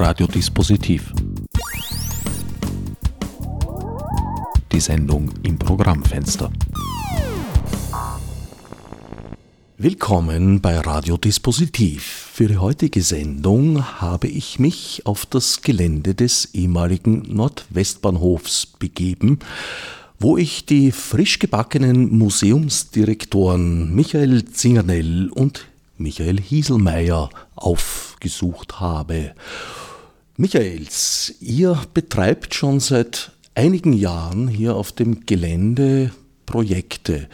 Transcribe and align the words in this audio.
Radiodispositiv. 0.00 1.12
Die 4.70 4.78
Sendung 4.78 5.28
im 5.42 5.58
Programmfenster. 5.58 6.52
Willkommen 9.76 10.60
bei 10.60 10.78
Radiodispositiv. 10.78 12.30
Für 12.32 12.46
die 12.46 12.58
heutige 12.58 13.02
Sendung 13.02 14.00
habe 14.00 14.28
ich 14.28 14.60
mich 14.60 15.02
auf 15.04 15.26
das 15.26 15.62
Gelände 15.62 16.14
des 16.14 16.54
ehemaligen 16.54 17.22
Nordwestbahnhofs 17.34 18.66
begeben, 18.66 19.40
wo 20.20 20.36
ich 20.36 20.64
die 20.64 20.92
frisch 20.92 21.40
gebackenen 21.40 22.16
Museumsdirektoren 22.16 23.92
Michael 23.92 24.44
Zingernell 24.44 25.30
und 25.30 25.66
Michael 25.96 26.40
Hieselmeier 26.40 27.30
aufgesucht 27.56 28.78
habe. 28.78 29.32
Michaels, 30.40 31.34
ihr 31.40 31.76
betreibt 31.94 32.54
schon 32.54 32.78
seit 32.78 33.32
einigen 33.56 33.92
Jahren 33.92 34.46
hier 34.46 34.76
auf 34.76 34.92
dem 34.92 35.26
Gelände 35.26 36.12
Projekte, 36.46 37.28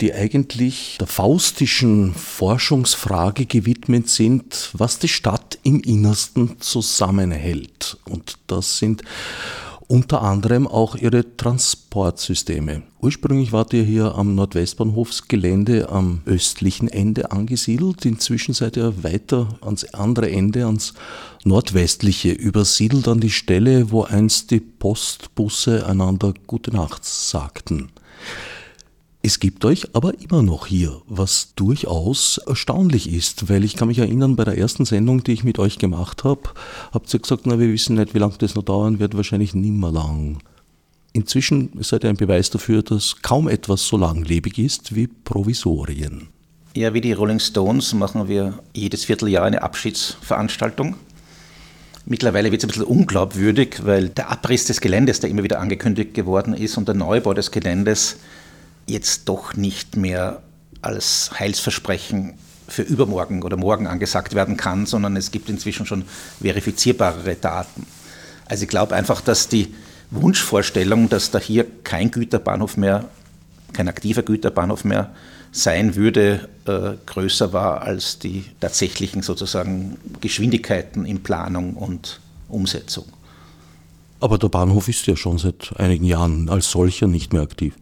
die 0.00 0.14
eigentlich 0.14 0.96
der 1.00 1.08
faustischen 1.08 2.14
Forschungsfrage 2.14 3.46
gewidmet 3.46 4.08
sind, 4.08 4.70
was 4.74 5.00
die 5.00 5.08
Stadt 5.08 5.58
im 5.64 5.80
Innersten 5.80 6.60
zusammenhält. 6.60 7.96
Und 8.08 8.38
das 8.46 8.78
sind 8.78 9.02
unter 9.90 10.22
anderem 10.22 10.68
auch 10.68 10.94
ihre 10.94 11.36
Transportsysteme. 11.36 12.82
Ursprünglich 13.00 13.50
wart 13.50 13.72
ihr 13.72 13.82
hier 13.82 14.14
am 14.14 14.36
Nordwestbahnhofsgelände 14.36 15.88
am 15.88 16.20
östlichen 16.26 16.86
Ende 16.86 17.32
angesiedelt. 17.32 18.06
Inzwischen 18.06 18.54
seid 18.54 18.76
ihr 18.76 19.02
weiter 19.02 19.48
ans 19.62 19.82
andere 19.92 20.30
Ende, 20.30 20.64
ans 20.64 20.94
nordwestliche, 21.42 22.30
übersiedelt 22.30 23.08
an 23.08 23.18
die 23.18 23.30
Stelle, 23.30 23.90
wo 23.90 24.04
einst 24.04 24.52
die 24.52 24.60
Postbusse 24.60 25.84
einander 25.84 26.34
Gute 26.46 26.70
Nacht 26.70 27.04
sagten. 27.04 27.90
Es 29.22 29.38
gibt 29.38 29.66
euch 29.66 29.94
aber 29.94 30.18
immer 30.20 30.42
noch 30.42 30.66
hier, 30.66 31.02
was 31.06 31.52
durchaus 31.54 32.38
erstaunlich 32.38 33.12
ist, 33.12 33.50
weil 33.50 33.64
ich 33.64 33.76
kann 33.76 33.88
mich 33.88 33.98
erinnern, 33.98 34.34
bei 34.34 34.44
der 34.44 34.56
ersten 34.56 34.86
Sendung, 34.86 35.22
die 35.22 35.32
ich 35.32 35.44
mit 35.44 35.58
euch 35.58 35.76
gemacht 35.76 36.24
habe, 36.24 36.40
habt 36.92 37.12
ihr 37.12 37.20
gesagt, 37.20 37.44
na, 37.44 37.58
wir 37.58 37.70
wissen 37.70 37.96
nicht, 37.96 38.14
wie 38.14 38.18
lange 38.18 38.38
das 38.38 38.54
noch 38.54 38.62
dauern 38.62 38.98
wird, 38.98 39.14
wahrscheinlich 39.16 39.54
nimmer 39.54 39.92
lang. 39.92 40.38
Inzwischen 41.12 41.70
seid 41.80 42.04
ihr 42.04 42.10
ein 42.10 42.16
Beweis 42.16 42.48
dafür, 42.48 42.82
dass 42.82 43.20
kaum 43.20 43.46
etwas 43.48 43.86
so 43.86 43.98
langlebig 43.98 44.58
ist 44.58 44.94
wie 44.94 45.06
Provisorien. 45.06 46.28
Ja, 46.74 46.94
wie 46.94 47.02
die 47.02 47.12
Rolling 47.12 47.40
Stones 47.40 47.92
machen 47.92 48.26
wir 48.26 48.60
jedes 48.74 49.04
Vierteljahr 49.04 49.44
eine 49.44 49.60
Abschiedsveranstaltung. 49.62 50.94
Mittlerweile 52.06 52.50
wird 52.50 52.62
es 52.62 52.64
ein 52.64 52.72
bisschen 52.72 52.84
unglaubwürdig, 52.84 53.84
weil 53.84 54.08
der 54.08 54.30
Abriss 54.30 54.64
des 54.64 54.80
Geländes, 54.80 55.20
der 55.20 55.28
immer 55.28 55.42
wieder 55.42 55.60
angekündigt 55.60 56.14
geworden 56.14 56.54
ist, 56.54 56.78
und 56.78 56.88
der 56.88 56.94
Neubau 56.94 57.34
des 57.34 57.50
Geländes 57.50 58.16
jetzt 58.90 59.28
doch 59.28 59.54
nicht 59.54 59.96
mehr 59.96 60.42
als 60.82 61.30
Heilsversprechen 61.38 62.34
für 62.68 62.82
übermorgen 62.82 63.42
oder 63.42 63.56
morgen 63.56 63.86
angesagt 63.86 64.34
werden 64.34 64.56
kann, 64.56 64.86
sondern 64.86 65.16
es 65.16 65.30
gibt 65.30 65.48
inzwischen 65.48 65.86
schon 65.86 66.04
verifizierbare 66.40 67.34
Daten. 67.34 67.86
Also 68.46 68.64
ich 68.64 68.68
glaube 68.68 68.94
einfach, 68.94 69.20
dass 69.20 69.48
die 69.48 69.74
Wunschvorstellung, 70.10 71.08
dass 71.08 71.30
da 71.30 71.38
hier 71.38 71.66
kein 71.84 72.10
Güterbahnhof 72.10 72.76
mehr, 72.76 73.04
kein 73.72 73.88
aktiver 73.88 74.22
Güterbahnhof 74.22 74.84
mehr 74.84 75.10
sein 75.52 75.96
würde, 75.96 76.48
äh, 76.66 76.92
größer 77.06 77.52
war 77.52 77.82
als 77.82 78.18
die 78.18 78.44
tatsächlichen 78.60 79.22
sozusagen 79.22 79.98
Geschwindigkeiten 80.20 81.04
in 81.04 81.22
Planung 81.22 81.74
und 81.74 82.20
Umsetzung. 82.48 83.04
Aber 84.20 84.38
der 84.38 84.48
Bahnhof 84.48 84.88
ist 84.88 85.06
ja 85.06 85.16
schon 85.16 85.38
seit 85.38 85.72
einigen 85.76 86.04
Jahren 86.04 86.48
als 86.48 86.70
solcher 86.70 87.06
nicht 87.06 87.32
mehr 87.32 87.42
aktiv. 87.42 87.74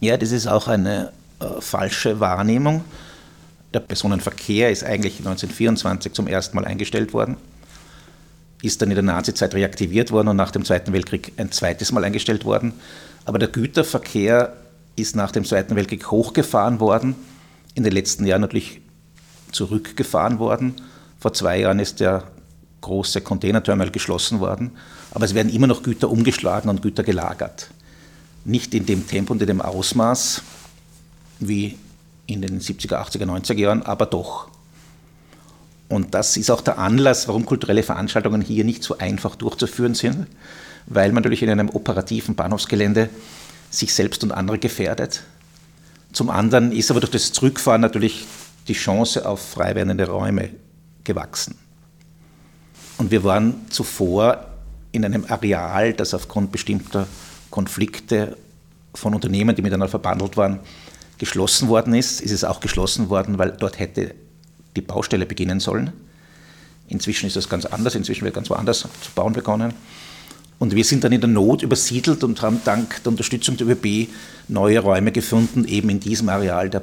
Ja, 0.00 0.16
das 0.16 0.30
ist 0.30 0.46
auch 0.46 0.68
eine 0.68 1.12
äh, 1.40 1.60
falsche 1.60 2.20
Wahrnehmung. 2.20 2.84
Der 3.74 3.80
Personenverkehr 3.80 4.70
ist 4.70 4.84
eigentlich 4.84 5.18
1924 5.18 6.12
zum 6.12 6.28
ersten 6.28 6.54
Mal 6.54 6.64
eingestellt 6.64 7.12
worden, 7.12 7.36
ist 8.62 8.80
dann 8.80 8.90
in 8.90 8.94
der 8.94 9.02
Nazizeit 9.02 9.54
reaktiviert 9.54 10.12
worden 10.12 10.28
und 10.28 10.36
nach 10.36 10.52
dem 10.52 10.64
Zweiten 10.64 10.92
Weltkrieg 10.92 11.32
ein 11.36 11.50
zweites 11.50 11.90
Mal 11.90 12.04
eingestellt 12.04 12.44
worden. 12.44 12.74
Aber 13.24 13.40
der 13.40 13.48
Güterverkehr 13.48 14.56
ist 14.94 15.16
nach 15.16 15.32
dem 15.32 15.44
Zweiten 15.44 15.74
Weltkrieg 15.74 16.08
hochgefahren 16.12 16.78
worden, 16.78 17.16
in 17.74 17.82
den 17.82 17.92
letzten 17.92 18.24
Jahren 18.24 18.42
natürlich 18.42 18.80
zurückgefahren 19.50 20.38
worden. 20.38 20.76
Vor 21.18 21.32
zwei 21.32 21.58
Jahren 21.58 21.80
ist 21.80 21.98
der 21.98 22.22
große 22.82 23.20
Containerterminal 23.20 23.90
geschlossen 23.90 24.38
worden, 24.38 24.70
aber 25.10 25.24
es 25.24 25.34
werden 25.34 25.52
immer 25.52 25.66
noch 25.66 25.82
Güter 25.82 26.08
umgeschlagen 26.08 26.70
und 26.70 26.82
Güter 26.82 27.02
gelagert 27.02 27.70
nicht 28.44 28.74
in 28.74 28.86
dem 28.86 29.06
Tempo 29.06 29.32
und 29.32 29.40
in 29.40 29.48
dem 29.48 29.60
Ausmaß 29.60 30.42
wie 31.40 31.78
in 32.26 32.42
den 32.42 32.60
70er, 32.60 32.96
80er, 32.96 33.24
90er 33.24 33.54
Jahren, 33.54 33.82
aber 33.82 34.06
doch. 34.06 34.48
Und 35.88 36.14
das 36.14 36.36
ist 36.36 36.50
auch 36.50 36.60
der 36.60 36.78
Anlass, 36.78 37.28
warum 37.28 37.46
kulturelle 37.46 37.82
Veranstaltungen 37.82 38.42
hier 38.42 38.64
nicht 38.64 38.82
so 38.82 38.98
einfach 38.98 39.36
durchzuführen 39.36 39.94
sind, 39.94 40.26
weil 40.86 41.12
man 41.12 41.22
natürlich 41.22 41.42
in 41.42 41.50
einem 41.50 41.70
operativen 41.70 42.34
Bahnhofsgelände 42.34 43.08
sich 43.70 43.94
selbst 43.94 44.22
und 44.22 44.32
andere 44.32 44.58
gefährdet. 44.58 45.22
Zum 46.12 46.30
anderen 46.30 46.72
ist 46.72 46.90
aber 46.90 47.00
durch 47.00 47.12
das 47.12 47.32
Zurückfahren 47.32 47.80
natürlich 47.80 48.26
die 48.66 48.74
Chance 48.74 49.26
auf 49.26 49.40
frei 49.40 49.74
werdende 49.74 50.08
Räume 50.08 50.50
gewachsen. 51.04 51.56
Und 52.98 53.10
wir 53.10 53.24
waren 53.24 53.66
zuvor 53.70 54.44
in 54.92 55.04
einem 55.04 55.24
Areal, 55.28 55.92
das 55.92 56.14
aufgrund 56.14 56.52
bestimmter 56.52 57.06
Konflikte 57.50 58.36
von 58.94 59.14
Unternehmen, 59.14 59.54
die 59.54 59.62
miteinander 59.62 59.88
verbandelt 59.88 60.36
waren, 60.36 60.60
geschlossen 61.18 61.68
worden 61.68 61.94
ist, 61.94 62.20
ist 62.20 62.32
es 62.32 62.44
auch 62.44 62.60
geschlossen 62.60 63.08
worden, 63.10 63.38
weil 63.38 63.52
dort 63.52 63.78
hätte 63.78 64.14
die 64.76 64.80
Baustelle 64.80 65.26
beginnen 65.26 65.60
sollen. 65.60 65.92
Inzwischen 66.88 67.26
ist 67.26 67.36
das 67.36 67.48
ganz 67.48 67.66
anders, 67.66 67.94
inzwischen 67.94 68.24
wird 68.24 68.34
ganz 68.34 68.48
woanders 68.48 68.80
zu 68.80 69.12
bauen 69.14 69.32
begonnen. 69.32 69.74
Und 70.58 70.74
wir 70.74 70.84
sind 70.84 71.04
dann 71.04 71.12
in 71.12 71.20
der 71.20 71.28
Not 71.28 71.62
übersiedelt 71.62 72.24
und 72.24 72.42
haben 72.42 72.60
dank 72.64 73.02
der 73.02 73.12
Unterstützung 73.12 73.56
der 73.56 73.68
ÖBB 73.68 74.08
neue 74.48 74.80
Räume 74.80 75.12
gefunden, 75.12 75.64
eben 75.66 75.88
in 75.88 76.00
diesem 76.00 76.28
Areal 76.28 76.68
der 76.68 76.80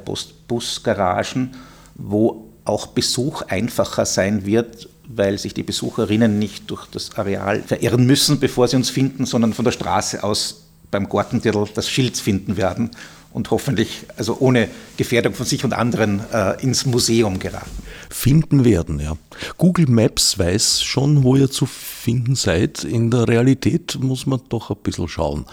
Busgaragen, 0.48 1.54
wo 1.94 2.48
auch 2.64 2.88
Besuch 2.88 3.42
einfacher 3.42 4.06
sein 4.06 4.46
wird, 4.46 4.88
weil 5.08 5.38
sich 5.38 5.54
die 5.54 5.62
Besucherinnen 5.62 6.38
nicht 6.38 6.70
durch 6.70 6.86
das 6.86 7.16
Areal 7.16 7.62
verirren 7.62 8.06
müssen, 8.06 8.40
bevor 8.40 8.68
sie 8.68 8.76
uns 8.76 8.90
finden, 8.90 9.26
sondern 9.26 9.52
von 9.52 9.64
der 9.64 9.72
Straße 9.72 10.22
aus 10.22 10.62
beim 10.90 11.08
Gartentirtel 11.08 11.66
das 11.74 11.88
Schild 11.88 12.16
finden 12.16 12.56
werden 12.56 12.90
und 13.32 13.50
hoffentlich 13.50 14.06
also 14.16 14.38
ohne 14.40 14.68
Gefährdung 14.96 15.34
von 15.34 15.44
sich 15.44 15.64
und 15.64 15.74
anderen 15.74 16.22
äh, 16.32 16.62
ins 16.62 16.86
Museum 16.86 17.38
geraten. 17.38 17.70
Finden 18.08 18.64
werden, 18.64 18.98
ja. 18.98 19.16
Google 19.58 19.86
Maps 19.88 20.38
weiß 20.38 20.82
schon, 20.82 21.22
wo 21.22 21.36
ihr 21.36 21.50
zu 21.50 21.66
finden 21.66 22.34
seid. 22.34 22.84
In 22.84 23.10
der 23.10 23.28
Realität 23.28 23.98
muss 24.00 24.26
man 24.26 24.40
doch 24.48 24.70
ein 24.70 24.78
bisschen 24.82 25.08
schauen. 25.08 25.44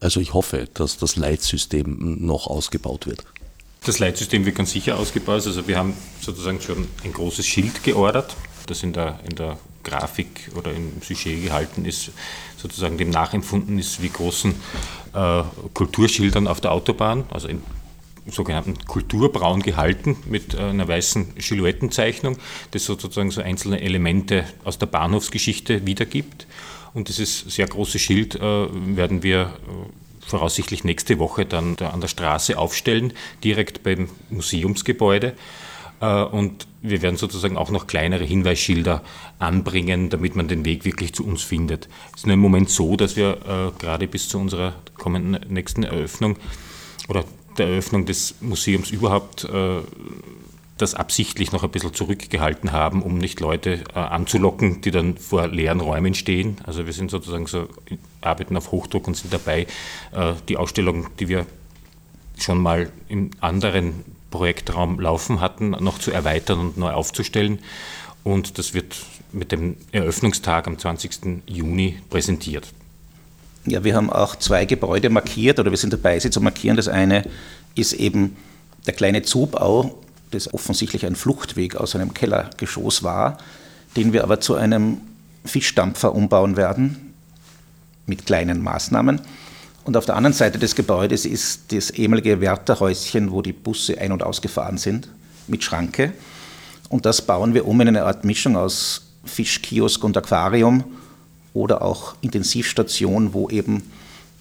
Also 0.00 0.20
ich 0.20 0.32
hoffe, 0.32 0.68
dass 0.72 0.96
das 0.96 1.16
Leitsystem 1.16 2.16
noch 2.24 2.46
ausgebaut 2.46 3.06
wird. 3.06 3.24
Das 3.84 3.98
Leitsystem 3.98 4.46
wird 4.46 4.56
ganz 4.56 4.70
sicher 4.70 4.96
ausgebaut. 4.96 5.46
Also 5.46 5.66
wir 5.66 5.76
haben 5.76 5.94
sozusagen 6.20 6.60
schon 6.60 6.86
ein 7.04 7.12
großes 7.12 7.44
Schild 7.44 7.82
geordert, 7.84 8.34
das 8.66 8.82
in 8.82 8.92
der, 8.92 9.20
in 9.28 9.36
der 9.36 9.58
Grafik 9.84 10.50
oder 10.54 10.72
im 10.72 11.02
Sujet 11.02 11.44
gehalten 11.44 11.84
ist, 11.84 12.10
sozusagen 12.56 12.98
dem 12.98 13.10
nachempfunden 13.10 13.78
ist 13.78 14.02
wie 14.02 14.08
großen 14.08 14.54
äh, 15.14 15.42
Kulturschildern 15.74 16.46
auf 16.46 16.60
der 16.60 16.72
Autobahn, 16.72 17.24
also 17.30 17.48
in 17.48 17.62
sogenannten 18.26 18.78
Kulturbraun 18.86 19.62
gehalten 19.62 20.16
mit 20.26 20.54
äh, 20.54 20.58
einer 20.58 20.86
weißen 20.86 21.34
Silhouettenzeichnung, 21.38 22.38
das 22.70 22.84
sozusagen 22.84 23.30
so 23.30 23.42
einzelne 23.42 23.80
Elemente 23.80 24.44
aus 24.64 24.78
der 24.78 24.86
Bahnhofsgeschichte 24.86 25.86
wiedergibt. 25.86 26.46
Und 26.94 27.08
dieses 27.08 27.40
sehr 27.40 27.66
große 27.66 27.98
Schild 27.98 28.36
äh, 28.36 28.40
werden 28.40 29.22
wir 29.22 29.40
äh, 29.40 30.26
voraussichtlich 30.26 30.84
nächste 30.84 31.18
Woche 31.18 31.44
dann 31.46 31.76
an 31.78 32.00
der 32.00 32.08
Straße 32.08 32.56
aufstellen, 32.56 33.12
direkt 33.42 33.82
beim 33.82 34.08
Museumsgebäude. 34.30 35.34
Äh, 36.02 36.24
und 36.24 36.66
wir 36.82 37.00
werden 37.00 37.16
sozusagen 37.16 37.56
auch 37.56 37.70
noch 37.70 37.86
kleinere 37.86 38.24
Hinweisschilder 38.24 39.02
anbringen, 39.38 40.10
damit 40.10 40.36
man 40.36 40.48
den 40.48 40.66
Weg 40.66 40.84
wirklich 40.84 41.14
zu 41.14 41.24
uns 41.24 41.42
findet. 41.42 41.88
Es 42.12 42.20
ist 42.20 42.26
nur 42.26 42.34
im 42.34 42.40
Moment 42.40 42.68
so, 42.68 42.96
dass 42.96 43.16
wir 43.16 43.38
äh, 43.48 43.80
gerade 43.80 44.06
bis 44.08 44.28
zu 44.28 44.38
unserer 44.38 44.74
kommenden 44.98 45.40
nächsten 45.50 45.84
Eröffnung 45.84 46.36
oder 47.08 47.24
der 47.56 47.68
Eröffnung 47.68 48.04
des 48.04 48.34
Museums 48.40 48.90
überhaupt 48.90 49.44
äh, 49.44 49.80
das 50.78 50.94
absichtlich 50.94 51.52
noch 51.52 51.62
ein 51.62 51.70
bisschen 51.70 51.94
zurückgehalten 51.94 52.72
haben, 52.72 53.02
um 53.02 53.18
nicht 53.18 53.38
Leute 53.38 53.84
äh, 53.94 53.98
anzulocken, 53.98 54.80
die 54.80 54.90
dann 54.90 55.16
vor 55.16 55.46
leeren 55.46 55.80
Räumen 55.80 56.14
stehen. 56.14 56.56
Also 56.64 56.86
wir 56.86 56.92
sind 56.92 57.10
sozusagen 57.10 57.46
so, 57.46 57.68
arbeiten 58.20 58.56
auf 58.56 58.72
Hochdruck 58.72 59.06
und 59.06 59.16
sind 59.16 59.32
dabei, 59.32 59.66
äh, 60.12 60.32
die 60.48 60.56
Ausstellung, 60.56 61.06
die 61.20 61.28
wir 61.28 61.46
schon 62.38 62.60
mal 62.60 62.90
im 63.08 63.30
anderen 63.40 64.04
Projektraum 64.32 64.98
laufen 64.98 65.40
hatten, 65.40 65.70
noch 65.70 65.98
zu 66.00 66.10
erweitern 66.10 66.58
und 66.58 66.76
neu 66.76 66.90
aufzustellen. 66.90 67.60
und 68.24 68.58
das 68.58 68.74
wird 68.74 68.96
mit 69.32 69.52
dem 69.52 69.76
Eröffnungstag 69.92 70.66
am 70.66 70.78
20. 70.78 71.42
Juni 71.46 71.98
präsentiert. 72.10 72.72
Ja, 73.64 73.84
wir 73.84 73.94
haben 73.94 74.10
auch 74.10 74.36
zwei 74.36 74.64
Gebäude 74.64 75.08
markiert 75.08 75.60
oder 75.60 75.70
wir 75.70 75.78
sind 75.78 75.92
dabei, 75.92 76.18
sie 76.18 76.30
zu 76.30 76.40
markieren. 76.40 76.76
Das 76.76 76.88
eine 76.88 77.24
ist 77.74 77.92
eben 77.92 78.36
der 78.86 78.94
kleine 78.94 79.22
Zubau, 79.22 80.02
das 80.32 80.52
offensichtlich 80.52 81.06
ein 81.06 81.14
Fluchtweg 81.14 81.76
aus 81.76 81.94
einem 81.94 82.12
Kellergeschoss 82.12 83.02
war, 83.02 83.38
den 83.96 84.12
wir 84.12 84.24
aber 84.24 84.40
zu 84.40 84.56
einem 84.56 85.00
Fischdampfer 85.44 86.14
umbauen 86.14 86.56
werden 86.56 87.14
mit 88.06 88.26
kleinen 88.26 88.62
Maßnahmen. 88.62 89.20
Und 89.84 89.96
auf 89.96 90.06
der 90.06 90.16
anderen 90.16 90.34
Seite 90.34 90.58
des 90.58 90.74
Gebäudes 90.74 91.24
ist 91.26 91.72
das 91.72 91.90
ehemalige 91.90 92.40
Wärterhäuschen, 92.40 93.32
wo 93.32 93.42
die 93.42 93.52
Busse 93.52 93.98
ein- 93.98 94.12
und 94.12 94.22
ausgefahren 94.22 94.78
sind, 94.78 95.08
mit 95.48 95.64
Schranke. 95.64 96.12
Und 96.88 97.04
das 97.04 97.22
bauen 97.22 97.54
wir 97.54 97.66
um 97.66 97.80
in 97.80 97.88
eine 97.88 98.04
Art 98.04 98.24
Mischung 98.24 98.56
aus 98.56 99.02
Fischkiosk 99.24 100.04
und 100.04 100.16
Aquarium 100.16 100.84
oder 101.52 101.82
auch 101.82 102.14
Intensivstation, 102.20 103.34
wo 103.34 103.48
eben 103.48 103.82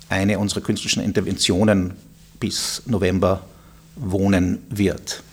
eine 0.09 0.37
unserer 0.37 0.61
künstlichen 0.61 1.01
Interventionen 1.01 1.93
bis 2.39 2.83
November 2.85 3.41
wohnen 3.95 4.59
wird. 4.69 5.23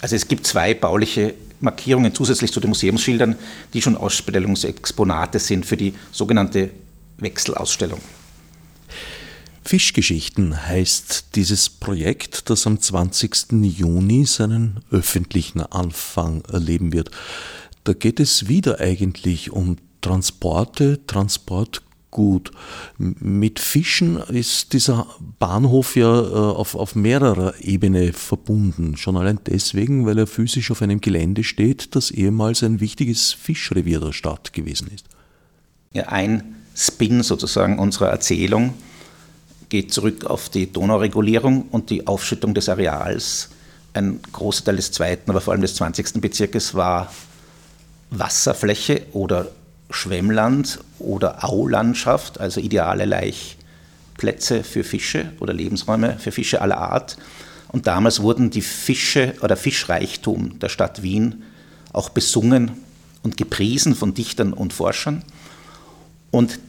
Also 0.00 0.16
es 0.16 0.28
gibt 0.28 0.46
zwei 0.46 0.74
bauliche 0.74 1.34
Markierungen 1.60 2.14
zusätzlich 2.14 2.52
zu 2.52 2.60
den 2.60 2.68
Museumsschildern, 2.70 3.36
die 3.72 3.80
schon 3.80 3.96
Ausstellungsexponate 3.96 5.38
sind 5.38 5.64
für 5.64 5.76
die 5.76 5.94
sogenannte 6.12 6.70
Wechselausstellung. 7.18 8.00
Fischgeschichten 9.64 10.66
heißt 10.66 11.36
dieses 11.36 11.70
Projekt, 11.70 12.50
das 12.50 12.66
am 12.66 12.80
20. 12.80 13.52
Juni 13.62 14.26
seinen 14.26 14.80
öffentlichen 14.90 15.60
Anfang 15.60 16.42
erleben 16.52 16.92
wird. 16.92 17.10
Da 17.84 17.94
geht 17.94 18.20
es 18.20 18.48
wieder 18.48 18.80
eigentlich 18.80 19.50
um 19.50 19.76
Transporte, 20.02 21.06
Transportgut. 21.06 22.50
Mit 22.98 23.58
Fischen 23.58 24.18
ist 24.18 24.74
dieser 24.74 25.06
Bahnhof 25.38 25.96
ja 25.96 26.20
äh, 26.20 26.34
auf, 26.34 26.74
auf 26.74 26.94
mehrerer 26.94 27.54
Ebene 27.60 28.12
verbunden. 28.12 28.98
Schon 28.98 29.16
allein 29.16 29.40
deswegen, 29.46 30.04
weil 30.04 30.18
er 30.18 30.26
physisch 30.26 30.70
auf 30.70 30.82
einem 30.82 31.00
Gelände 31.00 31.42
steht, 31.42 31.96
das 31.96 32.10
ehemals 32.10 32.62
ein 32.62 32.80
wichtiges 32.80 33.32
Fischrevier 33.32 34.00
der 34.00 34.12
Stadt 34.12 34.52
gewesen 34.52 34.88
ist. 34.94 35.06
Ja, 35.92 36.08
ein 36.08 36.54
Spin 36.76 37.22
sozusagen 37.22 37.78
unserer 37.78 38.08
Erzählung 38.08 38.74
geht 39.74 39.92
zurück 39.92 40.26
auf 40.26 40.50
die 40.50 40.72
Donauregulierung 40.72 41.62
und 41.72 41.90
die 41.90 42.06
Aufschüttung 42.06 42.54
des 42.54 42.68
Areals. 42.68 43.48
Ein 43.92 44.20
großer 44.30 44.66
Teil 44.66 44.76
des 44.76 44.92
zweiten, 44.92 45.28
aber 45.28 45.40
vor 45.40 45.52
allem 45.52 45.62
des 45.62 45.74
20. 45.74 46.20
Bezirkes 46.20 46.76
war 46.76 47.12
Wasserfläche 48.10 49.02
oder 49.14 49.48
Schwemmland 49.90 50.78
oder 51.00 51.42
Aulandschaft, 51.42 52.38
also 52.38 52.60
ideale 52.60 53.04
Laichplätze 53.04 54.62
für 54.62 54.84
Fische 54.84 55.32
oder 55.40 55.52
Lebensräume 55.52 56.20
für 56.20 56.30
Fische 56.30 56.62
aller 56.62 56.78
Art. 56.78 57.16
Und 57.72 57.88
damals 57.88 58.22
wurden 58.22 58.50
die 58.50 58.62
Fische 58.62 59.34
oder 59.40 59.56
Fischreichtum 59.56 60.60
der 60.60 60.68
Stadt 60.68 61.02
Wien 61.02 61.42
auch 61.92 62.10
besungen 62.10 62.70
und 63.24 63.36
gepriesen 63.36 63.96
von 63.96 64.14
Dichtern 64.14 64.52
und 64.52 64.72
Forschern. 64.72 65.24
Und 66.30 66.60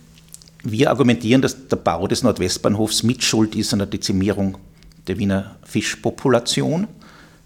wir 0.66 0.90
argumentieren, 0.90 1.42
dass 1.42 1.68
der 1.68 1.78
Bau 1.78 2.08
des 2.08 2.24
Nordwestbahnhofs 2.24 3.04
mitschuld 3.04 3.56
ist 3.56 3.72
an 3.72 3.80
der 3.80 3.88
Dezimierung 3.88 4.58
der 5.08 5.20
Wiener 5.20 5.56
Fischpopulation, 5.64 6.88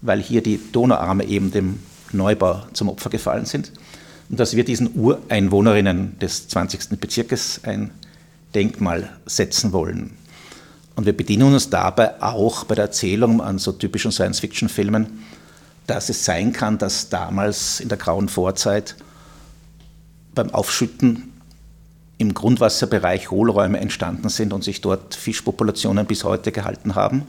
weil 0.00 0.22
hier 0.22 0.42
die 0.42 0.58
Donauarme 0.72 1.24
eben 1.24 1.50
dem 1.50 1.80
Neubau 2.12 2.62
zum 2.72 2.88
Opfer 2.88 3.10
gefallen 3.10 3.44
sind 3.44 3.72
und 4.30 4.40
dass 4.40 4.56
wir 4.56 4.64
diesen 4.64 4.94
Ureinwohnerinnen 4.94 6.18
des 6.18 6.48
20. 6.48 6.98
Bezirkes 6.98 7.60
ein 7.64 7.90
Denkmal 8.54 9.10
setzen 9.26 9.72
wollen. 9.72 10.16
Und 10.96 11.04
wir 11.04 11.16
bedienen 11.16 11.52
uns 11.52 11.68
dabei 11.68 12.22
auch 12.22 12.64
bei 12.64 12.74
der 12.74 12.86
Erzählung 12.86 13.42
an 13.42 13.58
so 13.58 13.72
typischen 13.72 14.12
Science-Fiction-Filmen, 14.12 15.24
dass 15.86 16.08
es 16.08 16.24
sein 16.24 16.52
kann, 16.52 16.78
dass 16.78 17.10
damals 17.10 17.80
in 17.80 17.88
der 17.88 17.98
grauen 17.98 18.28
Vorzeit 18.28 18.96
beim 20.34 20.50
Aufschütten 20.50 21.29
im 22.20 22.34
Grundwasserbereich 22.34 23.30
Hohlräume 23.30 23.80
entstanden 23.80 24.28
sind 24.28 24.52
und 24.52 24.62
sich 24.62 24.82
dort 24.82 25.14
Fischpopulationen 25.14 26.04
bis 26.04 26.22
heute 26.22 26.52
gehalten 26.52 26.94
haben. 26.94 27.22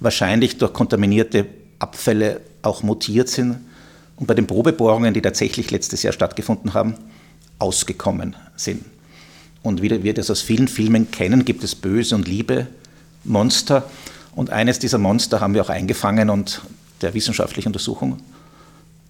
Wahrscheinlich 0.00 0.56
durch 0.56 0.72
kontaminierte 0.72 1.44
Abfälle 1.78 2.40
auch 2.62 2.82
mutiert 2.82 3.28
sind 3.28 3.58
und 4.16 4.26
bei 4.26 4.32
den 4.32 4.46
Probebohrungen, 4.46 5.12
die 5.12 5.20
tatsächlich 5.20 5.70
letztes 5.70 6.02
Jahr 6.02 6.14
stattgefunden 6.14 6.72
haben, 6.72 6.94
ausgekommen 7.58 8.34
sind. 8.56 8.86
Und 9.62 9.82
wie 9.82 10.02
wir 10.02 10.14
das 10.14 10.30
aus 10.30 10.40
vielen 10.40 10.66
Filmen 10.66 11.10
kennen, 11.10 11.44
gibt 11.44 11.62
es 11.62 11.74
böse 11.74 12.14
und 12.14 12.26
liebe 12.26 12.68
Monster. 13.24 13.84
Und 14.34 14.48
eines 14.48 14.78
dieser 14.78 14.96
Monster 14.96 15.40
haben 15.40 15.52
wir 15.52 15.60
auch 15.60 15.68
eingefangen 15.68 16.30
und 16.30 16.62
der 17.02 17.12
wissenschaftlichen 17.12 17.68
Untersuchung 17.68 18.16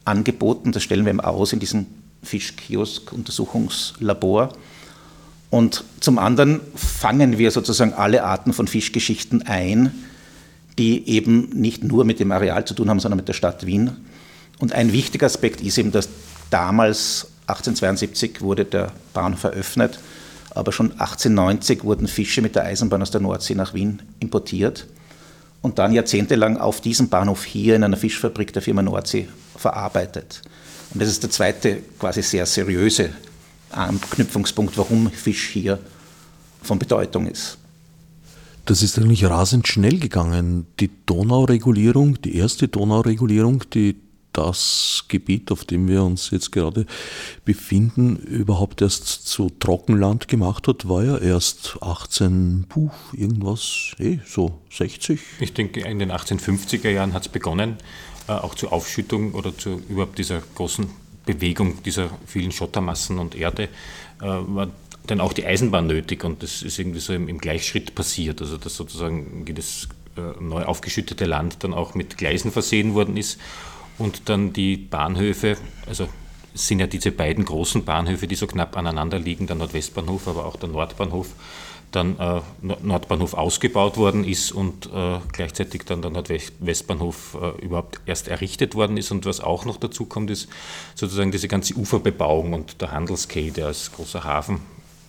angeboten. 0.04 0.72
Das 0.72 0.82
stellen 0.82 1.04
wir 1.04 1.10
eben 1.10 1.20
aus 1.20 1.52
in 1.52 1.60
diesem 1.60 1.86
Fischkiosk-Untersuchungslabor. 2.24 4.52
Und 5.52 5.84
zum 6.00 6.18
anderen 6.18 6.62
fangen 6.74 7.36
wir 7.36 7.50
sozusagen 7.50 7.92
alle 7.92 8.24
Arten 8.24 8.54
von 8.54 8.66
Fischgeschichten 8.66 9.42
ein, 9.42 9.92
die 10.78 11.06
eben 11.06 11.50
nicht 11.50 11.84
nur 11.84 12.06
mit 12.06 12.20
dem 12.20 12.32
Areal 12.32 12.64
zu 12.64 12.72
tun 12.72 12.88
haben, 12.88 13.00
sondern 13.00 13.18
mit 13.18 13.28
der 13.28 13.34
Stadt 13.34 13.66
Wien 13.66 13.98
und 14.62 14.72
ein 14.74 14.92
wichtiger 14.92 15.26
Aspekt 15.26 15.60
ist 15.60 15.76
eben, 15.76 15.90
dass 15.90 16.08
damals, 16.48 17.26
1872, 17.48 18.42
wurde 18.42 18.64
der 18.64 18.92
Bahnhof 19.12 19.42
eröffnet, 19.42 19.98
aber 20.54 20.70
schon 20.70 20.92
1890 20.92 21.82
wurden 21.82 22.06
Fische 22.06 22.42
mit 22.42 22.54
der 22.54 22.62
Eisenbahn 22.62 23.02
aus 23.02 23.10
der 23.10 23.20
Nordsee 23.20 23.56
nach 23.56 23.74
Wien 23.74 24.00
importiert 24.20 24.86
und 25.62 25.80
dann 25.80 25.92
jahrzehntelang 25.92 26.58
auf 26.58 26.80
diesem 26.80 27.08
Bahnhof 27.08 27.44
hier 27.44 27.74
in 27.74 27.82
einer 27.82 27.96
Fischfabrik 27.96 28.52
der 28.52 28.62
Firma 28.62 28.82
Nordsee 28.82 29.28
verarbeitet. 29.56 30.42
Und 30.94 31.02
das 31.02 31.08
ist 31.08 31.24
der 31.24 31.30
zweite 31.30 31.82
quasi 31.98 32.22
sehr 32.22 32.46
seriöse 32.46 33.10
Anknüpfungspunkt, 33.72 34.76
warum 34.78 35.10
Fisch 35.10 35.48
hier 35.48 35.78
von 36.62 36.78
Bedeutung 36.78 37.26
ist. 37.26 37.58
Das 38.64 38.82
ist 38.82 38.96
eigentlich 38.98 39.24
rasend 39.24 39.66
schnell 39.66 39.98
gegangen. 39.98 40.66
Die 40.78 40.90
Donauregulierung, 41.06 42.20
die 42.22 42.36
erste 42.36 42.68
Donauregulierung, 42.68 43.64
die 43.70 43.96
das 44.32 45.04
Gebiet, 45.08 45.50
auf 45.52 45.64
dem 45.64 45.88
wir 45.88 46.02
uns 46.02 46.30
jetzt 46.30 46.52
gerade 46.52 46.86
befinden, 47.44 48.16
überhaupt 48.16 48.80
erst 48.80 49.04
zu 49.26 49.50
Trockenland 49.50 50.28
gemacht 50.28 50.68
hat, 50.68 50.88
war 50.88 51.04
ja 51.04 51.18
erst 51.18 51.76
18, 51.80 52.66
puh, 52.68 52.90
irgendwas, 53.12 53.92
eh, 53.98 54.18
so 54.26 54.58
60. 54.70 55.20
Ich 55.40 55.52
denke, 55.52 55.80
in 55.80 55.98
den 55.98 56.10
1850er 56.10 56.88
Jahren 56.88 57.12
hat 57.12 57.26
es 57.26 57.28
begonnen, 57.28 57.76
äh, 58.28 58.32
auch 58.32 58.54
zur 58.54 58.72
Aufschüttung 58.72 59.32
oder 59.32 59.56
zu 59.56 59.82
überhaupt 59.88 60.18
dieser 60.18 60.40
großen 60.54 60.86
Bewegung 61.26 61.82
dieser 61.82 62.10
vielen 62.26 62.52
Schottermassen 62.52 63.18
und 63.18 63.34
Erde, 63.34 63.64
äh, 64.20 64.26
war 64.26 64.68
dann 65.06 65.20
auch 65.20 65.32
die 65.32 65.44
Eisenbahn 65.44 65.86
nötig 65.86 66.24
und 66.24 66.42
das 66.42 66.62
ist 66.62 66.78
irgendwie 66.78 67.00
so 67.00 67.12
im, 67.12 67.28
im 67.28 67.38
Gleichschritt 67.38 67.94
passiert, 67.94 68.40
also 68.40 68.56
dass 68.56 68.76
sozusagen 68.76 69.44
jedes 69.46 69.88
äh, 70.16 70.40
neu 70.40 70.64
aufgeschüttete 70.64 71.24
Land 71.24 71.64
dann 71.64 71.74
auch 71.74 71.94
mit 71.94 72.18
Gleisen 72.18 72.52
versehen 72.52 72.94
worden 72.94 73.16
ist 73.16 73.40
und 73.98 74.28
dann 74.28 74.52
die 74.52 74.76
Bahnhöfe, 74.76 75.56
also 75.86 76.08
sind 76.54 76.80
ja 76.80 76.86
diese 76.86 77.10
beiden 77.10 77.44
großen 77.44 77.84
Bahnhöfe, 77.84 78.26
die 78.26 78.34
so 78.34 78.46
knapp 78.46 78.76
aneinander 78.76 79.18
liegen, 79.18 79.46
der 79.46 79.56
Nordwestbahnhof, 79.56 80.28
aber 80.28 80.44
auch 80.44 80.56
der 80.56 80.68
Nordbahnhof, 80.68 81.28
dann 81.92 82.18
äh, 82.18 82.40
Nordbahnhof 82.62 83.34
ausgebaut 83.34 83.96
worden 83.96 84.24
ist 84.24 84.50
und 84.50 84.86
äh, 84.86 85.18
gleichzeitig 85.32 85.84
dann 85.84 86.02
der 86.02 86.10
Nordwestbahnhof 86.10 87.36
äh, 87.40 87.64
überhaupt 87.64 88.00
erst 88.06 88.28
errichtet 88.28 88.74
worden 88.74 88.96
ist. 88.96 89.10
Und 89.10 89.26
was 89.26 89.40
auch 89.40 89.64
noch 89.64 89.76
dazu 89.76 90.06
kommt, 90.06 90.30
ist 90.30 90.48
sozusagen 90.94 91.30
diese 91.30 91.48
ganze 91.48 91.74
Uferbebauung 91.74 92.54
und 92.54 92.80
der 92.80 92.92
Handelsquai, 92.92 93.50
der 93.50 93.66
als 93.66 93.92
großer 93.92 94.24
Hafen, 94.24 94.60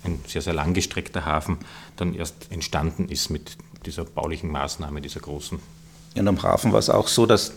ein 0.04 0.20
sehr, 0.28 0.42
sehr 0.42 0.54
langgestreckter 0.54 1.26
Hafen, 1.26 1.58
dann 1.96 2.14
erst 2.14 2.52
entstanden 2.52 3.08
ist 3.08 3.30
mit 3.30 3.58
dieser 3.86 4.04
baulichen 4.04 4.52
Maßnahme, 4.52 5.02
dieser 5.02 5.22
großen. 5.22 5.60
Und 6.16 6.28
am 6.28 6.44
Hafen 6.44 6.72
war 6.74 6.80
es 6.80 6.90
auch 6.90 7.08
so, 7.08 7.26
dass 7.26 7.54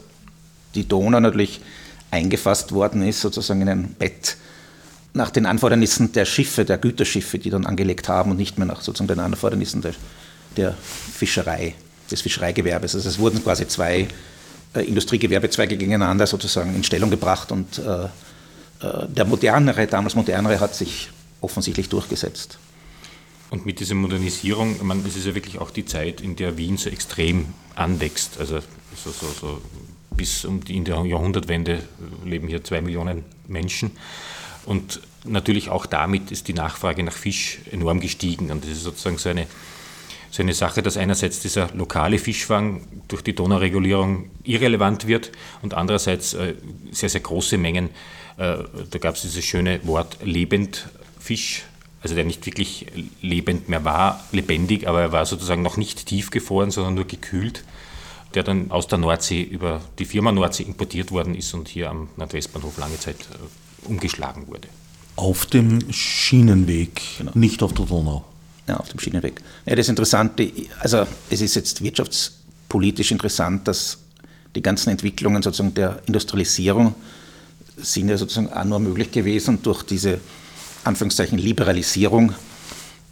die 0.74 0.86
Donau 0.86 1.20
natürlich 1.20 1.60
eingefasst 2.10 2.72
worden 2.72 3.02
ist, 3.02 3.20
sozusagen 3.20 3.62
in 3.62 3.68
ein 3.68 3.94
Bett 3.98 4.36
nach 5.16 5.30
den 5.30 5.46
Anfordernissen 5.46 6.12
der 6.12 6.26
Schiffe, 6.26 6.64
der 6.64 6.78
Güterschiffe, 6.78 7.38
die 7.38 7.50
dann 7.50 7.66
angelegt 7.66 8.08
haben 8.08 8.30
und 8.30 8.36
nicht 8.36 8.58
mehr 8.58 8.66
nach 8.66 8.82
sozusagen 8.82 9.08
den 9.08 9.20
Anfordernissen 9.20 9.80
der, 9.80 9.94
der 10.56 10.74
Fischerei, 10.74 11.74
des 12.10 12.20
Fischereigewerbes. 12.20 12.94
Also 12.94 13.08
es 13.08 13.18
wurden 13.18 13.42
quasi 13.42 13.66
zwei 13.66 14.06
äh, 14.74 14.80
Industriegewerbezweige 14.82 15.76
gegeneinander 15.76 16.26
sozusagen 16.26 16.74
in 16.74 16.84
Stellung 16.84 17.10
gebracht 17.10 17.50
und 17.50 17.78
äh, 17.78 18.04
äh, 18.04 18.08
der 19.08 19.24
modernere, 19.24 19.86
damals 19.86 20.14
modernere, 20.14 20.60
hat 20.60 20.74
sich 20.74 21.10
offensichtlich 21.40 21.88
durchgesetzt. 21.88 22.58
Und 23.48 23.64
mit 23.64 23.80
dieser 23.80 23.94
Modernisierung, 23.94 24.84
meine, 24.84 25.02
es 25.06 25.16
ist 25.16 25.26
ja 25.26 25.34
wirklich 25.34 25.58
auch 25.58 25.70
die 25.70 25.86
Zeit, 25.86 26.20
in 26.20 26.36
der 26.36 26.58
Wien 26.58 26.76
so 26.76 26.90
extrem 26.90 27.46
anwächst. 27.74 28.38
Also 28.38 28.58
so, 29.02 29.10
so, 29.10 29.26
so 29.40 29.62
bis 30.10 30.44
um 30.44 30.62
die, 30.62 30.76
in 30.76 30.84
der 30.84 31.04
Jahrhundertwende 31.04 31.82
leben 32.24 32.48
hier 32.48 32.64
zwei 32.64 32.80
Millionen 32.80 33.24
Menschen. 33.46 33.92
Und 34.66 35.00
natürlich 35.24 35.70
auch 35.70 35.86
damit 35.86 36.30
ist 36.30 36.48
die 36.48 36.52
Nachfrage 36.52 37.02
nach 37.02 37.12
Fisch 37.12 37.58
enorm 37.70 38.00
gestiegen. 38.00 38.50
Und 38.50 38.64
das 38.64 38.72
ist 38.72 38.82
sozusagen 38.82 39.18
so 39.18 39.28
eine, 39.28 39.46
so 40.30 40.42
eine 40.42 40.54
Sache, 40.54 40.82
dass 40.82 40.96
einerseits 40.96 41.40
dieser 41.40 41.72
lokale 41.72 42.18
Fischfang 42.18 42.82
durch 43.08 43.22
die 43.22 43.34
Donauregulierung 43.34 44.30
irrelevant 44.42 45.06
wird 45.06 45.30
und 45.62 45.74
andererseits 45.74 46.34
äh, 46.34 46.54
sehr, 46.90 47.08
sehr 47.08 47.20
große 47.20 47.58
Mengen, 47.58 47.90
äh, 48.36 48.56
da 48.90 48.98
gab 48.98 49.14
es 49.14 49.22
dieses 49.22 49.44
schöne 49.44 49.80
Wort 49.86 50.18
Lebendfisch, 50.22 51.64
also 52.02 52.14
der 52.14 52.24
nicht 52.24 52.44
wirklich 52.44 52.86
lebend 53.22 53.68
mehr 53.68 53.84
war, 53.84 54.24
lebendig, 54.32 54.88
aber 54.88 55.00
er 55.00 55.12
war 55.12 55.26
sozusagen 55.26 55.62
noch 55.62 55.76
nicht 55.76 56.06
tiefgefroren, 56.06 56.70
sondern 56.70 56.94
nur 56.94 57.06
gekühlt, 57.06 57.64
der 58.34 58.42
dann 58.42 58.70
aus 58.70 58.88
der 58.88 58.98
Nordsee 58.98 59.42
über 59.42 59.80
die 59.98 60.04
Firma 60.04 60.32
Nordsee 60.32 60.64
importiert 60.64 61.12
worden 61.12 61.34
ist 61.34 61.54
und 61.54 61.68
hier 61.68 61.88
am 61.88 62.08
Nordwestbahnhof 62.16 62.76
lange 62.78 62.98
Zeit 62.98 63.16
äh, 63.20 63.65
umgeschlagen 63.86 64.46
wurde. 64.48 64.68
Auf 65.16 65.46
dem 65.46 65.92
Schienenweg, 65.92 67.00
genau. 67.18 67.32
nicht 67.34 67.62
auf 67.62 67.72
der 67.72 67.86
Donau. 67.86 68.24
Ja, 68.68 68.76
auf 68.76 68.88
dem 68.88 68.98
Schienenweg. 68.98 69.40
Ja, 69.64 69.76
das 69.76 69.88
Interessante, 69.88 70.50
also 70.80 71.06
es 71.30 71.40
ist 71.40 71.54
jetzt 71.54 71.82
wirtschaftspolitisch 71.82 73.12
interessant, 73.12 73.66
dass 73.68 73.98
die 74.54 74.62
ganzen 74.62 74.90
Entwicklungen 74.90 75.42
sozusagen 75.42 75.74
der 75.74 76.02
Industrialisierung 76.06 76.94
sind 77.76 78.08
ja 78.08 78.16
sozusagen 78.16 78.52
auch 78.52 78.64
nur 78.64 78.80
möglich 78.80 79.10
gewesen 79.10 79.62
durch 79.62 79.82
diese 79.82 80.20
Anführungszeichen 80.84 81.38
Liberalisierung, 81.38 82.34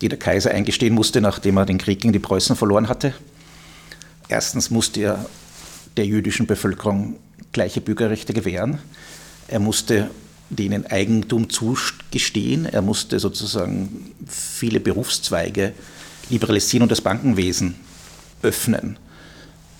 die 0.00 0.08
der 0.08 0.18
Kaiser 0.18 0.50
eingestehen 0.50 0.94
musste, 0.94 1.20
nachdem 1.20 1.58
er 1.58 1.66
den 1.66 1.78
Krieg 1.78 2.00
gegen 2.00 2.12
die 2.12 2.18
Preußen 2.18 2.56
verloren 2.56 2.88
hatte. 2.88 3.14
Erstens 4.28 4.70
musste 4.70 5.00
er 5.00 5.26
der 5.96 6.06
jüdischen 6.06 6.46
Bevölkerung 6.46 7.16
gleiche 7.52 7.80
Bürgerrechte 7.80 8.32
gewähren. 8.32 8.78
Er 9.48 9.60
musste 9.60 10.10
denen 10.50 10.86
Eigentum 10.86 11.50
zugestehen. 11.50 12.66
Er 12.66 12.82
musste 12.82 13.18
sozusagen 13.18 14.12
viele 14.26 14.80
Berufszweige 14.80 15.72
liberalisieren 16.30 16.82
und 16.82 16.92
das 16.92 17.00
Bankenwesen 17.00 17.74
öffnen. 18.42 18.98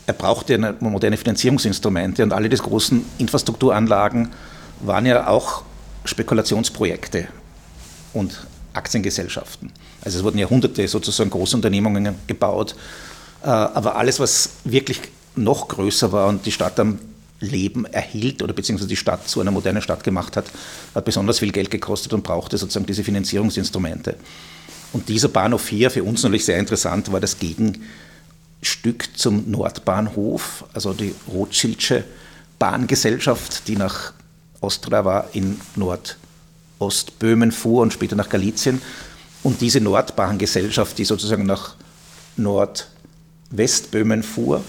Er 0.07 0.15
brauchte 0.15 0.59
moderne 0.81 1.17
Finanzierungsinstrumente 1.17 2.23
und 2.23 2.33
alle 2.33 2.49
diese 2.49 2.63
großen 2.63 3.05
Infrastrukturanlagen 3.19 4.31
waren 4.81 5.07
ja 5.07 5.29
auch 5.29 5.63
Spekulationsprojekte 6.05 7.29
und 8.13 8.47
Aktiengesellschaften. 8.75 9.73
Also 10.03 10.19
es 10.19 10.25
wurden 10.25 10.39
Jahrhunderte 10.39 10.87
sozusagen 10.89 11.31
Großunternehmungen 11.31 12.15
gebaut, 12.27 12.75
äh, 13.43 13.47
aber 13.47 13.97
alles, 13.97 14.21
was 14.21 14.51
wirklich 14.65 15.01
noch 15.37 15.69
größer 15.69 16.13
war 16.13 16.29
und 16.29 16.45
die 16.45 16.53
Stadt 16.53 16.79
am 16.79 16.99
Leben 17.45 17.85
erhielt 17.87 18.43
oder 18.43 18.53
beziehungsweise 18.53 18.89
die 18.89 18.97
Stadt 18.97 19.29
zu 19.29 19.41
einer 19.41 19.51
modernen 19.51 19.83
Stadt 19.83 20.05
gemacht 20.05 20.37
hat, 20.37 20.47
hat 20.95 21.05
besonders 21.05 21.39
viel 21.39 21.53
Geld 21.53 21.71
gekostet 21.71 22.13
und 22.13 22.25
brauchte 22.25 22.59
sozusagen 22.59 22.87
diese 22.87 23.05
Finanzierungsinstrumente. 23.05 24.17
Und 24.93 25.09
dieser 25.09 25.29
Bahnhof 25.29 25.69
hier, 25.69 25.91
für 25.91 26.05
uns 26.05 26.23
natürlich 26.23 26.45
sehr 26.45 26.59
interessant, 26.59 27.11
war 27.13 27.21
das 27.21 27.39
Gegenstück 27.39 29.09
zum 29.17 29.51
Nordbahnhof, 29.51 30.65
also 30.73 30.93
die 30.93 31.15
Rothschildsche 31.29 32.05
Bahngesellschaft, 32.59 33.69
die 33.69 33.77
nach 33.77 34.13
Ostra 34.61 35.05
war 35.05 35.29
in 35.33 35.61
Nordostböhmen 35.77 37.53
fuhr 37.53 37.83
und 37.83 37.93
später 37.93 38.17
nach 38.17 38.29
Galizien. 38.29 38.81
Und 39.43 39.61
diese 39.61 39.81
Nordbahngesellschaft, 39.81 40.97
die 40.97 41.05
sozusagen 41.05 41.45
nach 41.45 41.75
Nordwestböhmen 42.37 44.23
fuhr, 44.23 44.65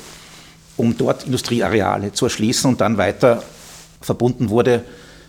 um 0.77 0.98
dort 0.98 1.25
Industrieareale 1.25 2.13
zu 2.13 2.25
erschließen 2.25 2.70
und 2.70 2.82
dann 2.82 2.98
weiter 2.98 3.44
verbunden 4.01 4.50
wurde 4.50 4.84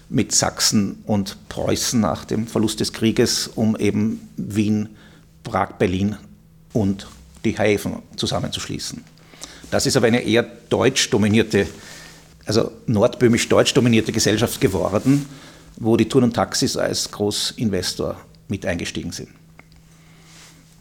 mit 0.08 0.32
Sachsen 0.32 1.02
und 1.06 1.36
Preußen 1.48 2.00
nach 2.00 2.24
dem 2.24 2.46
Verlust 2.46 2.80
des 2.80 2.92
Krieges, 2.92 3.48
um 3.48 3.76
eben 3.76 4.28
Wien, 4.36 4.90
Prag, 5.42 5.72
Berlin 5.78 6.16
und 6.72 7.06
die 7.44 7.58
Häfen 7.58 8.02
zusammenzuschließen. 8.16 9.02
Das 9.70 9.86
ist 9.86 9.96
aber 9.96 10.06
eine 10.06 10.20
eher 10.20 10.44
deutsch 10.68 11.10
dominierte, 11.10 11.66
also 12.44 12.70
nordböhmisch-deutsch 12.86 13.74
dominierte 13.74 14.12
Gesellschaft 14.12 14.60
geworden, 14.60 15.26
wo 15.76 15.96
die 15.96 16.08
Touren 16.08 16.24
und 16.24 16.34
Taxis 16.34 16.76
als 16.76 17.10
Großinvestor 17.10 18.16
mit 18.48 18.64
eingestiegen 18.64 19.12
sind. 19.12 19.28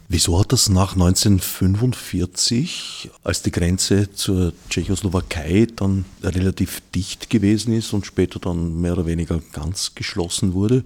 Wieso 0.08 0.38
hat 0.38 0.52
das 0.52 0.68
nach 0.68 0.92
1945, 0.92 3.10
als 3.24 3.42
die 3.42 3.50
Grenze 3.50 4.12
zur 4.12 4.52
Tschechoslowakei 4.70 5.66
dann 5.74 6.04
relativ 6.22 6.80
dicht 6.94 7.28
gewesen 7.28 7.72
ist 7.72 7.92
und 7.92 8.06
später 8.06 8.38
dann 8.38 8.80
mehr 8.80 8.92
oder 8.92 9.06
weniger 9.06 9.40
ganz 9.52 9.96
geschlossen 9.96 10.54
wurde, 10.54 10.84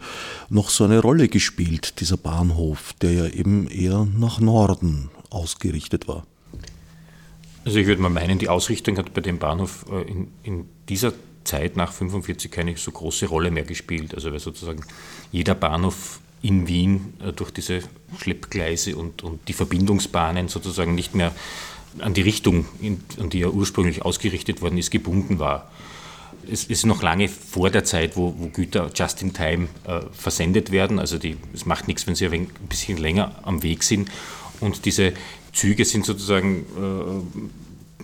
noch 0.49 0.71
so 0.71 0.85
eine 0.85 1.01
Rolle 1.01 1.29
gespielt, 1.29 2.01
dieser 2.01 2.17
Bahnhof, 2.17 2.95
der 3.03 3.13
ja 3.13 3.27
eben 3.27 3.69
eher 3.69 4.09
nach 4.17 4.41
Norden 4.41 5.11
ausgerichtet 5.29 6.09
war? 6.09 6.25
Also 7.67 7.79
ich 7.79 7.87
würde 7.87 8.01
mal 8.01 8.09
meinen, 8.09 8.39
die 8.39 8.49
Ausrichtung 8.49 8.97
hat 8.97 9.13
bei 9.13 9.21
dem 9.21 9.39
Bahnhof 9.39 9.85
äh, 9.91 10.01
in, 10.11 10.29
in 10.43 10.65
dieser 10.89 11.13
Zeit 11.45 11.77
nach 11.77 11.89
1945 11.89 12.51
keine 12.51 12.75
so 12.79 12.91
große 12.91 13.27
Rolle 13.27 13.51
mehr 13.51 13.65
gespielt. 13.65 14.15
Also 14.15 14.33
weil 14.33 14.41
sozusagen 14.41 14.83
jeder 15.31 15.55
Bahnhof 15.55 16.21
in 16.43 16.69
Wien 16.69 17.15
äh, 17.25 17.33
durch 17.33 17.51
diese 17.51 17.81
Schleppgleise 18.19 18.97
und, 18.97 19.23
und 19.23 19.47
die 19.49 19.53
Verbindungsbahnen 19.53 20.49
sozusagen 20.49 20.95
nicht 20.95 21.15
mehr 21.15 21.33
an 21.99 22.15
die 22.15 22.23
Richtung, 22.23 22.67
an 23.19 23.31
die 23.31 23.43
er 23.43 23.53
ursprünglich 23.53 24.03
ausgerichtet 24.03 24.63
worden 24.63 24.79
ist, 24.79 24.91
gebunden 24.91 25.39
war. 25.39 25.71
Es 26.51 26.65
ist 26.65 26.87
noch 26.87 27.03
lange 27.03 27.29
vor 27.29 27.71
der 27.71 27.85
Zeit, 27.85 28.17
wo, 28.17 28.35
wo 28.39 28.47
Güter 28.47 28.91
just 28.95 29.23
in 29.23 29.33
time 29.33 29.69
äh, 29.87 30.01
versendet 30.13 30.71
werden. 30.73 30.99
Also 30.99 31.19
die, 31.19 31.37
es 31.53 31.67
macht 31.67 31.89
nichts, 31.89 32.07
wenn 32.07 32.15
sie 32.15 32.27
ein 32.27 32.49
bisschen 32.69 32.97
länger 32.97 33.35
am 33.43 33.63
Weg 33.63 33.83
sind. 33.83 34.11
Und 34.61 34.85
diese 34.85 35.13
Züge 35.53 35.85
sind 35.85 36.07
sozusagen 36.07 36.65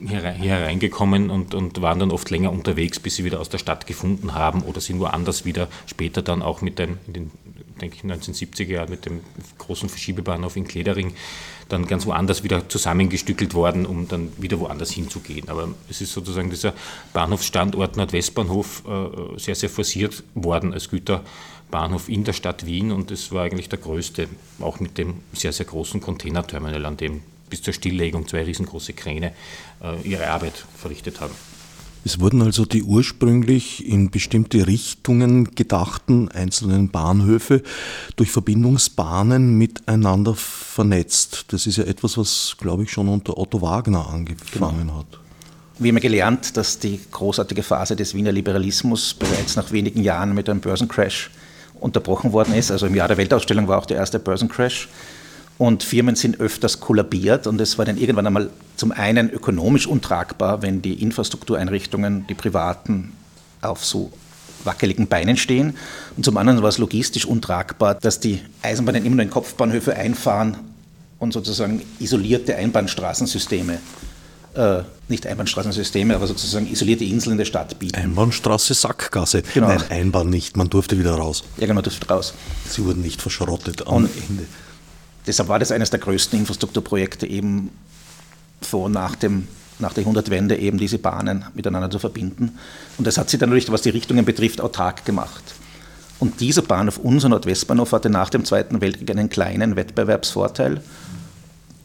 äh, 0.03 0.07
hereingekommen 0.07 1.31
und, 1.31 1.55
und 1.55 1.81
waren 1.81 1.99
dann 1.99 2.11
oft 2.11 2.31
länger 2.31 2.53
unterwegs, 2.53 3.01
bis 3.01 3.17
sie 3.17 3.25
wieder 3.25 3.41
aus 3.41 3.49
der 3.49 3.59
Stadt 3.59 3.87
gefunden 3.87 4.35
haben 4.35 4.63
oder 4.63 4.81
sind 4.81 4.99
woanders 5.01 5.45
wieder 5.45 5.69
später 5.87 6.23
dann 6.23 6.43
auch 6.43 6.61
mit 6.61 6.79
den, 6.79 6.99
in 7.07 7.13
den 7.13 7.31
denke 7.81 7.97
ich, 7.97 8.03
1970er 8.03 8.73
Jahren 8.73 8.91
mit 8.91 9.07
dem 9.07 9.21
großen 9.59 9.89
Verschiebebahnhof 9.89 10.57
in 10.57 10.67
Kledering 10.67 11.15
dann 11.69 11.87
ganz 11.87 12.07
woanders 12.07 12.45
wieder 12.45 12.69
zusammengestückelt 12.69 13.55
worden, 13.55 13.87
um 13.87 14.07
dann 14.09 14.33
wieder 14.39 14.61
woanders 14.61 14.93
hinzugehen. 14.93 15.49
Aber 15.49 15.69
es 15.91 16.01
ist 16.01 16.13
sozusagen 16.13 16.51
dieser 16.51 16.75
Bahnhofsstandort 17.13 17.97
Nordwestbahnhof 17.97 18.85
äh, 18.87 19.39
sehr, 19.39 19.55
sehr 19.55 19.69
forciert 19.71 20.23
worden 20.35 20.73
als 20.73 20.89
Güterbahnhof 20.89 22.09
in 22.09 22.25
der 22.25 22.33
Stadt 22.35 22.67
Wien 22.67 22.93
und 22.93 23.11
es 23.11 23.33
war 23.33 23.45
eigentlich 23.45 23.69
der 23.69 23.79
größte, 23.79 24.29
auch 24.61 24.81
mit 24.81 24.99
dem 24.99 25.15
sehr, 25.33 25.53
sehr 25.53 25.67
großen 25.67 26.01
Containerterminal, 26.01 26.87
an 26.87 26.97
dem 26.97 27.23
bis 27.51 27.63
zur 27.63 27.75
Stilllegung 27.75 28.27
zwei 28.27 28.43
riesengroße 28.43 28.93
Kräne 28.93 29.33
äh, 29.83 30.01
ihre 30.03 30.29
Arbeit 30.29 30.65
verrichtet 30.77 31.21
haben. 31.21 31.35
Es 32.07 32.21
wurden 32.21 32.41
also 32.41 32.65
die 32.65 32.85
ursprünglich 32.85 33.85
in 33.85 34.13
bestimmte 34.13 34.69
Richtungen 34.69 35.57
gedachten 35.57 36.29
einzelnen 36.29 36.89
Bahnhöfe 36.89 37.65
durch 38.15 38.31
Verbindungsbahnen 38.31 39.59
miteinander 39.59 40.37
vernetzt. 40.37 41.47
Das 41.49 41.67
ist 41.67 41.79
ja 41.79 41.85
etwas, 41.85 42.17
was, 42.17 42.55
glaube 42.61 42.85
ich, 42.85 42.93
schon 42.93 43.09
unter 43.09 43.37
Otto 43.37 43.61
Wagner 43.61 44.09
angefangen 44.09 44.83
genau. 44.83 44.99
hat. 44.99 45.19
Wir 45.81 45.91
haben 45.91 45.99
gelernt, 45.99 46.57
dass 46.57 46.79
die 46.79 47.01
großartige 47.11 47.65
Phase 47.65 47.97
des 47.97 48.15
Wiener 48.15 48.31
Liberalismus 48.31 49.13
bereits 49.13 49.57
nach 49.57 49.73
wenigen 49.73 50.01
Jahren 50.01 50.33
mit 50.33 50.49
einem 50.49 50.61
Börsencrash 50.61 51.33
unterbrochen 51.81 52.33
worden 52.33 52.55
ist. 52.55 52.71
Also 52.71 52.87
im 52.87 52.95
Jahr 52.95 53.09
der 53.09 53.17
Weltausstellung 53.17 53.67
war 53.67 53.79
auch 53.79 53.87
der 53.87 53.97
erste 53.97 54.21
Börsencrash 54.21 54.89
und 55.59 55.83
Firmen 55.83 56.17
sind 56.17 56.41
öfters 56.41 56.81
kollabiert 56.81 57.47
und 57.47 57.61
es 57.61 57.79
war 57.79 57.85
dann 57.85 57.97
irgendwann 57.97 58.27
einmal 58.27 58.51
zum 58.77 58.93
einen 58.93 59.31
ökonomisch 59.31 59.87
untragbar, 59.87 60.63
wenn 60.63 60.83
die 60.83 61.03
Infrastruktureinrichtungen, 61.03 62.27
die 62.27 62.35
privaten, 62.35 63.13
auf 63.63 63.85
so 63.85 64.13
wackeligen 64.65 65.07
Beinen 65.07 65.37
stehen. 65.37 65.77
Und 66.17 66.25
zum 66.25 66.37
anderen 66.37 66.61
war 66.61 66.69
es 66.69 66.79
logistisch 66.79 67.25
untragbar, 67.25 67.95
dass 67.95 68.21
die 68.21 68.41
Eisenbahnen 68.63 69.05
immer 69.07 69.17
nur 69.17 69.23
in 69.23 69.31
Kopfbahnhöfe 69.31 69.97
einfahren 69.97 70.59
und 71.19 71.33
sozusagen 71.33 71.83
isolierte 72.01 72.57
Einbahnstraßensysteme, 72.57 73.79
äh, 74.55 74.83
nicht 75.09 75.27
Einbahnstraßensysteme, 75.27 76.15
aber 76.15 76.27
sozusagen 76.27 76.71
isolierte 76.71 77.05
Inseln 77.05 77.33
in 77.33 77.39
der 77.39 77.45
Stadt 77.47 77.79
bieten. 77.79 77.97
Einbahnstraße, 77.97 78.75
Sackgasse. 78.75 79.43
Genau. 79.55 79.69
Nein, 79.69 79.83
Einbahn 79.89 80.29
nicht, 80.29 80.57
man 80.57 80.69
durfte 80.69 80.99
wieder 80.99 81.15
raus. 81.15 81.45
Ja, 81.57 81.67
genau, 81.67 81.81
durfte 81.81 82.07
raus. 82.09 82.35
Sie 82.69 82.85
wurden 82.85 83.01
nicht 83.01 83.23
verschrottet 83.23 83.87
am 83.87 83.95
und 83.95 84.11
Ende. 84.29 84.45
Deshalb 85.27 85.49
war 85.49 85.59
das 85.59 85.73
eines 85.73 85.91
der 85.91 85.99
größten 86.01 86.39
Infrastrukturprojekte 86.39 87.27
eben 87.27 87.71
vor 88.61 88.89
nach, 88.89 89.17
dem, 89.17 89.49
nach 89.79 89.93
der 89.93 90.03
Jahrhundertwende 90.03 90.57
eben 90.57 90.79
diese 90.79 90.99
Bahnen 90.99 91.45
miteinander 91.55 91.91
zu 91.91 91.99
verbinden. 91.99 92.59
Und 92.99 93.07
das 93.07 93.19
hat 93.19 93.29
sie 93.29 93.39
dann 93.39 93.51
natürlich, 93.51 93.71
was 93.71 93.83
die 93.83 93.91
Richtungen 93.91 94.25
betrifft, 94.25 94.61
autark 94.61 95.05
gemacht. 95.05 95.43
Und 96.19 96.41
dieser 96.41 96.63
Bahnhof, 96.63 96.99
unser 96.99 97.29
Nordwestbahnhof, 97.29 97.93
hatte 97.93 98.09
nach 98.09 98.31
dem 98.31 98.45
Zweiten 98.45 98.81
Weltkrieg 98.81 99.11
einen 99.11 99.29
kleinen 99.29 99.77
Wettbewerbsvorteil. 99.77 100.83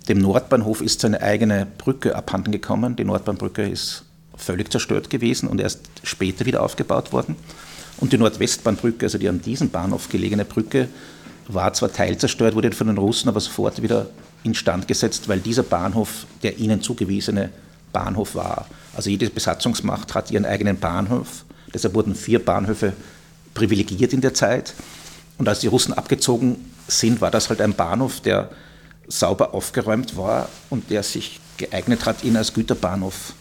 Dem 0.07 0.19
Nordbahnhof 0.19 0.81
ist 0.81 1.01
seine 1.01 1.21
eigene 1.21 1.67
Brücke 1.77 2.15
abhanden 2.15 2.51
gekommen. 2.51 2.95
Die 2.95 3.03
Nordbahnbrücke 3.03 3.67
ist 3.67 4.05
völlig 4.35 4.71
zerstört 4.71 5.09
gewesen 5.09 5.49
und 5.49 5.59
erst 5.59 5.81
später 6.03 6.45
wieder 6.45 6.63
aufgebaut 6.63 7.11
worden. 7.11 7.35
Und 7.97 8.13
die 8.13 8.17
Nordwestbahnbrücke, 8.17 9.05
also 9.05 9.17
die 9.17 9.29
an 9.29 9.41
diesem 9.41 9.69
Bahnhof 9.69 10.09
gelegene 10.09 10.45
Brücke, 10.45 10.87
war 11.47 11.73
zwar 11.73 11.91
teilzerstört, 11.91 12.55
wurde 12.55 12.71
von 12.71 12.87
den 12.87 12.97
Russen 12.97 13.29
aber 13.29 13.39
sofort 13.39 13.81
wieder 13.81 14.07
instand 14.43 14.87
gesetzt, 14.87 15.27
weil 15.27 15.39
dieser 15.39 15.63
Bahnhof 15.63 16.25
der 16.43 16.57
ihnen 16.57 16.81
zugewiesene 16.81 17.49
Bahnhof 17.93 18.35
war. 18.35 18.67
Also 18.95 19.09
jede 19.09 19.29
Besatzungsmacht 19.29 20.15
hat 20.15 20.31
ihren 20.31 20.45
eigenen 20.45 20.79
Bahnhof. 20.79 21.45
Deshalb 21.73 21.93
wurden 21.93 22.15
vier 22.15 22.43
Bahnhöfe 22.43 22.93
privilegiert 23.53 24.13
in 24.13 24.21
der 24.21 24.33
Zeit. 24.33 24.73
Und 25.37 25.47
als 25.47 25.59
die 25.59 25.67
Russen 25.67 25.93
abgezogen 25.93 26.57
sind, 26.87 27.21
war 27.21 27.31
das 27.31 27.49
halt 27.49 27.61
ein 27.61 27.73
Bahnhof, 27.73 28.21
der 28.21 28.49
sauber 29.07 29.53
aufgeräumt 29.53 30.17
war 30.17 30.49
und 30.69 30.89
der 30.89 31.03
sich 31.03 31.39
geeignet 31.57 32.05
hat, 32.05 32.23
ihn 32.23 32.37
als 32.37 32.53
Güterbahnhof 32.53 33.33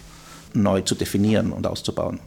neu 0.52 0.83
zu 0.83 0.95
definieren 0.95 1.52
und 1.52 1.66
auszubauen. 1.66 2.21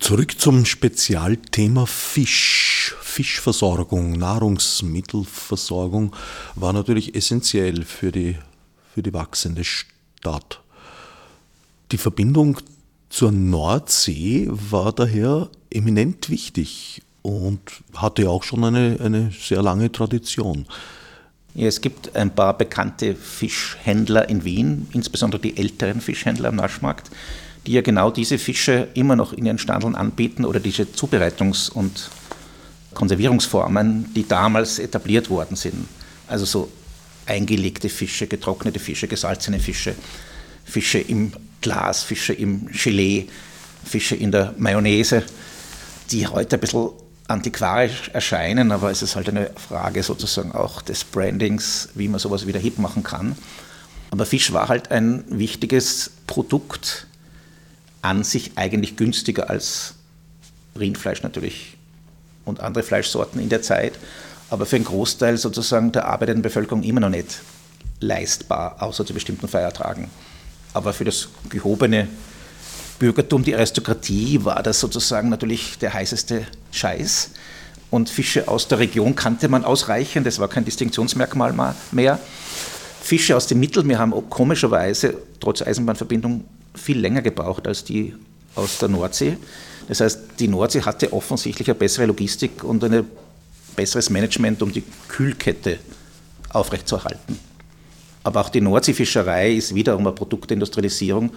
Zurück 0.00 0.38
zum 0.38 0.64
Spezialthema 0.64 1.86
Fisch. 1.86 2.94
Fischversorgung, 3.00 4.12
Nahrungsmittelversorgung 4.12 6.14
war 6.54 6.74
natürlich 6.74 7.14
essentiell 7.14 7.84
für 7.84 8.12
die, 8.12 8.36
für 8.94 9.02
die 9.02 9.14
wachsende 9.14 9.64
Stadt. 9.64 10.60
Die 11.92 11.98
Verbindung 11.98 12.58
zur 13.08 13.32
Nordsee 13.32 14.48
war 14.50 14.92
daher 14.92 15.48
eminent 15.70 16.28
wichtig 16.28 17.00
und 17.22 17.60
hatte 17.94 18.28
auch 18.28 18.42
schon 18.42 18.64
eine, 18.64 18.98
eine 19.02 19.30
sehr 19.30 19.62
lange 19.62 19.90
Tradition. 19.90 20.66
Ja, 21.54 21.68
es 21.68 21.80
gibt 21.80 22.14
ein 22.14 22.34
paar 22.34 22.58
bekannte 22.58 23.14
Fischhändler 23.14 24.28
in 24.28 24.44
Wien, 24.44 24.88
insbesondere 24.92 25.40
die 25.40 25.56
älteren 25.56 26.02
Fischhändler 26.02 26.50
am 26.50 26.56
Naschmarkt, 26.56 27.10
die 27.66 27.72
ja 27.72 27.82
genau 27.82 28.10
diese 28.10 28.38
Fische 28.38 28.88
immer 28.94 29.16
noch 29.16 29.32
in 29.32 29.46
ihren 29.46 29.58
Standeln 29.58 29.94
anbieten 29.94 30.44
oder 30.44 30.60
diese 30.60 30.84
Zubereitungs- 30.84 31.70
und 31.70 32.10
Konservierungsformen, 32.94 34.12
die 34.14 34.26
damals 34.26 34.78
etabliert 34.78 35.28
worden 35.28 35.56
sind. 35.56 35.88
Also 36.28 36.44
so 36.44 36.70
eingelegte 37.26 37.88
Fische, 37.88 38.26
getrocknete 38.26 38.78
Fische, 38.78 39.08
gesalzene 39.08 39.58
Fische, 39.58 39.94
Fische 40.64 40.98
im 40.98 41.32
Glas, 41.60 42.02
Fische 42.02 42.32
im 42.32 42.68
Gelee, 42.68 43.26
Fische 43.84 44.16
in 44.16 44.32
der 44.32 44.54
Mayonnaise, 44.58 45.22
die 46.10 46.26
heute 46.26 46.56
ein 46.56 46.60
bisschen 46.60 46.90
antiquarisch 47.28 48.10
erscheinen, 48.12 48.70
aber 48.70 48.90
es 48.90 49.02
ist 49.02 49.16
halt 49.16 49.28
eine 49.28 49.50
Frage 49.56 50.02
sozusagen 50.02 50.52
auch 50.52 50.82
des 50.82 51.04
Brandings, 51.04 51.88
wie 51.94 52.08
man 52.08 52.20
sowas 52.20 52.46
wieder 52.46 52.60
hip 52.60 52.78
machen 52.78 53.02
kann. 53.02 53.36
Aber 54.10 54.24
Fisch 54.24 54.52
war 54.52 54.68
halt 54.68 54.92
ein 54.92 55.24
wichtiges 55.28 56.12
Produkt, 56.26 57.06
an 58.06 58.22
sich 58.22 58.52
eigentlich 58.54 58.96
günstiger 58.96 59.50
als 59.50 59.94
Rindfleisch 60.78 61.24
natürlich 61.24 61.76
und 62.44 62.60
andere 62.60 62.84
Fleischsorten 62.84 63.40
in 63.40 63.48
der 63.48 63.62
Zeit, 63.62 63.94
aber 64.48 64.64
für 64.64 64.76
einen 64.76 64.84
Großteil 64.84 65.36
sozusagen 65.36 65.90
der 65.90 66.06
arbeitenden 66.06 66.42
Bevölkerung 66.42 66.84
immer 66.84 67.00
noch 67.00 67.08
nicht 67.08 67.40
leistbar, 67.98 68.80
außer 68.80 69.04
zu 69.04 69.12
bestimmten 69.12 69.48
Feiertagen. 69.48 70.08
Aber 70.72 70.92
für 70.92 71.04
das 71.04 71.28
gehobene 71.48 72.06
Bürgertum, 73.00 73.42
die 73.42 73.56
Aristokratie, 73.56 74.44
war 74.44 74.62
das 74.62 74.78
sozusagen 74.78 75.28
natürlich 75.28 75.76
der 75.78 75.92
heißeste 75.92 76.46
Scheiß. 76.70 77.30
Und 77.90 78.08
Fische 78.08 78.46
aus 78.46 78.68
der 78.68 78.78
Region 78.78 79.16
kannte 79.16 79.48
man 79.48 79.64
ausreichend, 79.64 80.28
das 80.28 80.38
war 80.38 80.48
kein 80.48 80.64
Distinktionsmerkmal 80.64 81.74
mehr. 81.90 82.20
Fische 83.02 83.36
aus 83.36 83.48
dem 83.48 83.58
Mittelmeer 83.58 83.98
haben 83.98 84.12
komischerweise 84.30 85.14
trotz 85.40 85.62
Eisenbahnverbindung 85.62 86.44
viel 86.76 86.98
länger 86.98 87.22
gebraucht 87.22 87.66
als 87.66 87.84
die 87.84 88.14
aus 88.54 88.78
der 88.78 88.88
Nordsee. 88.88 89.36
Das 89.88 90.00
heißt, 90.00 90.20
die 90.38 90.48
Nordsee 90.48 90.82
hatte 90.82 91.12
offensichtlich 91.12 91.68
eine 91.68 91.78
bessere 91.78 92.06
Logistik 92.06 92.64
und 92.64 92.82
ein 92.84 93.04
besseres 93.74 94.10
Management, 94.10 94.62
um 94.62 94.72
die 94.72 94.84
Kühlkette 95.08 95.78
aufrechtzuerhalten. 96.50 97.38
Aber 98.24 98.40
auch 98.40 98.48
die 98.48 98.60
Nordseefischerei 98.60 99.52
ist 99.52 99.74
wiederum 99.74 100.06
ein 100.06 100.14
Produkt 100.14 100.50
der 100.50 100.56
Industrialisierung 100.56 101.30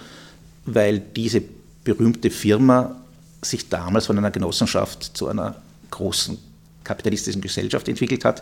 weil 0.66 1.00
diese 1.00 1.42
berühmte 1.84 2.30
Firma 2.30 2.96
sich 3.42 3.70
damals 3.70 4.08
von 4.08 4.18
einer 4.18 4.32
Genossenschaft 4.32 5.18
zu 5.18 5.28
einer 5.28 5.56
großen 5.92 6.38
kapitalistischen 6.84 7.42
Gesellschaft 7.42 7.88
entwickelt 7.88 8.26
hat, 8.26 8.42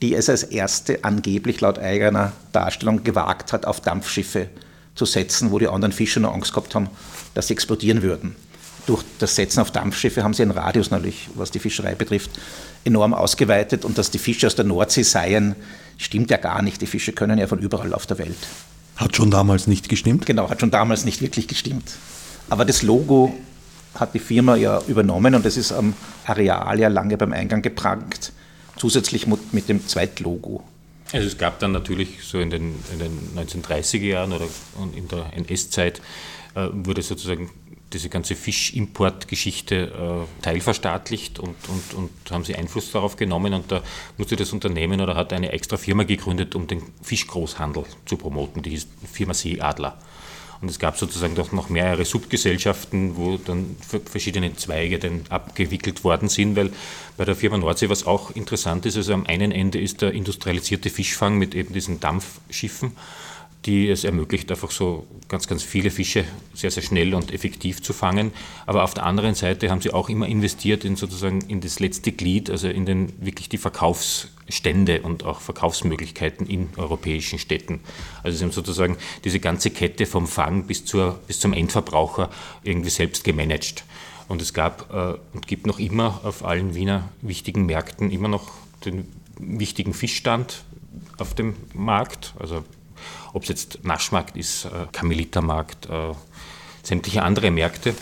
die 0.00 0.14
es 0.14 0.28
als 0.28 0.42
erste 0.44 1.04
angeblich 1.04 1.60
laut 1.60 1.78
eigener 1.78 2.32
Darstellung 2.52 3.04
gewagt 3.04 3.52
hat, 3.52 3.66
auf 3.66 3.80
Dampfschiffe 3.80 4.48
zu 4.94 5.04
setzen, 5.04 5.50
wo 5.50 5.58
die 5.58 5.68
anderen 5.68 5.92
Fischer 5.92 6.20
nur 6.20 6.34
Angst 6.34 6.52
gehabt 6.52 6.74
haben, 6.74 6.88
dass 7.34 7.48
sie 7.48 7.54
explodieren 7.54 8.02
würden. 8.02 8.36
Durch 8.86 9.04
das 9.18 9.36
Setzen 9.36 9.60
auf 9.60 9.70
Dampfschiffe 9.70 10.24
haben 10.24 10.34
sie 10.34 10.42
einen 10.42 10.50
Radius 10.50 10.90
natürlich, 10.90 11.28
was 11.34 11.50
die 11.52 11.60
Fischerei 11.60 11.94
betrifft, 11.94 12.30
enorm 12.84 13.14
ausgeweitet 13.14 13.84
und 13.84 13.96
dass 13.96 14.10
die 14.10 14.18
Fische 14.18 14.48
aus 14.48 14.56
der 14.56 14.64
Nordsee 14.64 15.04
seien, 15.04 15.54
stimmt 15.98 16.30
ja 16.30 16.36
gar 16.36 16.62
nicht. 16.62 16.80
Die 16.80 16.86
Fische 16.86 17.12
können 17.12 17.38
ja 17.38 17.46
von 17.46 17.60
überall 17.60 17.94
auf 17.94 18.06
der 18.06 18.18
Welt. 18.18 18.36
Hat 18.96 19.16
schon 19.16 19.30
damals 19.30 19.68
nicht 19.68 19.88
gestimmt? 19.88 20.26
Genau, 20.26 20.50
hat 20.50 20.60
schon 20.60 20.72
damals 20.72 21.04
nicht 21.04 21.22
wirklich 21.22 21.46
gestimmt. 21.46 21.92
Aber 22.50 22.64
das 22.64 22.82
Logo 22.82 23.34
hat 23.94 24.14
die 24.14 24.18
Firma 24.18 24.56
ja 24.56 24.82
übernommen 24.88 25.34
und 25.34 25.44
das 25.44 25.56
ist 25.56 25.70
am 25.70 25.94
Areal 26.26 26.80
ja 26.80 26.88
lange 26.88 27.16
beim 27.16 27.32
Eingang 27.32 27.62
geprangt, 27.62 28.32
zusätzlich 28.76 29.26
mit 29.26 29.68
dem 29.68 29.86
Zweitlogo. 29.86 30.64
Also 31.12 31.26
es 31.26 31.36
gab 31.36 31.58
dann 31.58 31.72
natürlich 31.72 32.22
so 32.22 32.38
in 32.40 32.50
den, 32.50 32.74
in 32.92 32.98
den 32.98 33.36
1930er 33.36 34.04
Jahren 34.04 34.32
oder 34.32 34.46
in 34.96 35.08
der 35.08 35.32
NS-Zeit 35.34 36.00
äh, 36.54 36.68
wurde 36.72 37.02
sozusagen 37.02 37.50
diese 37.92 38.08
ganze 38.08 38.34
Fischimportgeschichte 38.34 39.76
äh, 39.76 40.42
teilverstaatlicht 40.42 41.38
und, 41.38 41.54
und, 41.68 41.94
und 41.94 42.10
haben 42.30 42.44
sie 42.44 42.56
Einfluss 42.56 42.90
darauf 42.90 43.16
genommen 43.16 43.52
und 43.52 43.70
da 43.70 43.82
musste 44.16 44.36
das 44.36 44.52
Unternehmen 44.52 45.00
oder 45.00 45.14
hat 45.14 45.32
eine 45.32 45.52
extra 45.52 45.76
Firma 45.76 46.04
gegründet, 46.04 46.54
um 46.54 46.66
den 46.66 46.82
Fischgroßhandel 47.02 47.84
zu 48.06 48.16
promoten, 48.16 48.62
die 48.62 48.70
hieß 48.70 48.88
Firma 49.12 49.34
Seeadler. 49.34 49.98
Und 50.62 50.70
es 50.70 50.78
gab 50.78 50.96
sozusagen 50.96 51.34
doch 51.34 51.50
noch 51.50 51.68
mehrere 51.70 52.04
Subgesellschaften, 52.04 53.16
wo 53.16 53.36
dann 53.36 53.76
verschiedene 54.10 54.54
Zweige 54.54 55.00
dann 55.00 55.22
abgewickelt 55.28 56.04
worden 56.04 56.28
sind, 56.28 56.54
weil 56.54 56.70
bei 57.16 57.24
der 57.24 57.34
Firma 57.34 57.58
Nordsee, 57.58 57.88
was 57.88 58.06
auch 58.06 58.30
interessant 58.30 58.86
ist, 58.86 58.96
also 58.96 59.12
am 59.12 59.26
einen 59.26 59.50
Ende 59.50 59.80
ist 59.80 60.02
der 60.02 60.12
industrialisierte 60.12 60.88
Fischfang 60.88 61.36
mit 61.36 61.56
eben 61.56 61.74
diesen 61.74 61.98
Dampfschiffen 61.98 62.92
die 63.64 63.88
es 63.88 64.02
ermöglicht, 64.02 64.50
einfach 64.50 64.70
so 64.72 65.06
ganz, 65.28 65.46
ganz 65.46 65.62
viele 65.62 65.90
Fische 65.90 66.24
sehr, 66.52 66.70
sehr 66.70 66.82
schnell 66.82 67.14
und 67.14 67.32
effektiv 67.32 67.80
zu 67.80 67.92
fangen. 67.92 68.32
Aber 68.66 68.82
auf 68.82 68.94
der 68.94 69.06
anderen 69.06 69.34
Seite 69.34 69.70
haben 69.70 69.80
sie 69.80 69.92
auch 69.92 70.08
immer 70.08 70.26
investiert 70.26 70.84
in 70.84 70.96
sozusagen 70.96 71.42
in 71.42 71.60
das 71.60 71.78
letzte 71.78 72.12
Glied, 72.12 72.50
also 72.50 72.68
in 72.68 72.86
den 72.86 73.12
wirklich 73.24 73.48
die 73.48 73.58
Verkaufsstände 73.58 75.02
und 75.02 75.24
auch 75.24 75.40
Verkaufsmöglichkeiten 75.40 76.46
in 76.46 76.70
europäischen 76.76 77.38
Städten. 77.38 77.80
Also 78.24 78.36
sie 78.36 78.44
haben 78.44 78.52
sozusagen 78.52 78.96
diese 79.24 79.38
ganze 79.38 79.70
Kette 79.70 80.06
vom 80.06 80.26
Fang 80.26 80.66
bis, 80.66 80.84
zur, 80.84 81.20
bis 81.28 81.38
zum 81.38 81.52
Endverbraucher 81.52 82.30
irgendwie 82.64 82.90
selbst 82.90 83.22
gemanagt. 83.22 83.84
Und 84.26 84.42
es 84.42 84.52
gab 84.54 84.92
äh, 84.92 85.18
und 85.34 85.46
gibt 85.46 85.66
noch 85.66 85.78
immer 85.78 86.20
auf 86.24 86.44
allen 86.44 86.74
Wiener 86.74 87.08
wichtigen 87.20 87.66
Märkten 87.66 88.10
immer 88.10 88.28
noch 88.28 88.50
den 88.84 89.06
wichtigen 89.38 89.94
Fischstand 89.94 90.64
auf 91.18 91.34
dem 91.34 91.54
Markt. 91.74 92.34
Also 92.38 92.64
ob 93.32 93.42
es 93.42 93.48
jetzt 93.48 93.84
Naschmarkt 93.84 94.36
ist, 94.36 94.66
äh, 94.66 94.86
Karmelitermarkt, 94.92 95.86
äh, 95.86 96.14
sämtliche 96.82 97.22
andere 97.22 97.50
Märkte. 97.50 97.94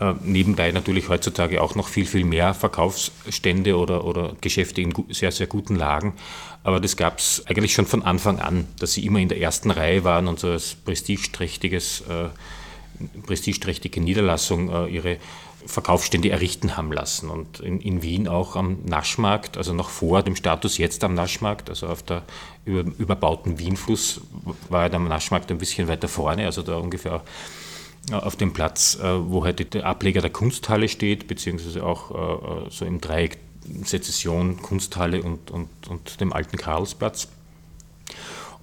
Äh, 0.00 0.14
nebenbei 0.22 0.72
natürlich 0.72 1.08
heutzutage 1.08 1.62
auch 1.62 1.74
noch 1.76 1.88
viel, 1.88 2.06
viel 2.06 2.24
mehr 2.24 2.52
Verkaufsstände 2.54 3.76
oder, 3.76 4.04
oder 4.04 4.34
Geschäfte 4.40 4.80
in 4.80 4.92
sehr, 5.10 5.30
sehr 5.30 5.46
guten 5.46 5.76
Lagen. 5.76 6.14
Aber 6.64 6.80
das 6.80 6.96
gab 6.96 7.18
es 7.18 7.44
eigentlich 7.46 7.74
schon 7.74 7.86
von 7.86 8.02
Anfang 8.02 8.40
an, 8.40 8.66
dass 8.78 8.94
sie 8.94 9.06
immer 9.06 9.20
in 9.20 9.28
der 9.28 9.40
ersten 9.40 9.70
Reihe 9.70 10.02
waren 10.02 10.26
und 10.26 10.40
so 10.40 10.48
als 10.48 10.74
prestigeträchtiges, 10.74 12.02
äh, 12.02 12.28
prestigeträchtige 13.26 14.00
Niederlassung 14.00 14.68
äh, 14.70 14.86
ihre 14.88 15.18
Verkaufsstände 15.66 16.30
errichten 16.30 16.76
haben 16.76 16.92
lassen. 16.92 17.30
Und 17.30 17.60
in, 17.60 17.80
in, 17.80 18.02
Wien 18.02 18.28
auch 18.28 18.56
am 18.56 18.78
Naschmarkt, 18.84 19.56
also 19.56 19.72
noch 19.72 19.88
vor 19.88 20.22
dem 20.22 20.36
Status 20.36 20.78
jetzt 20.78 21.04
am 21.04 21.14
Naschmarkt, 21.14 21.70
also 21.70 21.86
auf 21.86 22.02
der 22.02 22.22
über, 22.64 22.84
überbauten 22.98 23.58
Wienfluss, 23.58 24.20
war 24.68 24.88
der 24.90 25.00
Naschmarkt 25.00 25.50
ein 25.50 25.58
bisschen 25.58 25.88
weiter 25.88 26.08
vorne, 26.08 26.46
also 26.46 26.62
da 26.62 26.76
ungefähr 26.76 27.22
äh, 28.10 28.14
auf 28.14 28.36
dem 28.36 28.52
Platz, 28.52 28.98
äh, 29.00 29.02
wo 29.02 29.44
heute 29.44 29.64
der 29.64 29.86
Ableger 29.86 30.20
der 30.20 30.30
Kunsthalle 30.30 30.88
steht, 30.88 31.26
beziehungsweise 31.26 31.84
auch 31.84 32.66
äh, 32.66 32.70
so 32.70 32.84
im 32.84 33.00
Dreieck 33.00 33.38
Sezession, 33.84 34.60
Kunsthalle 34.60 35.22
und, 35.22 35.50
und, 35.50 35.68
und 35.88 36.20
dem 36.20 36.34
alten 36.34 36.58
Karlsplatz. 36.58 37.28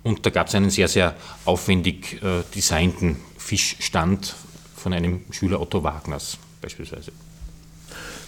Und 0.03 0.25
da 0.25 0.29
gab 0.29 0.47
es 0.47 0.55
einen 0.55 0.69
sehr, 0.69 0.87
sehr 0.87 1.15
aufwendig 1.45 2.21
äh, 2.21 2.43
designten 2.53 3.17
Fischstand 3.37 4.35
von 4.75 4.93
einem 4.93 5.21
Schüler 5.31 5.59
Otto 5.59 5.83
Wagners 5.83 6.37
beispielsweise. 6.61 7.11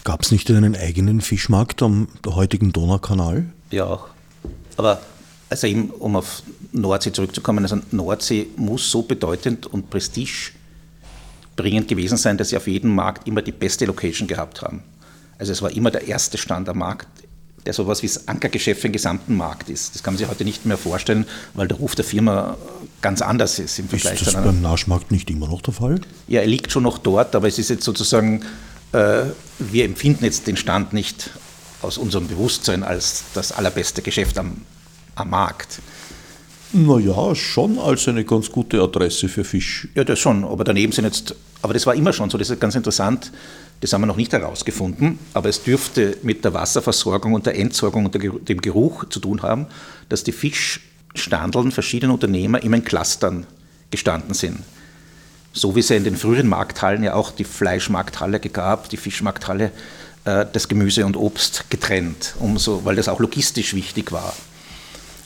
Gab 0.04 0.22
es 0.22 0.30
nicht 0.30 0.50
einen 0.50 0.76
eigenen 0.76 1.20
Fischmarkt 1.20 1.82
am 1.82 2.08
heutigen 2.26 2.72
Donaukanal? 2.72 3.46
Ja, 3.70 3.86
auch. 3.86 4.08
Aber 4.76 5.00
also 5.48 5.66
eben, 5.66 5.90
um 5.90 6.16
auf 6.16 6.42
Nordsee 6.72 7.12
zurückzukommen, 7.12 7.64
also 7.64 7.78
Nordsee 7.90 8.48
muss 8.56 8.90
so 8.90 9.02
bedeutend 9.02 9.66
und 9.66 9.88
prestigeträchtig 9.88 10.52
bringend 11.56 11.88
gewesen 11.88 12.16
sein, 12.16 12.36
dass 12.36 12.48
sie 12.50 12.56
auf 12.56 12.66
jedem 12.66 12.94
Markt 12.94 13.28
immer 13.28 13.42
die 13.42 13.52
beste 13.52 13.86
Location 13.86 14.28
gehabt 14.28 14.62
haben. 14.62 14.82
Also 15.38 15.52
es 15.52 15.62
war 15.62 15.70
immer 15.70 15.90
der 15.90 16.06
erste 16.06 16.38
Stand 16.38 16.68
am 16.68 16.78
Markt, 16.78 17.08
der 17.66 17.72
so 17.72 17.82
etwas 17.82 18.02
wie 18.02 18.06
das 18.06 18.28
Ankergeschäft 18.28 18.80
für 18.80 18.88
den 18.88 18.92
gesamten 18.92 19.36
Markt 19.36 19.68
ist. 19.68 19.94
Das 19.94 20.02
kann 20.02 20.14
man 20.14 20.18
sich 20.18 20.28
heute 20.28 20.44
nicht 20.44 20.66
mehr 20.66 20.76
vorstellen, 20.76 21.26
weil 21.54 21.68
der 21.68 21.78
Ruf 21.78 21.94
der 21.94 22.04
Firma 22.04 22.56
ganz 23.04 23.20
anders 23.20 23.58
ist 23.58 23.78
im 23.78 23.86
Vergleich 23.86 24.22
Ist 24.22 24.34
das 24.34 24.42
beim 24.42 24.62
Naschmarkt 24.62 25.10
nicht 25.10 25.28
immer 25.28 25.46
noch 25.46 25.60
der 25.60 25.74
Fall? 25.74 26.00
Ja, 26.26 26.40
er 26.40 26.46
liegt 26.46 26.72
schon 26.72 26.84
noch 26.84 26.96
dort, 26.96 27.36
aber 27.36 27.46
es 27.46 27.58
ist 27.58 27.68
jetzt 27.68 27.84
sozusagen, 27.84 28.40
äh, 28.92 29.24
wir 29.58 29.84
empfinden 29.84 30.24
jetzt 30.24 30.46
den 30.46 30.56
Stand 30.56 30.94
nicht 30.94 31.28
aus 31.82 31.98
unserem 31.98 32.28
Bewusstsein 32.28 32.82
als 32.82 33.24
das 33.34 33.52
allerbeste 33.52 34.00
Geschäft 34.00 34.38
am, 34.38 34.56
am 35.16 35.28
Markt. 35.28 35.80
Naja, 36.72 37.34
schon 37.34 37.78
als 37.78 38.08
eine 38.08 38.24
ganz 38.24 38.50
gute 38.50 38.80
Adresse 38.80 39.28
für 39.28 39.44
Fisch. 39.44 39.86
Ja, 39.94 40.02
das 40.04 40.18
schon, 40.18 40.42
aber 40.42 40.64
daneben 40.64 40.90
sind 40.90 41.04
jetzt, 41.04 41.36
aber 41.60 41.74
das 41.74 41.84
war 41.84 41.94
immer 41.94 42.14
schon 42.14 42.30
so, 42.30 42.38
das 42.38 42.48
ist 42.48 42.58
ganz 42.58 42.74
interessant, 42.74 43.32
das 43.82 43.92
haben 43.92 44.00
wir 44.00 44.06
noch 44.06 44.16
nicht 44.16 44.32
herausgefunden, 44.32 45.18
aber 45.34 45.50
es 45.50 45.62
dürfte 45.62 46.16
mit 46.22 46.42
der 46.42 46.54
Wasserversorgung 46.54 47.34
und 47.34 47.44
der 47.44 47.58
Entsorgung 47.58 48.06
und 48.06 48.14
dem 48.14 48.60
Geruch 48.62 49.04
zu 49.10 49.20
tun 49.20 49.42
haben, 49.42 49.66
dass 50.08 50.24
die 50.24 50.32
Fischstandeln 51.14 51.72
verschiedener 51.72 52.12
Unternehmer 52.14 52.62
immer 52.62 52.76
in 52.76 52.84
Clustern 52.84 53.46
gestanden 53.90 54.34
sind. 54.34 54.58
So 55.52 55.76
wie 55.76 55.80
es 55.80 55.88
ja 55.88 55.96
in 55.96 56.04
den 56.04 56.16
früheren 56.16 56.48
Markthallen 56.48 57.04
ja 57.04 57.14
auch 57.14 57.30
die 57.30 57.44
Fleischmarkthalle 57.44 58.40
gab, 58.40 58.88
die 58.88 58.96
Fischmarkthalle, 58.96 59.70
äh, 60.24 60.46
das 60.52 60.68
Gemüse 60.68 61.06
und 61.06 61.16
Obst 61.16 61.70
getrennt, 61.70 62.34
umso, 62.40 62.84
weil 62.84 62.96
das 62.96 63.08
auch 63.08 63.20
logistisch 63.20 63.74
wichtig 63.74 64.10
war. 64.10 64.34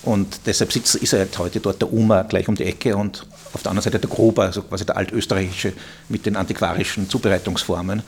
Und 0.02 0.40
deshalb 0.46 0.72
sitzt, 0.72 0.94
ist 0.96 1.12
er 1.12 1.20
halt 1.20 1.38
heute 1.38 1.60
dort 1.60 1.80
der 1.80 1.92
UMA 1.92 2.22
gleich 2.22 2.48
um 2.48 2.54
die 2.54 2.64
Ecke 2.64 2.96
und 2.96 3.26
auf 3.52 3.62
der 3.62 3.70
anderen 3.70 3.84
Seite 3.84 3.98
der 3.98 4.10
Grober, 4.10 4.44
also 4.44 4.62
quasi 4.62 4.84
der 4.84 4.96
altösterreichische 4.96 5.72
mit 6.08 6.26
den 6.26 6.36
antiquarischen 6.36 7.08
Zubereitungsformen 7.08 8.02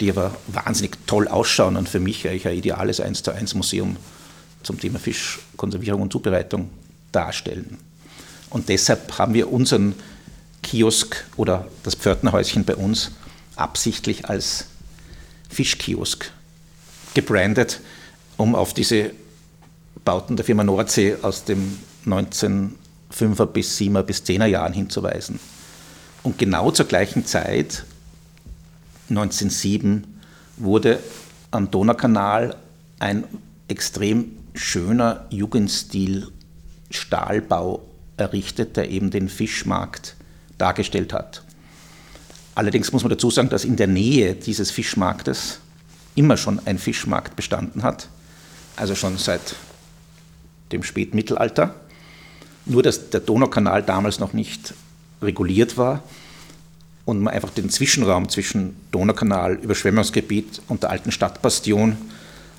die 0.00 0.10
aber 0.10 0.34
wahnsinnig 0.48 0.98
toll 1.06 1.28
ausschauen 1.28 1.76
und 1.76 1.88
für 1.88 2.00
mich 2.00 2.26
eigentlich 2.28 2.48
ein 2.48 2.56
ideales 2.56 3.00
1 3.00 3.22
zu 3.22 3.32
1 3.32 3.54
Museum 3.54 3.96
zum 4.62 4.80
Thema 4.80 4.98
Fischkonservierung 4.98 6.02
und 6.02 6.12
Zubereitung 6.12 6.68
darstellen. 7.14 7.78
Und 8.50 8.68
deshalb 8.68 9.18
haben 9.18 9.34
wir 9.34 9.52
unseren 9.52 9.94
Kiosk 10.62 11.24
oder 11.36 11.68
das 11.82 11.94
Pförtnerhäuschen 11.94 12.64
bei 12.64 12.76
uns 12.76 13.10
absichtlich 13.56 14.28
als 14.28 14.66
Fischkiosk 15.48 16.30
gebrandet, 17.14 17.80
um 18.36 18.54
auf 18.54 18.74
diese 18.74 19.12
Bauten 20.04 20.36
der 20.36 20.44
Firma 20.44 20.64
Nordsee 20.64 21.16
aus 21.22 21.44
dem 21.44 21.78
1905er 22.06 23.46
bis 23.46 23.78
7er 23.78 24.02
bis 24.02 24.22
10er 24.22 24.46
Jahren 24.46 24.72
hinzuweisen. 24.72 25.38
Und 26.22 26.38
genau 26.38 26.70
zur 26.70 26.86
gleichen 26.86 27.26
Zeit 27.26 27.84
1907 29.10 30.06
wurde 30.56 30.98
am 31.50 31.70
Donaukanal 31.70 32.56
ein 32.98 33.24
extrem 33.68 34.32
schöner 34.54 35.26
Jugendstil 35.30 36.28
Stahlbau 36.96 37.82
errichtet, 38.16 38.76
der 38.76 38.90
eben 38.90 39.10
den 39.10 39.28
Fischmarkt 39.28 40.14
dargestellt 40.58 41.12
hat. 41.12 41.42
Allerdings 42.54 42.92
muss 42.92 43.02
man 43.02 43.10
dazu 43.10 43.30
sagen, 43.30 43.48
dass 43.48 43.64
in 43.64 43.76
der 43.76 43.88
Nähe 43.88 44.34
dieses 44.34 44.70
Fischmarktes 44.70 45.58
immer 46.14 46.36
schon 46.36 46.60
ein 46.66 46.78
Fischmarkt 46.78 47.34
bestanden 47.34 47.82
hat, 47.82 48.08
also 48.76 48.94
schon 48.94 49.18
seit 49.18 49.56
dem 50.70 50.82
Spätmittelalter. 50.82 51.74
Nur 52.66 52.82
dass 52.82 53.10
der 53.10 53.20
Donaukanal 53.20 53.82
damals 53.82 54.20
noch 54.20 54.32
nicht 54.32 54.74
reguliert 55.20 55.76
war 55.76 56.02
und 57.04 57.20
man 57.20 57.34
einfach 57.34 57.50
den 57.50 57.68
Zwischenraum 57.68 58.28
zwischen 58.28 58.76
Donaukanal, 58.90 59.54
Überschwemmungsgebiet 59.54 60.62
und 60.68 60.82
der 60.82 60.90
alten 60.90 61.12
Stadtbastion 61.12 61.96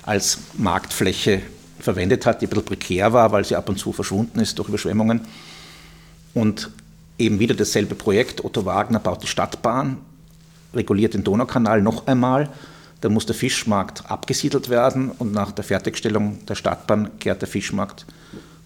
als 0.02 0.38
Marktfläche 0.54 1.42
verwendet 1.86 2.26
hat, 2.26 2.42
die 2.42 2.46
ein 2.46 2.50
bisschen 2.50 2.64
prekär 2.64 3.12
war, 3.12 3.32
weil 3.32 3.44
sie 3.44 3.56
ab 3.56 3.68
und 3.68 3.78
zu 3.78 3.92
verschwunden 3.92 4.40
ist 4.40 4.58
durch 4.58 4.68
Überschwemmungen. 4.68 5.20
Und 6.34 6.70
eben 7.18 7.38
wieder 7.38 7.54
dasselbe 7.54 7.94
Projekt. 7.94 8.44
Otto 8.44 8.66
Wagner 8.66 8.98
baut 8.98 9.22
die 9.22 9.26
Stadtbahn, 9.26 9.96
reguliert 10.74 11.14
den 11.14 11.24
Donaukanal 11.24 11.80
noch 11.80 12.06
einmal. 12.06 12.50
Da 13.00 13.08
muss 13.08 13.26
der 13.26 13.34
Fischmarkt 13.34 14.10
abgesiedelt 14.10 14.68
werden 14.68 15.10
und 15.10 15.32
nach 15.32 15.52
der 15.52 15.64
Fertigstellung 15.64 16.44
der 16.46 16.56
Stadtbahn 16.56 17.18
kehrt 17.20 17.40
der 17.40 17.48
Fischmarkt 17.48 18.04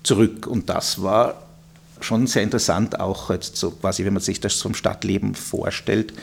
zurück. 0.02 0.46
Und 0.46 0.68
das 0.70 1.02
war 1.02 1.42
schon 2.00 2.26
sehr 2.26 2.42
interessant, 2.42 2.98
auch 2.98 3.30
jetzt 3.30 3.56
so 3.56 3.70
quasi, 3.70 4.04
wenn 4.04 4.14
man 4.14 4.22
sich 4.22 4.40
das 4.40 4.54
vom 4.54 4.74
Stadtleben 4.74 5.34
vorstellt. 5.34 6.14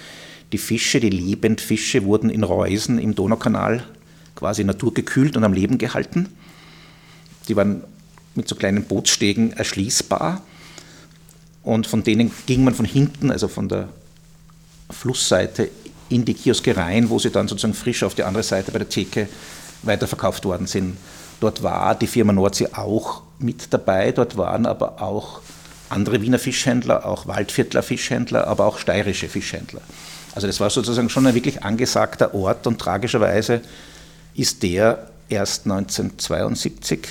Die 0.52 0.58
Fische, 0.58 1.00
die 1.00 1.12
Lebendfische 1.12 2.06
wurden 2.06 2.30
in 2.30 2.44
Reusen 2.44 2.98
im 2.98 3.14
Donaukanal 3.14 3.84
quasi 4.36 4.64
naturgekühlt 4.64 5.38
und 5.38 5.44
am 5.44 5.54
Leben 5.54 5.78
gehalten. 5.78 6.30
Die 7.48 7.56
waren 7.56 7.84
mit 8.36 8.48
so 8.48 8.56
kleinen 8.56 8.84
Bootsstegen 8.84 9.54
erschließbar. 9.54 10.42
Und 11.64 11.88
von 11.88 12.04
denen 12.04 12.32
ging 12.46 12.64
man 12.64 12.74
von 12.74 12.86
hinten, 12.86 13.32
also 13.32 13.48
von 13.48 13.68
der 13.68 13.90
Flussseite, 14.90 15.70
in 16.10 16.24
die 16.24 16.34
Kioske 16.34 16.78
rein, 16.78 17.10
wo 17.10 17.20
sie 17.20 17.32
dann 17.32 17.48
sozusagen 17.48 17.74
frisch 17.74 18.04
auf 18.04 18.16
die 18.16 18.24
andere 18.24 18.44
Seite 18.44 18.72
bei 18.72 18.80
der 18.80 18.88
Theke 18.88 19.28
weiterverkauft 19.84 20.46
worden 20.46 20.68
sind. 20.68 20.98
Dort 21.42 21.64
war 21.64 21.96
die 21.96 22.08
Firma 22.08 22.34
Nordsee 22.34 22.70
auch 22.74 23.22
mit 23.40 23.74
dabei, 23.74 24.12
dort 24.12 24.38
waren 24.38 24.66
aber 24.66 25.02
auch 25.02 25.42
andere 25.90 26.22
Wiener 26.22 26.40
Fischhändler, 26.40 27.06
auch 27.06 27.28
Waldviertler 27.28 27.84
Fischhändler, 27.84 28.48
aber 28.48 28.66
auch 28.66 28.78
steirische 28.78 29.28
Fischhändler. 29.30 29.82
Also 30.34 30.48
das 30.48 30.60
war 30.60 30.70
sozusagen 30.70 31.10
schon 31.10 31.28
ein 31.28 31.36
wirklich 31.36 31.64
angesagter 31.64 32.34
Ort 32.34 32.68
und 32.68 32.80
tragischerweise 32.80 33.62
ist 34.34 34.64
der 34.64 35.10
erst 35.30 35.66
1972 35.66 37.08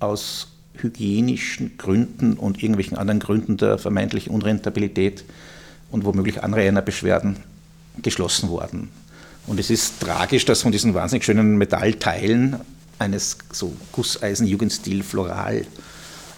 aus 0.00 0.48
hygienischen 0.74 1.76
Gründen 1.76 2.34
und 2.34 2.62
irgendwelchen 2.62 2.96
anderen 2.96 3.20
Gründen 3.20 3.56
der 3.56 3.78
vermeintlichen 3.78 4.32
Unrentabilität 4.32 5.24
und 5.90 6.04
womöglich 6.04 6.42
Anrainerbeschwerden 6.42 7.36
geschlossen 8.02 8.48
worden. 8.48 8.90
Und 9.46 9.58
es 9.58 9.70
ist 9.70 10.00
tragisch, 10.00 10.44
dass 10.44 10.62
von 10.62 10.72
diesen 10.72 10.94
wahnsinnig 10.94 11.24
schönen 11.24 11.56
Metallteilen 11.56 12.56
eines 12.98 13.38
so 13.52 13.74
Gusseisen-Jugendstil 13.92 15.02
Floral 15.02 15.64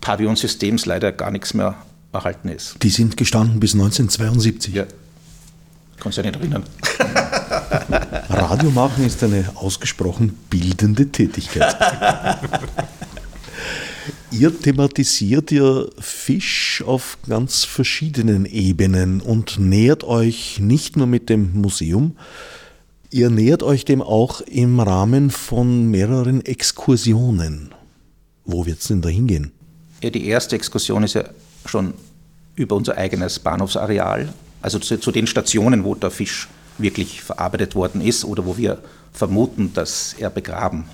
Pavillonsystems 0.00 0.86
leider 0.86 1.12
gar 1.12 1.30
nichts 1.30 1.54
mehr 1.54 1.74
erhalten 2.12 2.48
ist. 2.48 2.76
Die 2.82 2.90
sind 2.90 3.16
gestanden 3.16 3.60
bis 3.60 3.74
1972. 3.74 4.74
Ja. 4.74 4.84
Kannst 5.98 6.18
du 6.18 6.22
ja 6.22 6.30
nicht 6.30 6.40
erinnern. 6.40 6.64
Radio 8.28 8.70
machen 8.70 9.04
ist 9.04 9.22
eine 9.22 9.44
ausgesprochen 9.54 10.38
bildende 10.48 11.08
Tätigkeit. 11.08 11.76
Ihr 14.32 14.56
thematisiert 14.60 15.50
ja 15.50 15.86
Fisch 15.98 16.84
auf 16.86 17.18
ganz 17.28 17.64
verschiedenen 17.64 18.46
Ebenen 18.46 19.20
und 19.20 19.58
nähert 19.58 20.04
euch 20.04 20.60
nicht 20.60 20.96
nur 20.96 21.08
mit 21.08 21.28
dem 21.28 21.60
Museum, 21.60 22.16
ihr 23.10 23.28
nähert 23.28 23.64
euch 23.64 23.84
dem 23.84 24.00
auch 24.00 24.40
im 24.42 24.78
Rahmen 24.78 25.30
von 25.30 25.90
mehreren 25.90 26.44
Exkursionen. 26.44 27.74
Wo 28.44 28.66
wird 28.66 28.78
es 28.78 28.86
denn 28.86 29.02
da 29.02 29.08
hingehen? 29.08 29.50
Ja, 30.00 30.10
die 30.10 30.26
erste 30.26 30.54
Exkursion 30.54 31.02
ist 31.02 31.14
ja 31.14 31.24
schon 31.66 31.92
über 32.54 32.76
unser 32.76 32.96
eigenes 32.96 33.40
Bahnhofsareal, 33.40 34.32
also 34.62 34.78
zu, 34.78 34.98
zu, 34.98 35.10
den 35.10 35.26
Stationen, 35.26 35.82
wo 35.82 35.96
der 35.96 36.10
Fisch 36.12 36.48
wirklich 36.78 37.20
verarbeitet 37.20 37.74
worden 37.74 38.00
ist 38.00 38.24
oder 38.24 38.46
wo 38.46 38.56
wir 38.56 38.78
vermuten, 39.12 39.72
dass 39.74 40.14
er 40.18 40.30
begraben 40.30 40.84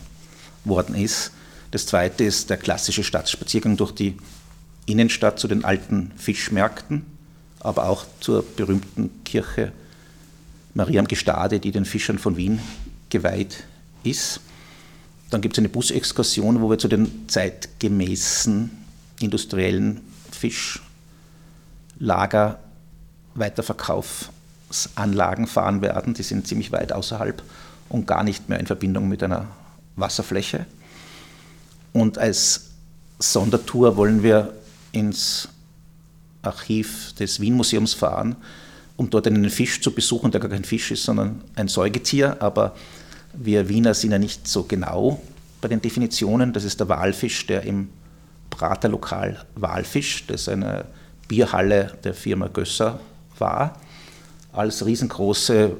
worden 0.64 0.94
ist. 0.94 1.32
Das 1.70 1.86
zweite 1.86 2.24
ist 2.24 2.50
der 2.50 2.56
klassische 2.56 3.04
Stadtspaziergang 3.04 3.76
durch 3.76 3.92
die 3.92 4.16
Innenstadt 4.86 5.38
zu 5.38 5.48
den 5.48 5.64
alten 5.64 6.12
Fischmärkten, 6.16 7.06
aber 7.60 7.88
auch 7.88 8.04
zur 8.20 8.44
berühmten 8.44 9.24
Kirche 9.24 9.72
Maria 10.74 11.00
am 11.00 11.08
Gestade, 11.08 11.58
die 11.58 11.72
den 11.72 11.86
Fischern 11.86 12.18
von 12.18 12.36
Wien 12.36 12.60
geweiht 13.08 13.64
ist. 14.04 14.40
Dann 15.30 15.40
gibt 15.40 15.56
es 15.56 15.58
eine 15.58 15.70
Busexkursion, 15.70 16.60
wo 16.60 16.70
wir 16.70 16.78
zu 16.78 16.88
den 16.88 17.28
zeitgemäßen 17.28 18.70
industriellen 19.20 20.02
Fischlager 21.98 22.58
Weiterverkaufsanlagen 23.34 25.46
fahren 25.46 25.82
werden. 25.82 26.14
Die 26.14 26.22
sind 26.22 26.46
ziemlich 26.46 26.72
weit 26.72 26.92
außerhalb 26.92 27.42
und 27.88 28.06
gar 28.06 28.22
nicht 28.22 28.48
mehr 28.48 28.60
in 28.60 28.66
Verbindung 28.66 29.08
mit 29.08 29.22
einer 29.22 29.48
Wasserfläche. 29.96 30.66
Und 31.96 32.18
als 32.18 32.72
Sondertour 33.18 33.96
wollen 33.96 34.22
wir 34.22 34.52
ins 34.92 35.48
Archiv 36.42 37.14
des 37.14 37.40
Wien-Museums 37.40 37.94
fahren, 37.94 38.36
um 38.98 39.08
dort 39.08 39.26
einen 39.26 39.48
Fisch 39.48 39.80
zu 39.80 39.90
besuchen, 39.92 40.30
der 40.30 40.42
gar 40.42 40.50
kein 40.50 40.64
Fisch 40.64 40.90
ist, 40.90 41.04
sondern 41.04 41.40
ein 41.54 41.68
Säugetier. 41.68 42.42
Aber 42.42 42.76
wir 43.32 43.70
Wiener 43.70 43.94
sind 43.94 44.12
ja 44.12 44.18
nicht 44.18 44.46
so 44.46 44.64
genau 44.64 45.22
bei 45.62 45.68
den 45.68 45.80
Definitionen. 45.80 46.52
Das 46.52 46.64
ist 46.64 46.80
der 46.80 46.90
Walfisch, 46.90 47.46
der 47.46 47.62
im 47.62 47.88
Praterlokal 48.50 49.46
Walfisch, 49.54 50.26
das 50.26 50.50
eine 50.50 50.84
Bierhalle 51.28 51.96
der 52.04 52.12
Firma 52.12 52.48
Gösser 52.48 53.00
war. 53.38 53.80
als 54.52 54.84
riesengroße 54.84 55.74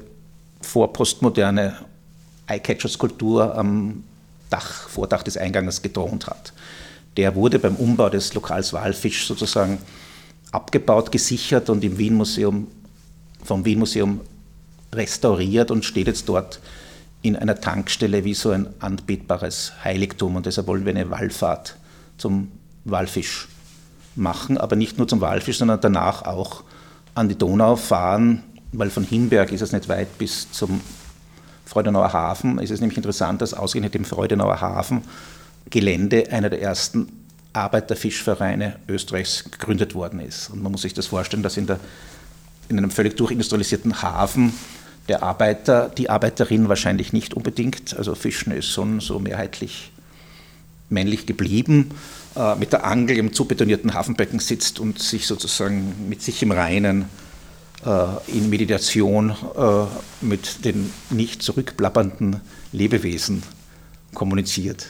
vorpostmoderne 0.62 1.76
Eyecatcher-Skulptur 2.46 3.54
am 3.54 4.02
Dach, 4.50 4.88
Vordach 4.88 5.22
des 5.22 5.36
Eingangs 5.36 5.82
gedroht 5.82 6.26
hat. 6.26 6.52
Der 7.16 7.34
wurde 7.34 7.58
beim 7.58 7.76
Umbau 7.76 8.08
des 8.08 8.34
Lokals 8.34 8.72
Walfisch 8.72 9.26
sozusagen 9.26 9.78
abgebaut, 10.52 11.10
gesichert 11.10 11.70
und 11.70 11.82
im 11.82 11.98
Wien 11.98 12.14
Museum, 12.14 12.66
vom 13.42 13.64
Wien 13.64 13.78
Museum 13.78 14.20
restauriert 14.92 15.70
und 15.70 15.84
steht 15.84 16.06
jetzt 16.06 16.28
dort 16.28 16.60
in 17.22 17.36
einer 17.36 17.60
Tankstelle 17.60 18.24
wie 18.24 18.34
so 18.34 18.50
ein 18.50 18.68
anbetbares 18.78 19.72
Heiligtum. 19.82 20.36
Und 20.36 20.46
deshalb 20.46 20.66
wollen 20.66 20.84
wir 20.84 20.94
eine 20.94 21.10
Wallfahrt 21.10 21.76
zum 22.18 22.52
Walfisch 22.84 23.48
machen, 24.14 24.58
aber 24.58 24.76
nicht 24.76 24.98
nur 24.98 25.08
zum 25.08 25.20
Walfisch, 25.20 25.58
sondern 25.58 25.80
danach 25.80 26.22
auch 26.22 26.62
an 27.14 27.28
die 27.28 27.36
Donau 27.36 27.76
fahren, 27.76 28.42
weil 28.72 28.90
von 28.90 29.04
Himberg 29.04 29.52
ist 29.52 29.62
es 29.62 29.72
nicht 29.72 29.88
weit 29.88 30.18
bis 30.18 30.50
zum 30.52 30.80
Freudenauer 31.66 32.12
Hafen. 32.12 32.58
Es 32.58 32.70
ist 32.70 32.80
nämlich 32.80 32.96
interessant, 32.96 33.42
dass 33.42 33.52
ausgerechnet 33.52 33.94
im 33.94 34.04
Freudenauer 34.04 34.60
Hafen 34.60 35.02
Gelände 35.68 36.30
einer 36.30 36.48
der 36.48 36.62
ersten 36.62 37.08
Arbeiterfischvereine 37.52 38.76
Österreichs 38.88 39.44
gegründet 39.50 39.94
worden 39.94 40.20
ist. 40.20 40.50
Und 40.50 40.62
man 40.62 40.72
muss 40.72 40.82
sich 40.82 40.94
das 40.94 41.06
vorstellen, 41.06 41.42
dass 41.42 41.56
in, 41.56 41.66
der, 41.66 41.80
in 42.68 42.78
einem 42.78 42.90
völlig 42.90 43.16
durchindustrialisierten 43.16 44.02
Hafen 44.02 44.52
der 45.08 45.22
Arbeiter, 45.22 45.90
die 45.96 46.08
Arbeiterin 46.10 46.68
wahrscheinlich 46.68 47.12
nicht 47.12 47.34
unbedingt, 47.34 47.96
also 47.96 48.14
Fischen 48.14 48.52
ist 48.52 48.66
schon 48.66 49.00
so 49.00 49.18
mehrheitlich 49.18 49.92
männlich 50.88 51.26
geblieben, 51.26 51.90
äh, 52.36 52.54
mit 52.56 52.72
der 52.72 52.84
Angel 52.84 53.18
im 53.18 53.32
zubetonierten 53.32 53.94
Hafenbecken 53.94 54.38
sitzt 54.38 54.78
und 54.78 55.00
sich 55.00 55.26
sozusagen 55.26 56.08
mit 56.08 56.22
sich 56.22 56.42
im 56.42 56.52
Reinen 56.52 57.06
in 58.26 58.50
Meditation 58.50 59.30
äh, 59.30 59.84
mit 60.20 60.64
den 60.64 60.92
nicht 61.10 61.42
zurückplappernden 61.42 62.40
Lebewesen 62.72 63.42
kommuniziert. 64.14 64.88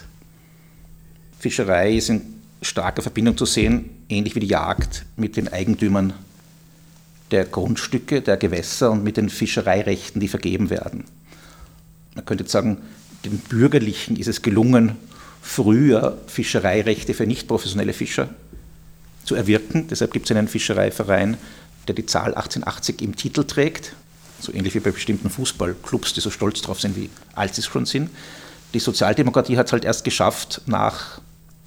Fischerei 1.39 1.95
ist 1.95 2.09
in 2.09 2.23
starker 2.63 3.03
Verbindung 3.03 3.37
zu 3.37 3.45
sehen, 3.45 3.91
ähnlich 4.09 4.35
wie 4.35 4.41
die 4.41 4.47
Jagd 4.47 5.05
mit 5.17 5.37
den 5.37 5.49
Eigentümern 5.49 6.15
der 7.31 7.45
Grundstücke, 7.45 8.23
der 8.23 8.37
Gewässer 8.37 8.91
und 8.91 9.05
mit 9.05 9.17
den 9.17 9.29
Fischereirechten, 9.29 10.21
die 10.21 10.29
vergeben 10.29 10.71
werden. 10.71 11.05
Man 12.15 12.25
könnte 12.25 12.45
jetzt 12.45 12.53
sagen, 12.53 12.79
den 13.25 13.39
Bürgerlichen 13.39 14.17
ist 14.17 14.29
es 14.29 14.43
gelungen, 14.43 14.93
früher 15.43 16.19
Fischereirechte 16.27 17.15
für 17.15 17.27
nicht 17.27 17.49
professionelle 17.49 17.93
Fischer 17.93 18.29
zu 19.25 19.35
erwirken. 19.35 19.89
Deshalb 19.89 20.13
gibt 20.13 20.31
es 20.31 20.37
einen 20.37 20.49
Fischereiverein, 20.49 21.37
der 21.87 21.95
die 21.95 22.07
Zahl 22.07 22.35
1880 22.35 23.03
im 23.03 23.17
Titel 23.17 23.45
trägt, 23.45 23.93
so 24.41 24.53
ähnlich 24.53 24.75
wie 24.75 24.81
bei 24.81 24.91
bestimmten 24.91 25.31
Fußballclubs, 25.31 26.13
die 26.15 26.21
so 26.21 26.31
stolz 26.31 26.61
drauf 26.63 26.81
sind, 26.81 26.97
wie 26.97 27.11
alt 27.35 27.55
sie 27.55 27.63
schon 27.63 27.87
sind. 27.87 28.11
Die 28.75 28.81
Sozialdemokratie 28.81 29.57
hat 29.57 29.67
es 29.67 29.73
halt 29.73 29.85
erst 29.85 30.05
geschafft, 30.05 30.63
nach 30.67 31.21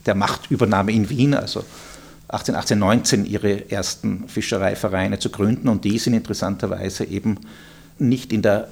der 0.05 0.15
Machtübernahme 0.15 0.91
in 0.91 1.09
Wien, 1.09 1.33
also 1.33 1.65
1818, 2.29 2.79
19 2.79 3.25
ihre 3.25 3.71
ersten 3.71 4.29
Fischereivereine 4.29 5.17
zu 5.17 5.29
gründen 5.29 5.67
und 5.67 5.83
die 5.83 5.97
sind 5.97 6.13
interessanterweise 6.13 7.05
eben 7.05 7.39
nicht 7.97 8.31
in 8.31 8.43
der 8.43 8.67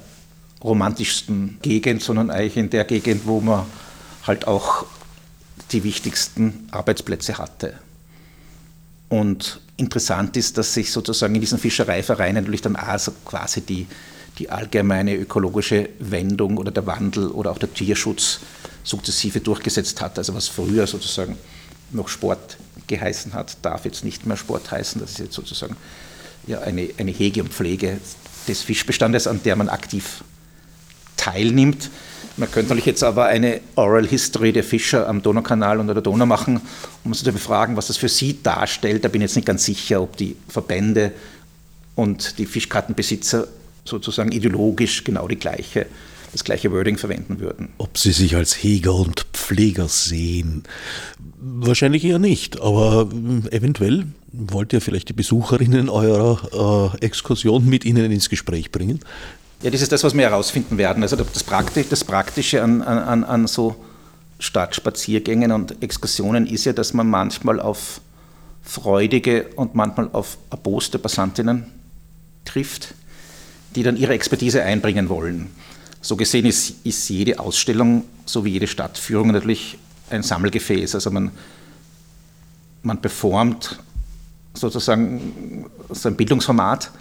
romantischsten 0.64 1.58
Gegend, 1.62 2.04
sondern 2.04 2.30
eigentlich 2.30 2.58
in 2.58 2.70
der 2.70 2.86
Gegend, 2.86 3.26
wo 3.26 3.42
man 3.42 3.66
halt 4.26 4.48
auch 4.48 4.86
die 5.72 5.84
wichtigsten 5.84 6.68
Arbeitsplätze 6.72 7.38
hatte. 7.38 7.74
Und 9.10 9.62
interessant 9.78 10.36
ist, 10.36 10.58
dass 10.58 10.74
sich 10.74 10.92
sozusagen 10.92 11.36
in 11.36 11.42
diesen 11.42 11.60
Fischereivereinen 11.60 12.44
natürlich 12.44 12.62
dann 12.62 12.76
also 12.76 13.14
quasi 13.26 13.62
die, 13.62 13.88
die 14.38 14.50
allgemeine 14.50 15.16
ökologische 15.16 15.90
Wendung 16.00 16.58
oder 16.58 16.72
der 16.72 16.86
Wandel 16.86 17.30
oder 17.30 17.52
auch 17.52 17.58
der 17.58 17.74
Tierschutz 17.74 18.40
sukzessive 18.84 19.40
durchgesetzt 19.40 20.02
hat. 20.02 20.18
Also 20.18 20.34
was 20.34 20.48
früher 20.48 20.88
sozusagen 20.88 21.38
noch 21.92 22.10
Sport 22.10 22.58
geheißen 22.88 23.34
hat, 23.34 23.58
darf 23.62 23.86
jetzt 23.86 24.04
nicht 24.04 24.26
mehr 24.26 24.38
Sport 24.38 24.72
heißen. 24.72 25.00
Das 25.02 25.12
ist 25.12 25.20
jetzt 25.20 25.34
sozusagen 25.34 25.76
ja, 26.48 26.62
eine, 26.62 26.90
eine 26.98 27.12
Hege 27.12 27.44
und 27.44 27.54
Pflege 27.54 28.00
des 28.48 28.62
Fischbestandes, 28.62 29.28
an 29.28 29.42
der 29.44 29.56
man 29.56 29.70
aktiv 29.70 30.24
teilnimmt. 31.18 31.90
Man 32.38 32.52
könnte 32.52 32.70
natürlich 32.70 32.86
jetzt 32.86 33.04
aber 33.04 33.26
eine 33.26 33.62
Oral 33.76 34.08
History 34.08 34.54
der 34.54 34.64
Fischer 34.64 35.08
am 35.08 35.24
Donaukanal 35.24 35.80
und 35.80 35.88
der 35.88 36.02
Donau 36.02 36.28
machen, 36.28 36.62
um 37.04 37.14
zu 37.14 37.26
befragen, 37.26 37.76
was 37.76 37.88
das 37.88 37.98
für 37.98 38.10
sie 38.10 38.42
darstellt. 38.44 39.04
Da 39.04 39.10
bin 39.10 39.22
ich 39.22 39.30
jetzt 39.30 39.36
nicht 39.36 39.48
ganz 39.48 39.66
sicher, 39.66 40.02
ob 40.02 40.16
die 40.18 40.36
Verbände 40.48 41.14
und 41.96 42.38
die 42.38 42.46
Fischkartenbesitzer 42.46 43.48
sozusagen 43.84 44.32
ideologisch 44.32 45.04
genau 45.04 45.28
die 45.28 45.38
gleiche 45.38 45.88
das 46.32 46.44
gleiche 46.44 46.72
Wording 46.72 46.98
verwenden 46.98 47.40
würden. 47.40 47.70
Ob 47.78 47.98
Sie 47.98 48.12
sich 48.12 48.36
als 48.36 48.62
Heger 48.62 48.94
und 48.94 49.26
Pfleger 49.34 49.88
sehen? 49.88 50.64
Wahrscheinlich 51.40 52.04
eher 52.04 52.20
nicht, 52.20 52.60
aber 52.60 53.10
hm, 53.10 53.48
eventuell 53.50 54.06
wollt 54.32 54.74
ihr 54.74 54.82
vielleicht 54.82 55.10
die 55.10 55.14
Besucherinnen 55.14 55.90
eurer 55.90 56.94
äh, 57.02 57.06
Exkursion 57.06 57.68
mit 57.68 57.86
Ihnen 57.86 58.12
ins 58.12 58.30
Gespräch 58.30 58.72
bringen? 58.72 59.00
Ja, 59.62 59.72
das 59.72 59.82
ist 59.82 59.92
das, 59.92 60.04
was 60.04 60.14
wir 60.14 60.22
herausfinden 60.22 60.78
werden. 60.78 61.02
Also 61.02 61.16
das, 61.16 61.44
Praktische, 61.44 61.90
das 61.90 62.04
Praktische 62.04 62.62
an, 62.62 62.82
an, 62.82 63.24
an 63.24 63.48
so 63.48 63.76
Stadtspaziergängen 64.40 65.52
und 65.52 65.82
Exkursionen 65.82 66.46
ist 66.46 66.66
ja, 66.66 66.74
dass 66.74 66.94
man 66.94 67.10
manchmal 67.10 67.60
auf 67.60 68.02
freudige 68.64 69.48
und 69.56 69.74
manchmal 69.74 70.10
auf 70.14 70.38
erboste 70.52 71.00
Passantinnen 71.00 71.66
trifft, 72.46 72.94
die 73.76 73.82
dann 73.82 73.98
ihre 73.98 74.14
Expertise 74.14 74.62
einbringen 74.62 75.10
wollen. 75.10 75.50
So 76.02 76.16
gesehen 76.16 76.46
ist, 76.46 76.86
ist 76.86 77.10
jede 77.10 77.40
Ausstellung, 77.40 78.04
so 78.26 78.46
wie 78.46 78.52
jede 78.52 78.68
Stadtführung, 78.68 79.32
natürlich 79.32 79.80
ein 80.10 80.22
Sammelgefäß. 80.22 80.94
Also 80.96 81.10
man, 81.10 81.32
man 82.84 83.02
performt 83.02 83.80
sozusagen 84.54 85.66
so 85.90 86.10
ein 86.10 86.16
Bildungsformat, 86.16 86.92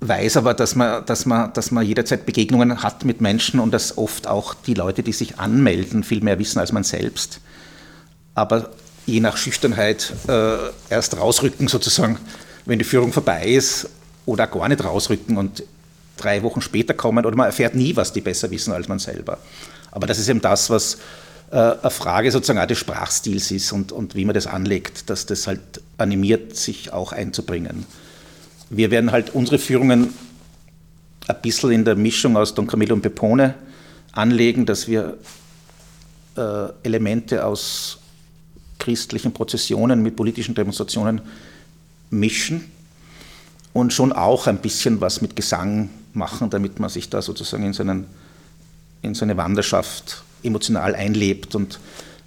weiß 0.00 0.36
aber, 0.36 0.54
dass 0.54 0.74
man, 0.74 1.04
dass, 1.06 1.26
man, 1.26 1.52
dass 1.52 1.70
man 1.70 1.84
jederzeit 1.84 2.24
Begegnungen 2.24 2.82
hat 2.82 3.04
mit 3.04 3.20
Menschen 3.20 3.60
und 3.60 3.72
dass 3.72 3.98
oft 3.98 4.26
auch 4.26 4.54
die 4.54 4.74
Leute, 4.74 5.02
die 5.02 5.12
sich 5.12 5.38
anmelden, 5.38 6.04
viel 6.04 6.22
mehr 6.22 6.38
wissen 6.38 6.58
als 6.58 6.72
man 6.72 6.84
selbst. 6.84 7.40
Aber 8.34 8.70
je 9.06 9.20
nach 9.20 9.36
Schüchternheit 9.36 10.12
äh, 10.28 10.56
erst 10.90 11.16
rausrücken 11.16 11.66
sozusagen, 11.66 12.18
wenn 12.64 12.78
die 12.78 12.84
Führung 12.84 13.12
vorbei 13.12 13.46
ist 13.46 13.88
oder 14.26 14.46
gar 14.46 14.68
nicht 14.68 14.84
rausrücken 14.84 15.36
und 15.36 15.64
drei 16.16 16.42
Wochen 16.42 16.60
später 16.60 16.94
kommen 16.94 17.24
oder 17.24 17.36
man 17.36 17.46
erfährt 17.46 17.74
nie, 17.74 17.96
was 17.96 18.12
die 18.12 18.20
besser 18.20 18.50
wissen 18.50 18.72
als 18.72 18.88
man 18.88 18.98
selber. 18.98 19.38
Aber 19.90 20.06
das 20.06 20.18
ist 20.18 20.28
eben 20.28 20.40
das, 20.40 20.68
was 20.70 20.98
äh, 21.50 21.56
eine 21.56 21.90
Frage 21.90 22.30
sozusagen 22.30 22.58
auch 22.58 22.66
des 22.66 22.78
Sprachstils 22.78 23.50
ist 23.50 23.72
und, 23.72 23.90
und 23.90 24.14
wie 24.14 24.24
man 24.24 24.34
das 24.34 24.46
anlegt, 24.46 25.10
dass 25.10 25.26
das 25.26 25.46
halt 25.46 25.80
animiert, 25.96 26.56
sich 26.56 26.92
auch 26.92 27.12
einzubringen. 27.12 27.86
Wir 28.70 28.90
werden 28.90 29.12
halt 29.12 29.34
unsere 29.34 29.58
Führungen 29.58 30.12
ein 31.26 31.36
bisschen 31.42 31.70
in 31.70 31.84
der 31.84 31.96
Mischung 31.96 32.36
aus 32.36 32.54
Don 32.54 32.66
Camillo 32.66 32.94
und 32.94 33.02
Pepone 33.02 33.54
anlegen, 34.12 34.66
dass 34.66 34.88
wir 34.88 35.16
äh, 36.36 36.68
Elemente 36.82 37.44
aus 37.44 37.98
christlichen 38.78 39.32
Prozessionen 39.32 40.02
mit 40.02 40.16
politischen 40.16 40.54
Demonstrationen 40.54 41.20
mischen 42.10 42.70
und 43.72 43.92
schon 43.92 44.12
auch 44.12 44.46
ein 44.46 44.58
bisschen 44.58 45.00
was 45.00 45.20
mit 45.20 45.36
Gesang 45.36 45.90
machen, 46.14 46.50
damit 46.50 46.78
man 46.80 46.90
sich 46.90 47.08
da 47.08 47.22
sozusagen 47.22 47.64
in, 47.64 47.72
seinen, 47.72 48.06
in 49.02 49.14
so 49.14 49.24
eine 49.24 49.36
Wanderschaft 49.36 50.24
emotional 50.42 50.94
einlebt. 50.94 51.54
Und 51.54 51.80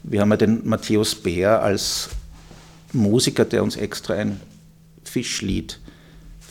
wir 0.03 0.21
haben 0.21 0.31
ja 0.31 0.37
den 0.37 0.67
Matthäus 0.67 1.15
Bär 1.15 1.61
als 1.61 2.09
Musiker, 2.93 3.45
der 3.45 3.63
uns 3.63 3.75
extra 3.75 4.15
ein 4.15 4.39
Fischlied 5.03 5.80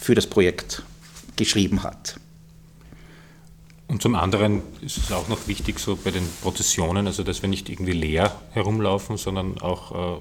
für 0.00 0.14
das 0.14 0.26
Projekt 0.26 0.82
geschrieben 1.36 1.82
hat. 1.82 2.18
Und 3.86 4.00
zum 4.02 4.14
anderen 4.14 4.62
ist 4.82 4.98
es 4.98 5.12
auch 5.12 5.28
noch 5.28 5.48
wichtig, 5.48 5.80
so 5.80 5.96
bei 5.96 6.12
den 6.12 6.22
Prozessionen, 6.42 7.06
also 7.06 7.24
dass 7.24 7.42
wir 7.42 7.48
nicht 7.48 7.68
irgendwie 7.68 7.92
leer 7.92 8.40
herumlaufen, 8.52 9.16
sondern 9.16 9.60
auch 9.60 10.18
äh, 10.18 10.20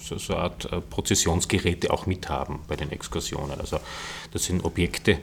so, 0.00 0.16
so 0.16 0.34
eine 0.34 0.42
Art 0.44 0.72
äh, 0.72 0.80
Prozessionsgeräte 0.80 1.92
auch 1.92 2.06
mithaben 2.06 2.60
bei 2.68 2.76
den 2.76 2.92
Exkursionen. 2.92 3.60
Also 3.60 3.80
das 4.32 4.44
sind 4.44 4.64
Objekte, 4.64 5.18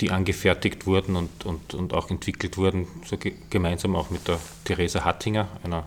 die 0.00 0.10
angefertigt 0.10 0.86
wurden 0.86 1.16
und, 1.16 1.44
und, 1.44 1.74
und 1.74 1.92
auch 1.92 2.10
entwickelt 2.10 2.56
wurden, 2.56 2.86
so 3.04 3.16
ge 3.16 3.34
gemeinsam 3.50 3.96
auch 3.96 4.10
mit 4.10 4.28
der 4.28 4.38
Theresa 4.64 5.04
Hattinger, 5.04 5.48
einer 5.64 5.84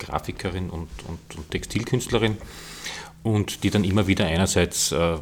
Grafikerin 0.00 0.68
und, 0.68 0.88
und, 1.06 1.36
und, 1.36 1.50
Textilkünstlerin, 1.52 2.36
und 3.22 3.62
die 3.62 3.70
dann 3.70 3.84
immer 3.84 4.08
wieder 4.08 4.26
einerseits 4.26 4.90
äh, 4.90 5.16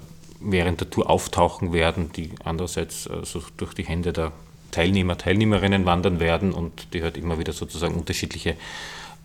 während 0.44 0.80
der 0.80 0.90
Tour 0.90 1.10
auftauchen 1.10 1.72
werden, 1.72 2.12
die 2.12 2.30
andererseits 2.44 3.06
äh, 3.06 3.24
so 3.24 3.42
durch 3.56 3.74
die 3.74 3.84
Hände 3.84 4.12
der 4.12 4.32
Teilnehmer, 4.70 5.18
Teilnehmerinnen 5.18 5.84
wandern 5.84 6.18
werden 6.18 6.52
und 6.52 6.94
die 6.94 7.02
halt 7.02 7.16
immer 7.16 7.38
wieder 7.38 7.52
sozusagen 7.52 7.94
unterschiedliche 7.94 8.56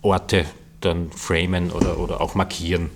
Orte 0.02 0.44
dann 0.80 1.10
framen 1.10 1.72
oder, 1.72 1.98
oder 1.98 2.20
auch 2.20 2.34
markieren, 2.34 2.90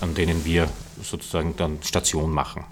an 0.00 0.14
denen 0.14 0.44
wir 0.44 0.68
sozusagen 1.02 1.54
dann 1.56 1.78
Station 1.82 2.30
machen. 2.30 2.64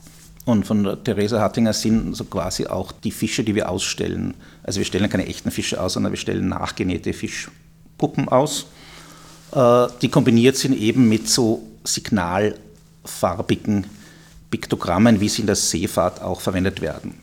und 0.44 0.66
von 0.66 0.98
Theresa 1.04 1.40
Hattinger 1.40 1.72
sind 1.72 2.14
so 2.14 2.24
quasi 2.24 2.66
auch 2.66 2.92
die 2.92 3.12
Fische, 3.12 3.44
die 3.44 3.54
wir 3.54 3.70
ausstellen. 3.70 4.34
Also 4.62 4.78
wir 4.78 4.84
stellen 4.84 5.08
keine 5.08 5.26
echten 5.26 5.50
Fische 5.50 5.80
aus, 5.80 5.94
sondern 5.94 6.12
wir 6.12 6.18
stellen 6.18 6.48
nachgenähte 6.48 7.12
Fischpuppen 7.12 8.28
aus, 8.28 8.66
äh, 9.52 9.86
die 10.02 10.08
kombiniert 10.08 10.56
sind 10.56 10.76
eben 10.76 11.08
mit 11.08 11.28
so 11.28 11.62
signalfarbigen 11.84 13.86
Piktogrammen, 14.52 15.20
wie 15.20 15.28
sie 15.28 15.40
in 15.40 15.46
der 15.46 15.56
Seefahrt 15.56 16.22
auch 16.22 16.40
verwendet 16.40 16.80
werden. 16.80 17.14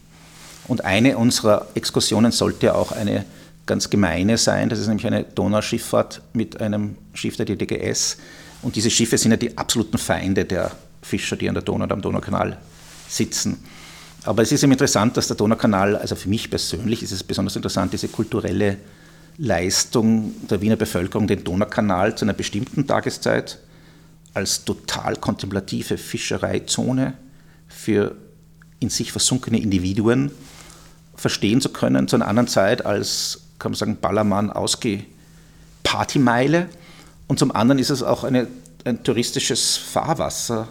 Und 0.68 0.84
eine 0.84 1.18
unserer 1.18 1.68
Exkursionen 1.76 2.34
sollte 2.34 2.76
auch 2.76 2.92
eine 2.92 3.24
ganz 3.66 3.90
gemeine 3.90 4.38
sein. 4.38 4.68
Das 4.68 4.80
ist 4.80 4.88
nämlich 4.88 5.08
eine 5.08 5.24
Donauschifffahrt 5.24 6.22
mit 6.34 6.60
einem 6.60 6.98
Schiff 7.14 7.38
der 7.38 7.46
DDGS. 7.46 8.18
Und 8.64 8.76
diese 8.76 8.90
Schiffe 8.90 9.18
sind 9.18 9.32
ja 9.32 9.38
die 9.38 9.58
absoluten 9.58 9.98
Feinde 9.98 10.44
der 10.44 10.72
Fischer, 11.02 11.38
die 11.38 11.48
an 11.48 11.56
der 11.56 11.64
Donau 11.64 11.84
und 11.84 11.92
am 11.92 12.02
Donaukanal 12.02 12.58
sitzen. 13.08 13.64
Aber 14.26 14.42
es 14.42 14.52
ist 14.52 14.64
eben 14.64 14.74
interessant, 14.74 15.16
dass 15.16 15.28
der 15.28 15.38
Donaukanal, 15.38 15.96
also 15.96 16.16
für 16.16 16.30
mich 16.30 16.50
persönlich 16.50 17.04
ist 17.04 17.12
es 17.12 17.24
besonders 17.24 17.56
interessant, 17.56 17.94
diese 17.94 18.10
kulturelle 18.10 18.78
Leistung 19.38 20.34
der 20.50 20.62
Wiener 20.62 20.76
Bevölkerung, 20.76 21.28
den 21.28 21.44
Donaukanal 21.44 22.18
zu 22.18 22.26
einer 22.26 22.34
bestimmten 22.34 22.86
Tageszeit 22.86 23.60
als 24.34 24.66
total 24.66 25.16
kontemplative 25.16 25.98
Fischereizone 25.98 27.14
für 27.68 28.16
in 28.80 28.90
sich 28.90 29.12
versunkene 29.12 29.60
Individuen 29.60 30.32
verstehen 31.16 31.62
zu 31.62 31.70
können, 31.70 32.08
zu 32.08 32.16
einer 32.16 32.28
anderen 32.28 32.48
Zeit 32.48 32.86
als, 32.86 33.42
kann 33.60 33.72
man 33.72 33.78
sagen, 33.78 33.98
Ballermann 34.00 34.50
ausgeh 34.50 35.04
Partymeile. 35.84 36.70
Und 37.28 37.40
zum 37.40 37.54
anderen 37.54 37.80
ist 37.80 37.90
es 37.90 38.04
auch 38.04 38.24
eine, 38.24 38.48
ein 38.86 39.04
touristisches 39.04 39.78
Fahrwasser, 39.78 40.68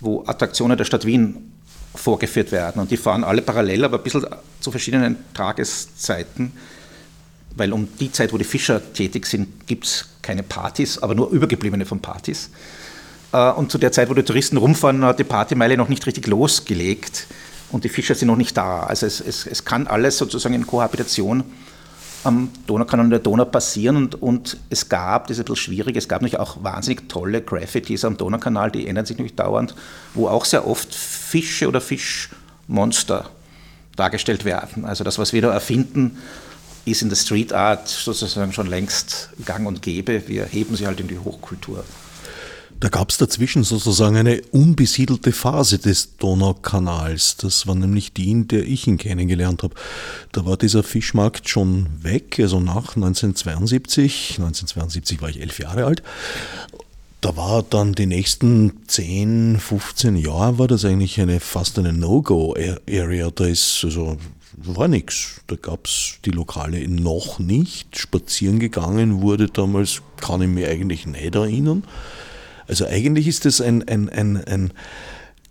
wo 0.00 0.24
Attraktionen 0.26 0.78
der 0.78 0.84
Stadt 0.84 1.04
Wien 1.04 1.52
vorgeführt 1.94 2.52
werden. 2.52 2.80
Und 2.80 2.90
die 2.90 2.96
fahren 2.96 3.24
alle 3.24 3.42
parallel, 3.42 3.84
aber 3.84 3.98
ein 3.98 4.04
bisschen 4.04 4.26
zu 4.60 4.70
verschiedenen 4.70 5.16
Tageszeiten, 5.34 6.52
weil 7.56 7.72
um 7.72 7.88
die 7.98 8.12
Zeit, 8.12 8.32
wo 8.32 8.38
die 8.38 8.44
Fischer 8.44 8.92
tätig 8.92 9.26
sind, 9.26 9.66
gibt 9.66 9.86
es 9.86 10.06
keine 10.22 10.44
Partys, 10.44 10.98
aber 10.98 11.14
nur 11.14 11.30
übergebliebene 11.30 11.84
von 11.84 12.00
Partys. 12.00 12.50
Äh, 13.32 13.50
und 13.52 13.70
zu 13.70 13.78
der 13.78 13.92
Zeit, 13.92 14.10
wo 14.10 14.14
die 14.14 14.22
Touristen 14.22 14.56
rumfahren, 14.56 15.04
hat 15.04 15.18
die 15.18 15.24
Partymeile 15.24 15.76
noch 15.76 15.88
nicht 15.88 16.06
richtig 16.06 16.26
losgelegt 16.26 17.26
und 17.72 17.84
die 17.84 17.88
Fischer 17.88 18.14
sind 18.14 18.28
noch 18.28 18.36
nicht 18.36 18.56
da. 18.56 18.80
Also 18.80 19.06
es, 19.06 19.20
es, 19.20 19.46
es 19.46 19.64
kann 19.64 19.86
alles 19.86 20.18
sozusagen 20.18 20.54
in 20.54 20.66
Kohabitation 20.66 21.44
am 22.22 22.50
Donaukanal 22.66 23.06
und 23.06 23.10
der 23.10 23.20
Donau 23.20 23.46
passieren 23.46 23.96
und, 23.96 24.20
und 24.20 24.58
es 24.68 24.88
gab, 24.88 25.28
das 25.28 25.38
ist 25.38 25.42
ein 25.42 25.44
bisschen 25.46 25.56
schwierig, 25.56 25.96
es 25.96 26.06
gab 26.06 26.20
natürlich 26.20 26.40
auch 26.40 26.62
wahnsinnig 26.62 27.08
tolle 27.08 27.40
Graffitis 27.40 28.04
am 28.04 28.16
Donaukanal, 28.18 28.70
die 28.70 28.86
ändern 28.86 29.06
sich 29.06 29.16
nämlich 29.16 29.36
dauernd, 29.36 29.74
wo 30.12 30.28
auch 30.28 30.44
sehr 30.44 30.66
oft 30.66 30.94
Fische 30.94 31.66
oder 31.66 31.80
Fischmonster 31.80 33.30
dargestellt 33.96 34.44
werden. 34.44 34.84
Also 34.84 35.02
das, 35.02 35.18
was 35.18 35.32
wir 35.32 35.40
da 35.40 35.52
erfinden, 35.52 36.18
ist 36.84 37.02
in 37.02 37.08
der 37.08 37.16
Street 37.16 37.52
Art 37.52 37.88
sozusagen 37.88 38.52
schon 38.52 38.66
längst 38.66 39.30
gang 39.44 39.66
und 39.66 39.82
gäbe. 39.82 40.26
Wir 40.28 40.44
heben 40.44 40.76
sie 40.76 40.86
halt 40.86 41.00
in 41.00 41.08
die 41.08 41.18
Hochkultur. 41.18 41.84
Da 42.80 42.88
gab 42.88 43.10
es 43.10 43.18
dazwischen 43.18 43.62
sozusagen 43.62 44.16
eine 44.16 44.40
unbesiedelte 44.52 45.32
Phase 45.32 45.78
des 45.78 46.16
Donaukanals. 46.16 47.36
Das 47.36 47.66
war 47.66 47.74
nämlich 47.74 48.14
die, 48.14 48.30
in 48.30 48.48
der 48.48 48.66
ich 48.66 48.86
ihn 48.86 48.96
kennengelernt 48.96 49.62
habe. 49.62 49.74
Da 50.32 50.46
war 50.46 50.56
dieser 50.56 50.82
Fischmarkt 50.82 51.46
schon 51.46 51.88
weg, 52.02 52.38
also 52.40 52.58
nach 52.58 52.96
1972. 52.96 54.38
1972 54.38 55.20
war 55.20 55.28
ich 55.28 55.42
elf 55.42 55.58
Jahre 55.58 55.84
alt. 55.84 56.02
Da 57.20 57.36
war 57.36 57.62
dann 57.62 57.92
die 57.92 58.06
nächsten 58.06 58.72
10, 58.86 59.60
15 59.60 60.16
Jahre 60.16 60.58
war 60.58 60.66
das 60.66 60.86
eigentlich 60.86 61.20
eine 61.20 61.38
fast 61.38 61.78
eine 61.78 61.92
No-Go-Area. 61.92 63.30
Da 63.30 63.44
ist 63.44 63.82
also 63.84 64.16
war 64.56 64.88
nichts. 64.88 65.42
Da 65.48 65.56
gab 65.56 65.86
es 65.86 66.14
die 66.24 66.30
Lokale 66.30 66.88
noch 66.88 67.38
nicht. 67.38 67.98
Spazieren 67.98 68.58
gegangen 68.58 69.20
wurde 69.20 69.48
damals, 69.48 70.00
kann 70.20 70.40
ich 70.40 70.48
mir 70.48 70.70
eigentlich 70.70 71.06
nicht 71.06 71.34
erinnern. 71.34 71.84
Also 72.70 72.86
eigentlich 72.86 73.26
ist 73.26 73.46
es 73.46 73.60
ein, 73.60 73.82
ein, 73.88 74.08
ein, 74.08 74.36
ein 74.44 74.72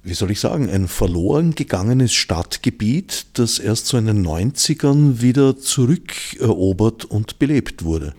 wie 0.04 0.14
soll 0.14 0.32
ich 0.32 0.40
sagen, 0.40 0.70
ein 0.70 0.88
verloren 0.88 1.54
gegangenes 1.54 2.14
Stadtgebiet, 2.14 3.26
das 3.34 3.60
erst 3.60 3.88
so 3.88 3.98
in 3.98 4.06
den 4.06 4.26
90ern 4.26 5.20
wieder 5.20 5.58
zurückerobert 5.58 7.04
und 7.04 7.38
belebt 7.38 7.84
wurde. 7.84 8.14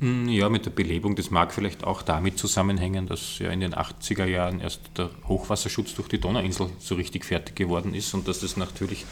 Hm, 0.00 0.28
ja, 0.28 0.50
mit 0.50 0.66
der 0.66 0.72
Belebung, 0.72 1.16
das 1.16 1.30
mag 1.30 1.54
vielleicht 1.54 1.84
auch 1.84 2.02
damit 2.02 2.38
zusammenhängen, 2.38 3.06
dass 3.06 3.38
ja 3.38 3.48
in 3.48 3.60
den 3.60 3.72
80er 3.74 4.26
Jahren 4.26 4.60
erst 4.60 4.82
der 4.98 5.08
Hochwasserschutz 5.26 5.94
durch 5.94 6.08
die 6.08 6.20
Donauinsel 6.20 6.68
so 6.78 6.96
richtig 6.96 7.24
fertig 7.24 7.56
geworden 7.56 7.94
ist 7.94 8.12
und 8.12 8.28
dass 8.28 8.40
das 8.40 8.58
natürlich 8.58 9.06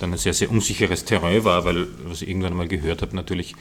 dann 0.00 0.12
ein 0.12 0.18
sehr, 0.18 0.34
sehr 0.34 0.50
unsicheres 0.50 1.04
Terrain 1.04 1.44
war, 1.44 1.64
weil, 1.64 1.86
was 2.02 2.22
ich 2.22 2.28
irgendwann 2.28 2.54
mal 2.54 2.66
gehört 2.66 3.00
habe, 3.02 3.14
natürlich 3.14 3.54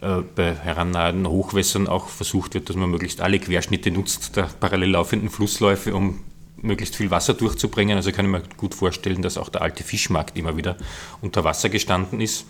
äh, 0.00 0.22
bei 0.34 0.54
herannahenden 0.54 1.26
Hochwässern 1.28 1.88
auch 1.88 2.08
versucht 2.08 2.54
wird, 2.54 2.68
dass 2.68 2.76
man 2.76 2.90
möglichst 2.90 3.20
alle 3.20 3.38
Querschnitte 3.40 3.90
nutzt 3.90 4.36
der 4.36 4.44
parallel 4.44 4.90
laufenden 4.90 5.28
Flussläufe, 5.28 5.94
um 5.94 6.20
möglichst 6.62 6.96
viel 6.96 7.10
Wasser 7.10 7.34
durchzubringen. 7.34 7.96
Also 7.96 8.12
kann 8.12 8.24
ich 8.26 8.30
mir 8.30 8.42
gut 8.56 8.74
vorstellen, 8.74 9.22
dass 9.22 9.36
auch 9.36 9.48
der 9.48 9.62
alte 9.62 9.82
Fischmarkt 9.82 10.36
immer 10.36 10.56
wieder 10.56 10.76
unter 11.20 11.44
Wasser 11.44 11.68
gestanden 11.68 12.20
ist. 12.20 12.46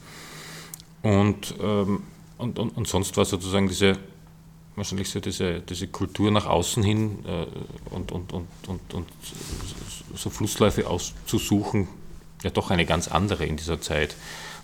Und, 1.03 1.55
ähm, 1.61 2.03
und, 2.37 2.59
und, 2.59 2.77
und, 2.77 2.89
sonst 2.89 3.17
war 3.17 3.25
sozusagen 3.25 3.69
diese, 3.69 3.99
wahrscheinlich 4.77 5.09
so 5.09 5.21
diese, 5.21 5.61
diese 5.61 5.89
Kultur 5.89 6.31
nach 6.31 6.47
außen 6.47 6.83
hin 6.83 7.25
äh, 7.27 7.47
und, 7.95 8.13
und, 8.13 8.33
und, 8.33 8.49
und, 8.67 8.95
und 8.95 9.09
so 10.15 10.31
Flussläufe 10.31 10.87
auszusuchen, 10.87 11.89
ja 12.43 12.51
doch 12.51 12.71
eine 12.71 12.85
ganz 12.85 13.09
andere 13.09 13.47
in 13.47 13.57
dieser 13.57 13.81
Zeit. 13.81 14.17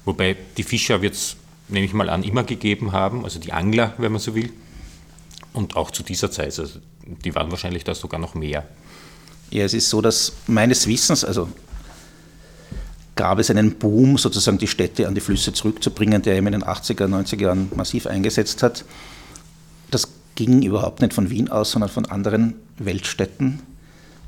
Wobei 0.05 0.37
die 0.57 0.65
Fischer 0.65 1.03
es 1.03 1.37
nehme 1.69 1.87
ich 1.87 1.93
mal 1.93 2.11
an, 2.11 2.23
immer 2.23 2.45
gegeben 2.45 2.93
haben, 2.93 3.25
also 3.25 3.39
die 3.39 3.53
Angler, 3.53 3.95
wenn 3.99 4.13
man 4.13 4.21
so 4.21 4.35
will. 4.35 4.53
Und 5.53 5.77
auch 5.77 5.91
zu 5.91 6.03
dieser 6.03 6.31
Zeit, 6.31 6.59
also 6.59 6.81
die 7.07 7.35
waren 7.35 7.51
wahrscheinlich 7.51 7.85
da 7.85 7.95
sogar 7.95 8.21
noch 8.21 8.35
mehr. 8.35 8.67
Ja, 9.51 9.65
es 9.65 9.75
ist 9.75 9.89
so, 9.89 10.01
dass 10.01 10.33
meines 10.47 10.87
Wissens, 10.87 11.25
also 11.25 11.49
gab 13.15 13.39
es 13.39 13.51
einen 13.51 13.79
Boom, 13.79 14.19
sozusagen 14.19 14.59
die 14.59 14.67
Städte 14.67 15.07
an 15.07 15.15
die 15.15 15.21
Flüsse 15.21 15.53
zurückzubringen, 15.53 16.23
der 16.23 16.37
eben 16.37 16.47
in 16.49 16.53
den 16.55 16.65
80er, 16.65 17.07
90er 17.07 17.43
Jahren 17.43 17.71
massiv 17.77 18.07
eingesetzt 18.07 18.63
hat. 18.63 18.85
Das 19.91 20.09
ging 20.35 20.63
überhaupt 20.63 21.01
nicht 21.01 21.15
von 21.15 21.31
Wien 21.31 21.49
aus, 21.49 21.71
sondern 21.71 21.91
von 21.91 22.07
anderen 22.07 22.55
Weltstädten. 22.79 23.61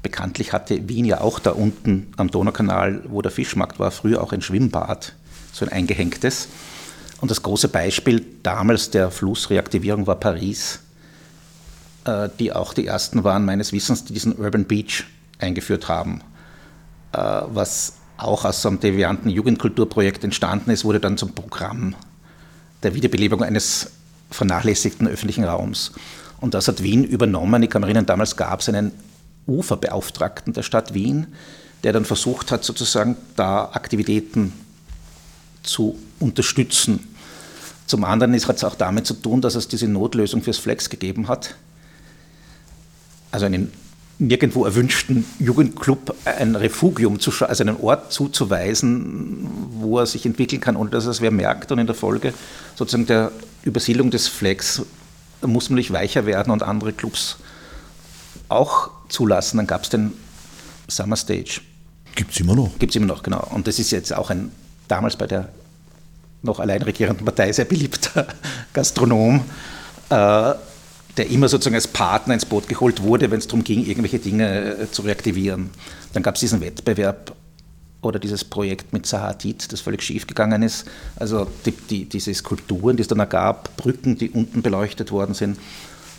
Bekanntlich 0.03 0.53
hatte 0.53 0.89
Wien 0.89 1.05
ja 1.05 1.21
auch 1.21 1.41
da 1.41 1.51
unten 1.51 2.13
am 2.17 2.31
Donaukanal, 2.31 3.03
wo 3.09 3.23
der 3.23 3.33
Fischmarkt 3.33 3.81
war, 3.81 3.91
früher 3.91 4.23
auch 4.23 4.33
ein 4.33 4.43
Schwimmbad, 4.43 5.15
so 5.53 5.65
ein 5.65 5.73
eingehängtes. 5.73 6.49
Und 7.21 7.31
das 7.31 7.43
große 7.43 7.69
Beispiel 7.69 8.25
damals 8.43 8.91
der 8.91 9.11
Flussreaktivierung 9.11 10.07
war 10.07 10.17
Paris, 10.17 10.81
äh, 12.05 12.29
die 12.39 12.53
auch 12.53 12.75
die 12.75 12.87
ersten 12.87 13.25
waren 13.25 13.45
meines 13.45 13.73
Wissens, 13.73 14.05
die 14.05 14.13
diesen 14.13 14.39
Urban 14.39 14.65
Beach 14.65 15.05
eingeführt 15.39 15.89
haben. 15.89 16.21
Äh, 17.13 17.19
was 17.19 17.95
auch 18.19 18.45
aus 18.45 18.63
so 18.63 18.69
einem 18.69 18.81
devianten 18.81 19.31
Jugendkulturprojekt 19.31 20.25
entstanden 20.25 20.71
ist, 20.71 20.85
wurde 20.85 21.01
dann 21.01 21.19
zum 21.19 21.35
Programm 21.35 21.95
der 22.83 22.95
Wiederbelebung 22.95 23.43
eines 23.43 23.91
vernachlässigten 24.31 25.07
öffentlichen 25.09 25.45
Raums. 25.45 25.93
Und 26.41 26.55
das 26.55 26.69
hat 26.69 26.83
Wien 26.83 27.05
übernommen. 27.05 27.63
Ich 27.63 27.71
kann 27.71 27.81
mich 27.81 27.89
erinnern, 27.89 28.07
damals 28.07 28.37
gab 28.37 28.61
es 28.61 28.69
einen 28.69 28.93
Uferbeauftragten 29.47 30.53
der 30.53 30.63
Stadt 30.63 30.93
Wien, 30.95 31.29
der 31.85 31.93
dann 31.93 32.05
versucht 32.05 32.51
hat, 32.51 32.65
sozusagen 32.65 33.17
da 33.37 33.71
Aktivitäten 33.73 34.53
zu 35.63 35.99
unterstützen. 36.21 37.09
Zum 37.87 38.05
anderen 38.05 38.35
hat 38.35 38.57
es 38.57 38.65
auch 38.65 38.75
damit 38.75 39.07
zu 39.07 39.15
tun, 39.15 39.41
dass 39.41 39.55
es 39.55 39.69
diese 39.69 39.87
Notlösung 39.87 40.43
fürs 40.43 40.59
Flex 40.59 40.91
gegeben 40.91 41.29
hat. 41.29 41.55
Also 43.31 43.47
einen 43.47 43.73
nirgendwo 44.19 44.65
erwünschten 44.65 45.25
Jugendclub 45.39 46.15
ein 46.25 46.57
Refugium, 46.57 47.21
zu, 47.21 47.31
also 47.47 47.63
einen 47.63 47.77
Ort 47.77 48.13
zuzuweisen, 48.13 49.47
wo 49.73 49.99
er 49.99 50.07
sich 50.07 50.25
entwickeln 50.25 50.61
kann, 50.61 50.77
ohne 50.77 50.91
dass 50.91 51.07
es 51.07 51.21
wer 51.21 51.31
merkt. 51.31 51.71
Und 51.71 51.79
in 51.79 51.87
der 51.87 51.95
Folge 51.95 52.33
sozusagen 52.75 53.07
der 53.07 53.31
Übersiedlung 53.63 54.11
des 54.11 54.27
Flex 54.27 54.83
muss 55.43 55.69
man 55.69 55.77
nicht 55.77 55.93
weicher 55.93 56.27
werden 56.27 56.51
und 56.51 56.63
andere 56.63 56.93
Clubs 56.93 57.37
auch 58.49 58.91
zulassen. 59.09 59.59
Dann 59.59 59.67
gab 59.67 59.83
es 59.83 59.91
den 59.91 60.13
Summer 60.89 61.17
Stage. 61.17 61.61
Gibt 62.15 62.33
es 62.33 62.41
immer 62.41 62.55
noch. 62.55 62.79
Gibt 62.79 62.93
es 62.93 62.97
immer 62.97 63.07
noch, 63.07 63.23
genau. 63.23 63.47
Und 63.53 63.67
das 63.67 63.79
ist 63.79 63.91
jetzt 63.91 64.15
auch 64.15 64.31
ein 64.31 64.51
damals 64.89 65.17
bei 65.17 65.27
der 65.27 65.51
noch 66.47 66.61
allein 66.61 66.83
regierenden 66.83 67.25
Partei 67.25 67.53
sehr 67.53 67.67
beliebter 67.67 68.27
Gastronom, 68.73 69.45
äh, 70.09 70.55
der 71.17 71.31
immer 71.31 71.49
sozusagen 71.49 71.75
als 71.75 71.89
Partner 71.89 72.35
ins 72.35 72.47
Boot 72.47 72.69
geholt 72.69 73.03
wurde, 73.03 73.31
wenn 73.31 73.39
es 73.39 73.47
darum 73.47 73.65
ging, 73.65 73.85
irgendwelche 73.85 74.19
Dinge 74.19 74.77
äh, 74.77 74.91
zu 74.91 75.03
reaktivieren. 75.03 75.71
Dann 76.13 76.23
gab 76.23 76.37
es 76.37 76.41
diesen 76.41 76.61
Wettbewerb 76.61 77.35
oder 78.03 78.19
dieses 78.19 78.45
Projekt 78.45 78.93
mit 78.93 79.07
Sahatit, 79.07 79.73
das 79.73 79.81
völlig 79.81 80.03
schief 80.03 80.27
gegangen 80.27 80.63
ist. 80.63 80.87
Also 81.17 81.47
die, 81.65 81.73
die, 81.73 82.05
diese 82.07 82.33
Skulpturen, 82.33 82.97
die 82.97 83.03
es 83.03 83.09
dann 83.09 83.27
gab, 83.29 83.77
Brücken, 83.77 84.17
die 84.17 84.31
unten 84.31 84.63
beleuchtet 84.63 85.11
worden 85.11 85.35
sind. 85.35 85.59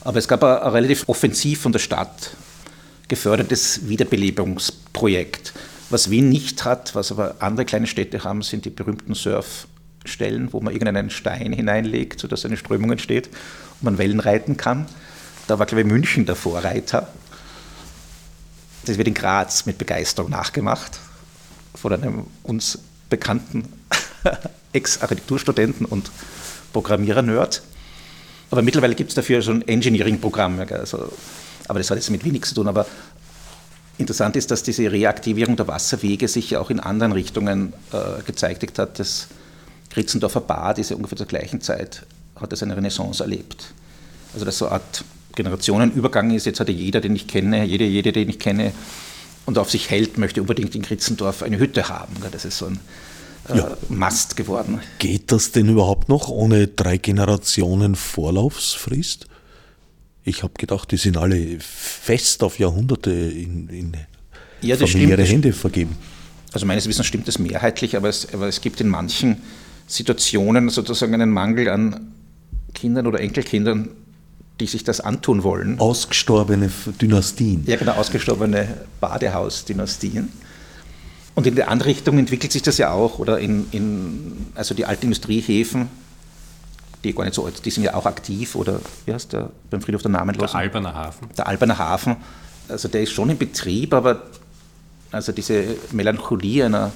Aber 0.01 0.19
es 0.19 0.27
gab 0.27 0.43
ein, 0.43 0.57
ein 0.57 0.71
relativ 0.71 1.07
offensiv 1.07 1.61
von 1.61 1.71
der 1.71 1.79
Stadt 1.79 2.35
gefördertes 3.07 3.87
Wiederbelebungsprojekt 3.87 5.53
Was 5.89 6.09
Wien 6.09 6.29
nicht 6.29 6.65
hat, 6.65 6.95
was 6.95 7.11
aber 7.11 7.35
andere 7.39 7.65
kleine 7.65 7.87
Städte 7.87 8.23
haben, 8.23 8.41
sind 8.41 8.65
die 8.65 8.69
berühmten 8.69 9.15
Surfstellen, 10.07 10.53
wo 10.53 10.61
man 10.61 10.73
irgendeinen 10.73 11.09
Stein 11.09 11.53
hineinlegt, 11.53 12.19
sodass 12.19 12.45
eine 12.45 12.57
Strömung 12.57 12.91
entsteht 12.91 13.27
und 13.27 13.83
man 13.83 13.97
Wellen 13.97 14.19
reiten 14.19 14.57
kann. 14.57 14.87
Da 15.47 15.59
war, 15.59 15.65
glaube 15.65 15.81
ich, 15.81 15.87
München 15.87 16.25
der 16.25 16.35
Vorreiter. 16.35 17.07
Das 18.85 18.97
wird 18.97 19.07
in 19.07 19.13
Graz 19.13 19.65
mit 19.65 19.77
Begeisterung 19.77 20.31
nachgemacht 20.31 20.99
von 21.75 21.93
einem 21.93 22.25
uns 22.43 22.79
bekannten 23.09 23.65
Ex-Architekturstudenten 24.73 25.85
und 25.85 26.09
Programmierer-Nerd. 26.73 27.61
Aber 28.49 28.61
mittlerweile 28.61 28.95
gibt 28.95 29.09
es 29.09 29.15
dafür 29.15 29.41
schon 29.41 29.67
Engineering-Programme. 29.67 30.65
Also, 30.71 31.11
aber 31.67 31.79
das 31.79 31.91
hat 31.91 31.97
jetzt 31.97 32.09
mit 32.09 32.25
nichts 32.25 32.49
zu 32.49 32.55
tun. 32.55 32.67
Aber 32.67 32.85
interessant 33.97 34.35
ist, 34.35 34.51
dass 34.51 34.63
diese 34.63 34.91
Reaktivierung 34.91 35.55
der 35.55 35.67
Wasserwege 35.67 36.27
sich 36.27 36.51
ja 36.51 36.59
auch 36.59 36.69
in 36.69 36.79
anderen 36.79 37.11
Richtungen 37.11 37.73
äh, 37.91 38.23
gezeigt 38.23 38.77
hat. 38.79 38.99
Das 38.99 39.27
Kritzendorfer 39.89 40.41
Bad 40.41 40.79
ist 40.79 40.89
ja 40.89 40.95
ungefähr 40.95 41.17
zur 41.17 41.27
gleichen 41.27 41.61
Zeit, 41.61 42.05
hat 42.35 42.53
es 42.53 42.61
eine 42.63 42.75
Renaissance 42.75 43.23
erlebt. 43.23 43.73
Also 44.33 44.45
dass 44.45 44.57
so 44.57 44.65
eine 44.65 44.75
Art 44.75 45.03
Generationenübergang 45.37 46.31
ist. 46.31 46.45
Jetzt 46.45 46.59
hat 46.59 46.67
ja 46.67 46.73
jeder, 46.73 46.99
den 46.99 47.15
ich 47.15 47.27
kenne, 47.27 47.63
jede, 47.63 47.85
jede, 47.85 48.11
den 48.11 48.27
ich 48.27 48.39
kenne 48.39 48.73
und 49.45 49.57
auf 49.57 49.71
sich 49.71 49.89
hält, 49.89 50.17
möchte 50.17 50.41
unbedingt 50.41 50.75
in 50.75 50.81
Kritzendorf 50.81 51.43
eine 51.43 51.57
Hütte 51.57 51.87
haben. 51.87 52.15
Das 52.31 52.43
ist 52.43 52.57
so 52.57 52.65
ein 52.65 52.79
äh, 53.47 53.57
ja. 53.57 53.77
Mast 53.87 54.35
geworden. 54.35 54.81
Geht 54.99 55.31
das 55.31 55.51
denn 55.51 55.69
überhaupt 55.69 56.09
noch 56.09 56.27
ohne 56.27 56.67
drei 56.67 56.97
Generationen 56.97 57.95
Vorlaufsfrist? 57.95 59.27
Ich 60.23 60.43
habe 60.43 60.53
gedacht, 60.57 60.91
die 60.91 60.97
sind 60.97 61.15
alle 61.15 61.59
fest 61.61 62.43
auf 62.43 62.59
Jahrhunderte 62.59 63.11
in, 63.11 63.69
in 63.69 63.93
ja, 64.61 64.75
familiäre 64.75 65.25
stimmt. 65.25 65.45
Hände 65.45 65.53
vergeben. 65.53 65.97
Also 66.51 66.65
meines 66.65 66.87
Wissens 66.87 67.05
stimmt 67.05 67.27
das 67.27 67.39
mehrheitlich, 67.39 67.95
aber 67.95 68.09
es, 68.09 68.33
aber 68.33 68.47
es 68.47 68.59
gibt 68.59 68.81
in 68.81 68.89
manchen 68.89 69.37
Situationen 69.87 70.69
sozusagen 70.69 71.13
einen 71.13 71.31
Mangel 71.31 71.69
an 71.69 72.11
Kindern 72.73 73.07
oder 73.07 73.19
Enkelkindern, 73.19 73.89
die 74.59 74.67
sich 74.67 74.83
das 74.83 74.99
antun 74.99 75.43
wollen. 75.43 75.79
Ausgestorbene 75.79 76.69
Dynastien. 77.01 77.63
Ja, 77.65 77.77
genau, 77.77 77.93
ausgestorbene 77.93 78.67
Badehausdynastien. 78.99 80.29
Und 81.35 81.45
in 81.45 81.55
der 81.55 81.69
andere 81.69 81.89
Richtung 81.89 82.17
entwickelt 82.17 82.51
sich 82.51 82.63
das 82.63 82.77
ja 82.77 82.91
auch, 82.91 83.19
oder 83.19 83.39
in, 83.39 83.67
in 83.71 84.47
also 84.55 84.73
die 84.73 84.85
alten 84.85 85.05
Industriehäfen, 85.05 85.87
die 87.03 87.13
gar 87.13 87.25
nicht 87.25 87.35
so 87.35 87.45
alt, 87.45 87.63
die 87.63 87.69
sind 87.69 87.83
ja 87.83 87.93
auch 87.93 88.07
aktiv, 88.07 88.55
oder 88.55 88.81
wie 89.05 89.13
heißt 89.13 89.33
der 89.33 89.51
beim 89.69 89.81
Friedhof 89.81 90.01
der 90.01 90.11
Namenlosen? 90.11 90.53
Der 90.53 90.59
Alberner 90.59 90.95
Hafen. 90.95 91.29
Der 91.37 91.47
Alberner 91.47 91.77
Hafen, 91.77 92.15
also 92.67 92.87
der 92.87 93.03
ist 93.03 93.11
schon 93.11 93.29
in 93.29 93.37
Betrieb, 93.37 93.93
aber 93.93 94.23
also 95.11 95.31
diese 95.31 95.63
Melancholie 95.91 96.65
einer, 96.65 96.91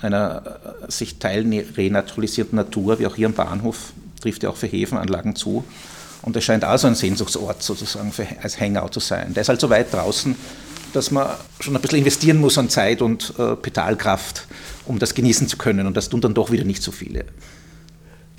einer 0.00 0.58
sich 0.88 1.18
teilrenaturalisierten 1.18 2.56
Natur, 2.56 2.98
wie 2.98 3.06
auch 3.06 3.16
hier 3.16 3.26
am 3.26 3.32
Bahnhof, 3.32 3.92
trifft 4.20 4.42
ja 4.42 4.50
auch 4.50 4.56
für 4.56 4.66
Häfenanlagen 4.66 5.36
zu. 5.36 5.64
Und 6.22 6.36
es 6.36 6.44
scheint 6.44 6.64
auch 6.64 6.78
so 6.78 6.86
ein 6.86 6.94
Sehnsuchtsort 6.94 7.62
sozusagen 7.62 8.12
für, 8.12 8.26
als 8.42 8.60
Hangout 8.60 8.90
zu 8.92 9.00
sein. 9.00 9.32
Der 9.34 9.42
ist 9.42 9.48
halt 9.48 9.60
so 9.60 9.70
weit 9.70 9.92
draußen, 9.92 10.34
dass 10.92 11.10
man 11.10 11.28
schon 11.60 11.76
ein 11.76 11.82
bisschen 11.82 11.98
investieren 11.98 12.38
muss 12.38 12.58
an 12.58 12.68
Zeit 12.68 13.02
und 13.02 13.34
äh, 13.38 13.54
Pedalkraft, 13.54 14.46
um 14.86 14.98
das 14.98 15.14
genießen 15.14 15.46
zu 15.48 15.56
können. 15.56 15.86
Und 15.86 15.96
das 15.96 16.08
tun 16.08 16.20
dann 16.20 16.34
doch 16.34 16.50
wieder 16.50 16.64
nicht 16.64 16.82
so 16.82 16.90
viele. 16.90 17.26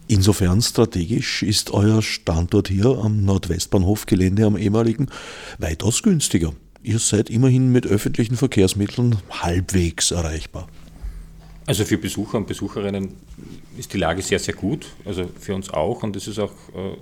Insofern 0.09 0.61
strategisch 0.61 1.43
ist 1.43 1.71
euer 1.71 2.01
Standort 2.01 2.69
hier 2.69 2.85
am 2.85 3.23
Nordwestbahnhofgelände 3.25 4.45
am 4.45 4.57
ehemaligen 4.57 5.07
weitaus 5.59 6.01
günstiger. 6.01 6.53
Ihr 6.81 6.99
seid 6.99 7.29
immerhin 7.29 7.71
mit 7.71 7.85
öffentlichen 7.85 8.37
Verkehrsmitteln 8.37 9.17
halbwegs 9.29 10.11
erreichbar. 10.11 10.67
Also 11.67 11.83
für 11.83 11.97
Besucher 11.97 12.37
und 12.37 12.47
Besucherinnen 12.47 13.13
ist 13.77 13.93
die 13.93 13.97
Lage 13.97 14.21
sehr, 14.21 14.39
sehr 14.39 14.53
gut. 14.53 14.87
Also 15.03 15.29
für 15.39 15.53
uns 15.53 15.69
auch. 15.69 16.01
Und 16.01 16.15
es 16.15 16.27
ist 16.27 16.39
auch 16.39 16.53
äh, 16.73 16.95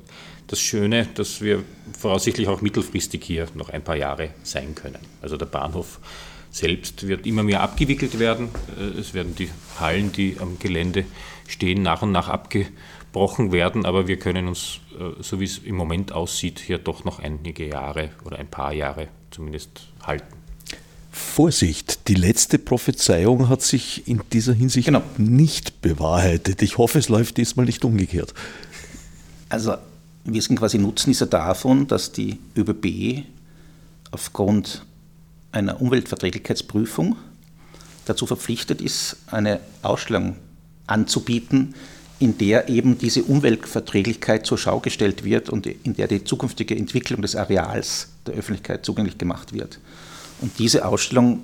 das 0.48 0.60
Schöne, 0.60 1.08
dass 1.14 1.40
wir 1.40 1.64
voraussichtlich 1.98 2.48
auch 2.48 2.62
mittelfristig 2.62 3.24
hier 3.24 3.48
noch 3.54 3.70
ein 3.70 3.84
paar 3.84 3.96
Jahre 3.96 4.32
sein 4.42 4.74
können. 4.74 5.00
Also 5.22 5.38
der 5.38 5.46
Bahnhof 5.46 6.00
selbst 6.50 7.08
wird 7.08 7.28
immer 7.28 7.44
mehr 7.44 7.62
abgewickelt 7.62 8.18
werden. 8.18 8.50
Äh, 8.80 9.00
es 9.00 9.14
werden 9.14 9.36
die 9.36 9.50
Hallen, 9.80 10.12
die 10.12 10.38
am 10.40 10.58
Gelände 10.58 11.06
stehen, 11.48 11.84
nach 11.84 12.02
und 12.02 12.12
nach 12.12 12.28
abgebrochen 12.28 13.52
werden, 13.52 13.86
aber 13.86 14.08
wir 14.08 14.18
können 14.18 14.48
uns, 14.48 14.80
äh, 15.00 15.22
so 15.22 15.40
wie 15.40 15.46
es 15.46 15.60
im 15.60 15.76
Moment 15.76 16.12
aussieht, 16.12 16.60
hier 16.60 16.80
doch 16.80 17.04
noch 17.04 17.20
einige 17.20 17.68
Jahre 17.68 18.10
oder 18.24 18.40
ein 18.40 18.48
paar 18.48 18.74
Jahre 18.74 19.10
zumindest 19.30 19.90
halten. 20.02 20.45
Vorsicht, 21.16 22.10
die 22.10 22.14
letzte 22.14 22.60
Prophezeiung 22.60 23.48
hat 23.48 23.62
sich 23.62 24.06
in 24.06 24.22
dieser 24.34 24.54
Hinsicht 24.54 24.88
genau. 24.88 25.02
nicht 25.18 25.82
bewahrheitet. 25.82 26.62
Ich 26.62 26.78
hoffe, 26.78 27.00
es 27.00 27.08
läuft 27.08 27.38
diesmal 27.38 27.66
nicht 27.66 27.86
umgekehrt. 27.86 28.34
Also 29.48 29.76
wir 30.26 30.42
sind 30.42 30.60
quasi 30.60 30.78
Nutznießer 30.78 31.26
davon, 31.26 31.88
dass 31.88 32.12
die 32.12 32.38
ÖBB 32.58 33.24
aufgrund 34.12 34.86
einer 35.54 35.80
Umweltverträglichkeitsprüfung 35.82 37.16
dazu 38.04 38.26
verpflichtet 38.28 38.82
ist, 38.82 39.16
eine 39.28 39.62
Ausstellung 39.84 40.36
anzubieten, 40.86 41.76
in 42.20 42.38
der 42.38 42.68
eben 42.68 42.98
diese 42.98 43.24
Umweltverträglichkeit 43.24 44.46
zur 44.46 44.58
Schau 44.58 44.82
gestellt 44.82 45.24
wird 45.24 45.50
und 45.50 45.66
in 45.66 45.96
der 45.96 46.10
die 46.10 46.26
zukünftige 46.26 46.76
Entwicklung 46.76 47.22
des 47.22 47.38
Areals 47.38 48.10
der 48.28 48.36
Öffentlichkeit 48.36 48.86
zugänglich 48.86 49.18
gemacht 49.18 49.54
wird. 49.54 49.80
Und 50.42 50.58
diese 50.60 50.86
Ausstellung 50.86 51.42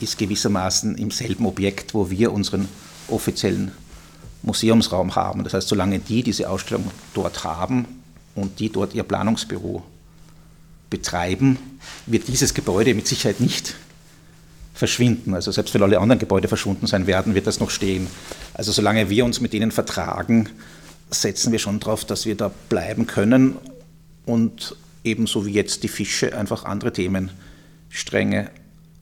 ist 0.00 0.18
gewissermaßen 0.18 0.96
im 0.96 1.10
selben 1.10 1.46
Objekt, 1.46 1.94
wo 1.94 2.10
wir 2.10 2.32
unseren 2.32 2.68
offiziellen 3.08 3.72
Museumsraum 4.42 5.14
haben. 5.14 5.44
Das 5.44 5.54
heißt, 5.54 5.68
solange 5.68 5.98
die 5.98 6.22
diese 6.22 6.48
Ausstellung 6.48 6.90
dort 7.14 7.44
haben 7.44 7.86
und 8.34 8.60
die 8.60 8.70
dort 8.70 8.94
ihr 8.94 9.02
Planungsbüro 9.02 9.82
betreiben, 10.90 11.58
wird 12.06 12.28
dieses 12.28 12.54
Gebäude 12.54 12.94
mit 12.94 13.08
Sicherheit 13.08 13.40
nicht 13.40 13.74
verschwinden. 14.74 15.34
Also 15.34 15.50
selbst 15.50 15.74
wenn 15.74 15.82
alle 15.82 15.98
anderen 15.98 16.18
Gebäude 16.18 16.48
verschwunden 16.48 16.86
sein 16.86 17.06
werden, 17.06 17.34
wird 17.34 17.46
das 17.46 17.60
noch 17.60 17.70
stehen. 17.70 18.06
Also 18.54 18.72
solange 18.72 19.10
wir 19.10 19.24
uns 19.24 19.40
mit 19.40 19.54
ihnen 19.54 19.72
vertragen, 19.72 20.50
setzen 21.10 21.50
wir 21.50 21.58
schon 21.58 21.80
darauf, 21.80 22.04
dass 22.04 22.26
wir 22.26 22.36
da 22.36 22.50
bleiben 22.68 23.06
können 23.06 23.56
und 24.26 24.76
ebenso 25.02 25.46
wie 25.46 25.52
jetzt 25.52 25.82
die 25.82 25.88
Fische 25.88 26.36
einfach 26.36 26.64
andere 26.64 26.92
Themenstränge 27.90 28.50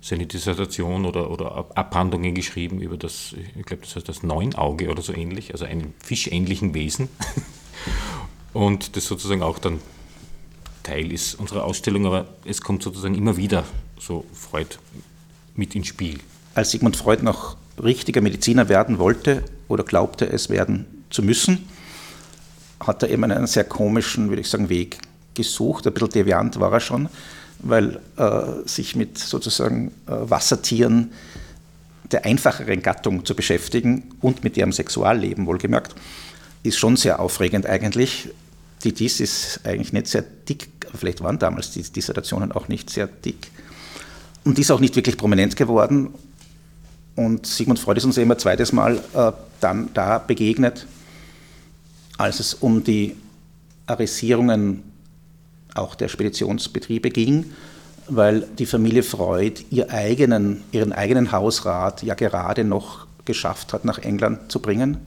seine 0.05 0.27
Dissertation 0.27 1.03
oder, 1.03 1.31
oder 1.31 1.65
Abhandlungen 1.73 2.35
geschrieben 2.35 2.79
über 2.79 2.95
das, 2.95 3.33
ich 3.57 3.65
glaube, 3.65 3.81
das 3.81 3.95
heißt 3.95 4.07
das 4.07 4.21
Neunauge 4.21 4.91
oder 4.91 5.01
so 5.01 5.11
ähnlich, 5.13 5.51
also 5.51 5.65
einem 5.65 5.95
fischähnlichen 5.97 6.75
Wesen. 6.75 7.09
Und 8.53 8.95
das 8.95 9.07
sozusagen 9.07 9.41
auch 9.41 9.57
dann 9.57 9.79
Teil 10.83 11.11
ist 11.11 11.33
unserer 11.33 11.63
Ausstellung, 11.63 12.05
aber 12.05 12.27
es 12.45 12.61
kommt 12.61 12.83
sozusagen 12.83 13.15
immer 13.15 13.35
wieder 13.35 13.63
so 13.99 14.25
Freud 14.31 14.77
mit 15.55 15.73
ins 15.73 15.87
Spiel. 15.87 16.19
Als 16.53 16.69
Sigmund 16.69 16.95
Freud 16.95 17.23
noch 17.23 17.57
richtiger 17.83 18.21
Mediziner 18.21 18.69
werden 18.69 18.99
wollte 18.99 19.43
oder 19.67 19.83
glaubte, 19.83 20.27
es 20.27 20.51
werden 20.51 20.85
zu 21.09 21.23
müssen, 21.23 21.67
hat 22.79 23.01
er 23.01 23.09
eben 23.09 23.23
einen 23.23 23.47
sehr 23.47 23.63
komischen, 23.63 24.29
würde 24.29 24.41
ich 24.41 24.49
sagen, 24.49 24.69
Weg 24.69 24.99
gesucht. 25.33 25.87
Ein 25.87 25.93
bisschen 25.93 26.09
deviant 26.09 26.59
war 26.59 26.71
er 26.71 26.79
schon, 26.79 27.09
weil 27.65 27.99
äh, 28.17 28.67
sich 28.67 28.95
mit 28.95 29.17
sozusagen 29.17 29.87
äh, 30.07 30.11
Wassertieren 30.11 31.11
der 32.11 32.23
einfacheren 32.25 32.83
Gattung 32.83 33.25
zu 33.25 33.35
beschäftigen 33.35 34.11
und 34.21 34.43
mit 34.43 34.55
ihrem 34.55 34.71
Sexualleben 34.71 35.47
wohlgemerkt, 35.47 35.95
ist 36.61 36.77
schon 36.77 36.95
sehr 36.95 37.19
aufregend 37.19 37.65
eigentlich. 37.65 38.29
Die 38.83 38.93
Dies 38.93 39.19
ist 39.19 39.61
eigentlich 39.63 39.93
nicht 39.93 40.07
sehr 40.07 40.21
dick, 40.21 40.69
vielleicht 40.93 41.21
waren 41.21 41.39
damals 41.39 41.71
die 41.71 41.81
Dissertationen 41.81 42.51
auch 42.51 42.67
nicht 42.67 42.91
sehr 42.91 43.07
dick. 43.07 43.49
Und 44.43 44.57
die 44.57 44.61
ist 44.61 44.69
auch 44.69 44.79
nicht 44.79 44.95
wirklich 44.95 45.17
prominent 45.17 45.55
geworden. 45.55 46.13
Und 47.15 47.47
Sigmund 47.47 47.79
Freud 47.79 47.97
ist 47.97 48.05
uns 48.05 48.19
ein 48.19 48.37
zweites 48.37 48.73
Mal 48.73 49.01
äh, 49.15 49.31
dann 49.59 49.89
da 49.95 50.19
begegnet, 50.19 50.85
als 52.17 52.39
es 52.39 52.53
um 52.53 52.83
die 52.83 53.15
Arisierungen 53.87 54.83
auch 55.75 55.93
der 55.95 56.07
Speditionsbetriebe 56.07 57.09
ging, 57.09 57.53
weil 58.07 58.47
die 58.57 58.65
Familie 58.65 59.03
Freud 59.03 59.63
ihr 59.69 59.91
eigenen, 59.91 60.63
ihren 60.71 60.93
eigenen 60.93 61.31
Hausrat 61.31 62.03
ja 62.03 62.15
gerade 62.15 62.63
noch 62.63 63.05
geschafft 63.25 63.73
hat, 63.73 63.85
nach 63.85 63.99
England 63.99 64.51
zu 64.51 64.59
bringen. 64.59 64.97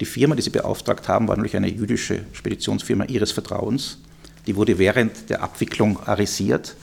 Die 0.00 0.04
Firma, 0.04 0.34
die 0.34 0.42
sie 0.42 0.50
beauftragt 0.50 1.08
haben, 1.08 1.28
war 1.28 1.36
nämlich 1.36 1.56
eine 1.56 1.68
jüdische 1.68 2.20
Speditionsfirma 2.32 3.04
ihres 3.04 3.32
Vertrauens. 3.32 3.98
Die 4.46 4.56
wurde 4.56 4.78
während 4.78 5.30
der 5.30 5.42
Abwicklung 5.42 5.98
arisiert. 6.06 6.76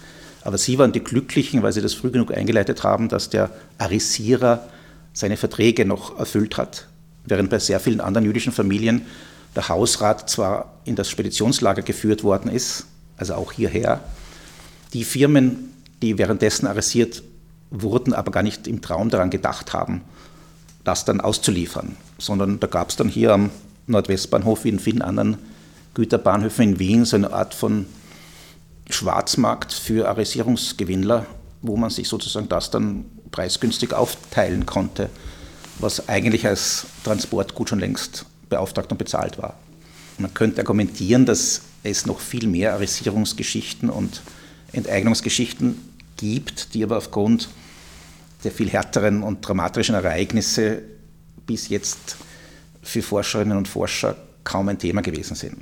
Aber 0.43 0.57
sie 0.57 0.77
waren 0.77 0.91
die 0.91 1.03
Glücklichen, 1.03 1.63
weil 1.63 1.71
sie 1.71 1.81
das 1.81 1.93
früh 1.93 2.11
genug 2.11 2.35
eingeleitet 2.35 2.83
haben, 2.83 3.07
dass 3.07 3.29
der 3.29 3.49
Arisierer 3.77 4.67
seine 5.13 5.37
Verträge 5.37 5.85
noch 5.85 6.19
erfüllt 6.19 6.57
hat. 6.57 6.87
Während 7.25 7.49
bei 7.49 7.59
sehr 7.59 7.79
vielen 7.79 8.01
anderen 8.01 8.25
jüdischen 8.25 8.51
Familien 8.51 9.03
der 9.55 9.69
Hausrat 9.69 10.29
zwar 10.29 10.73
in 10.83 10.95
das 10.95 11.09
Speditionslager 11.09 11.83
geführt 11.83 12.23
worden 12.23 12.51
ist, 12.51 12.87
also 13.17 13.35
auch 13.35 13.51
hierher. 13.51 14.01
Die 14.93 15.03
Firmen, 15.03 15.73
die 16.01 16.17
währenddessen 16.17 16.67
arrestiert 16.67 17.23
wurden, 17.69 18.13
aber 18.13 18.31
gar 18.31 18.43
nicht 18.43 18.67
im 18.67 18.81
Traum 18.81 19.09
daran 19.09 19.29
gedacht 19.29 19.73
haben, 19.73 20.01
das 20.83 21.05
dann 21.05 21.21
auszuliefern, 21.21 21.95
sondern 22.17 22.59
da 22.59 22.67
gab 22.67 22.89
es 22.89 22.95
dann 22.95 23.09
hier 23.09 23.33
am 23.33 23.49
Nordwestbahnhof 23.87 24.63
wie 24.63 24.69
in 24.69 24.79
vielen 24.79 25.01
anderen 25.01 25.37
Güterbahnhöfen 25.93 26.63
in 26.63 26.79
Wien 26.79 27.05
so 27.05 27.15
eine 27.15 27.33
Art 27.33 27.53
von 27.53 27.85
Schwarzmarkt 28.89 29.71
für 29.71 30.09
Arresierungsgewinnler, 30.09 31.25
wo 31.61 31.77
man 31.77 31.89
sich 31.89 32.09
sozusagen 32.09 32.49
das 32.49 32.69
dann 32.69 33.05
preisgünstig 33.31 33.93
aufteilen 33.93 34.65
konnte, 34.65 35.09
was 35.79 36.09
eigentlich 36.09 36.45
als 36.45 36.85
Transportgut 37.03 37.69
schon 37.69 37.79
längst 37.79 38.25
beauftragt 38.49 38.91
und 38.91 38.97
bezahlt 38.97 39.37
war. 39.37 39.55
Man 40.17 40.33
könnte 40.33 40.61
argumentieren, 40.61 41.25
dass 41.25 41.61
es 41.83 42.05
noch 42.05 42.19
viel 42.19 42.47
mehr 42.47 42.73
Arisierungsgeschichten 42.73 43.89
und 43.89 44.21
Enteignungsgeschichten 44.71 45.77
gibt, 46.17 46.73
die 46.73 46.83
aber 46.83 46.97
aufgrund 46.97 47.49
der 48.43 48.51
viel 48.51 48.69
härteren 48.69 49.23
und 49.23 49.41
dramatischen 49.47 49.95
Ereignisse 49.95 50.81
bis 51.45 51.69
jetzt 51.69 52.17
für 52.81 53.01
Forscherinnen 53.01 53.57
und 53.57 53.67
Forscher 53.67 54.15
kaum 54.43 54.69
ein 54.69 54.79
Thema 54.79 55.01
gewesen 55.01 55.35
sind. 55.35 55.57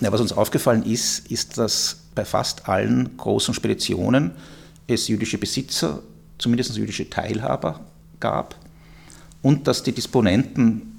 Ja, 0.00 0.12
was 0.12 0.20
uns 0.20 0.32
aufgefallen 0.32 0.82
ist, 0.82 1.30
ist, 1.30 1.58
dass 1.58 1.96
bei 2.14 2.24
fast 2.24 2.68
allen 2.68 3.16
großen 3.16 3.54
Speditionen 3.54 4.32
es 4.86 5.08
jüdische 5.08 5.38
Besitzer, 5.38 6.02
zumindest 6.38 6.76
jüdische 6.76 7.08
Teilhaber 7.08 7.80
gab 8.20 8.56
und 9.42 9.66
dass 9.66 9.82
die 9.82 9.92
Disponenten 9.92 10.98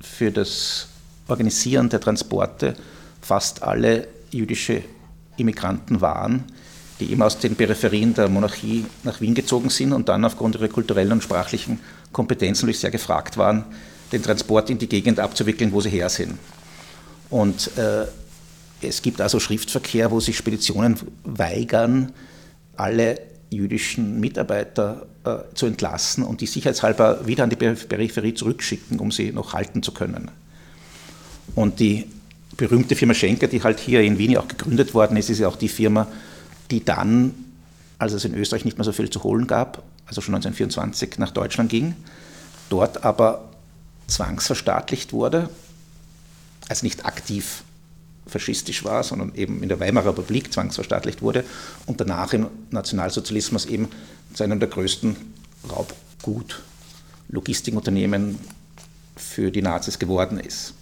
für 0.00 0.30
das 0.30 0.88
Organisieren 1.28 1.88
der 1.88 2.00
Transporte 2.00 2.74
fast 3.20 3.62
alle 3.62 4.08
jüdische 4.30 4.82
Immigranten 5.36 6.00
waren, 6.00 6.44
die 7.00 7.10
eben 7.10 7.22
aus 7.22 7.38
den 7.38 7.56
Peripherien 7.56 8.14
der 8.14 8.28
Monarchie 8.28 8.86
nach 9.02 9.20
Wien 9.20 9.34
gezogen 9.34 9.70
sind 9.70 9.92
und 9.92 10.08
dann 10.08 10.24
aufgrund 10.24 10.54
ihrer 10.54 10.68
kulturellen 10.68 11.12
und 11.12 11.22
sprachlichen 11.22 11.80
Kompetenz 12.12 12.60
natürlich 12.60 12.78
sehr 12.78 12.90
gefragt 12.90 13.36
waren, 13.36 13.64
den 14.12 14.22
Transport 14.22 14.70
in 14.70 14.78
die 14.78 14.88
Gegend 14.88 15.20
abzuwickeln, 15.20 15.72
wo 15.72 15.80
sie 15.80 15.90
her 15.90 16.08
sind. 16.08 16.38
Und 17.28 17.76
äh, 17.76 18.06
es 18.80 19.02
gibt 19.02 19.20
also 19.20 19.40
Schriftverkehr, 19.40 20.10
wo 20.10 20.20
sich 20.20 20.36
Speditionen 20.36 20.98
weigern, 21.24 22.12
alle 22.76 23.20
jüdischen 23.50 24.20
Mitarbeiter 24.20 25.06
äh, 25.24 25.54
zu 25.54 25.66
entlassen 25.66 26.24
und 26.24 26.40
die 26.40 26.46
sicherheitshalber 26.46 27.26
wieder 27.26 27.44
an 27.44 27.50
die 27.50 27.56
Peripherie 27.56 28.34
zurückschicken, 28.34 28.98
um 28.98 29.10
sie 29.10 29.32
noch 29.32 29.54
halten 29.54 29.82
zu 29.82 29.92
können. 29.92 30.30
Und 31.54 31.80
die 31.80 32.06
berühmte 32.56 32.96
Firma 32.96 33.14
Schenker, 33.14 33.46
die 33.46 33.62
halt 33.62 33.80
hier 33.80 34.02
in 34.02 34.18
Wien 34.18 34.36
auch 34.36 34.48
gegründet 34.48 34.94
worden 34.94 35.16
ist, 35.16 35.30
ist 35.30 35.38
ja 35.38 35.48
auch 35.48 35.56
die 35.56 35.68
Firma, 35.68 36.08
die 36.70 36.84
dann, 36.84 37.34
als 37.98 38.12
es 38.12 38.24
in 38.24 38.34
Österreich 38.34 38.64
nicht 38.64 38.78
mehr 38.78 38.84
so 38.84 38.92
viel 38.92 39.10
zu 39.10 39.22
holen 39.22 39.46
gab, 39.46 39.82
also 40.06 40.20
schon 40.20 40.34
1924 40.34 41.18
nach 41.18 41.30
Deutschland 41.30 41.70
ging, 41.70 41.94
dort 42.70 43.04
aber 43.04 43.48
zwangsverstaatlicht 44.06 45.12
wurde, 45.12 45.50
also 46.68 46.84
nicht 46.84 47.04
aktiv 47.04 47.62
faschistisch 48.26 48.84
war, 48.84 49.02
sondern 49.04 49.34
eben 49.34 49.62
in 49.62 49.68
der 49.68 49.78
Weimarer 49.78 50.08
Republik 50.08 50.52
zwangsverstaatlicht 50.52 51.22
wurde 51.22 51.44
und 51.86 52.00
danach 52.00 52.32
im 52.32 52.48
Nationalsozialismus 52.70 53.66
eben 53.66 53.88
zu 54.34 54.42
einem 54.42 54.58
der 54.58 54.68
größten 54.68 55.14
Raubgut-Logistikunternehmen 55.70 58.40
für 59.16 59.52
die 59.52 59.62
Nazis 59.62 59.98
geworden 59.98 60.38
ist. 60.40 60.74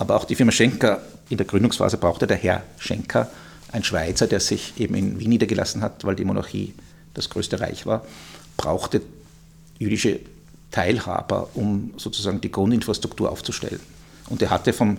Aber 0.00 0.16
auch 0.16 0.24
die 0.24 0.34
Firma 0.34 0.50
Schenker 0.50 1.02
in 1.28 1.36
der 1.36 1.46
Gründungsphase 1.46 1.98
brauchte 1.98 2.26
der 2.26 2.38
Herr 2.38 2.62
Schenker, 2.78 3.30
ein 3.70 3.84
Schweizer, 3.84 4.26
der 4.26 4.40
sich 4.40 4.72
eben 4.80 4.94
in 4.94 5.20
Wien 5.20 5.28
niedergelassen 5.28 5.82
hat, 5.82 6.04
weil 6.06 6.16
die 6.16 6.24
Monarchie 6.24 6.72
das 7.12 7.28
größte 7.28 7.60
Reich 7.60 7.84
war, 7.84 8.06
brauchte 8.56 9.02
jüdische 9.78 10.20
Teilhaber, 10.70 11.50
um 11.52 11.92
sozusagen 11.98 12.40
die 12.40 12.50
Grundinfrastruktur 12.50 13.30
aufzustellen. 13.30 13.80
Und 14.30 14.40
er 14.40 14.48
hatte 14.48 14.72
vom 14.72 14.96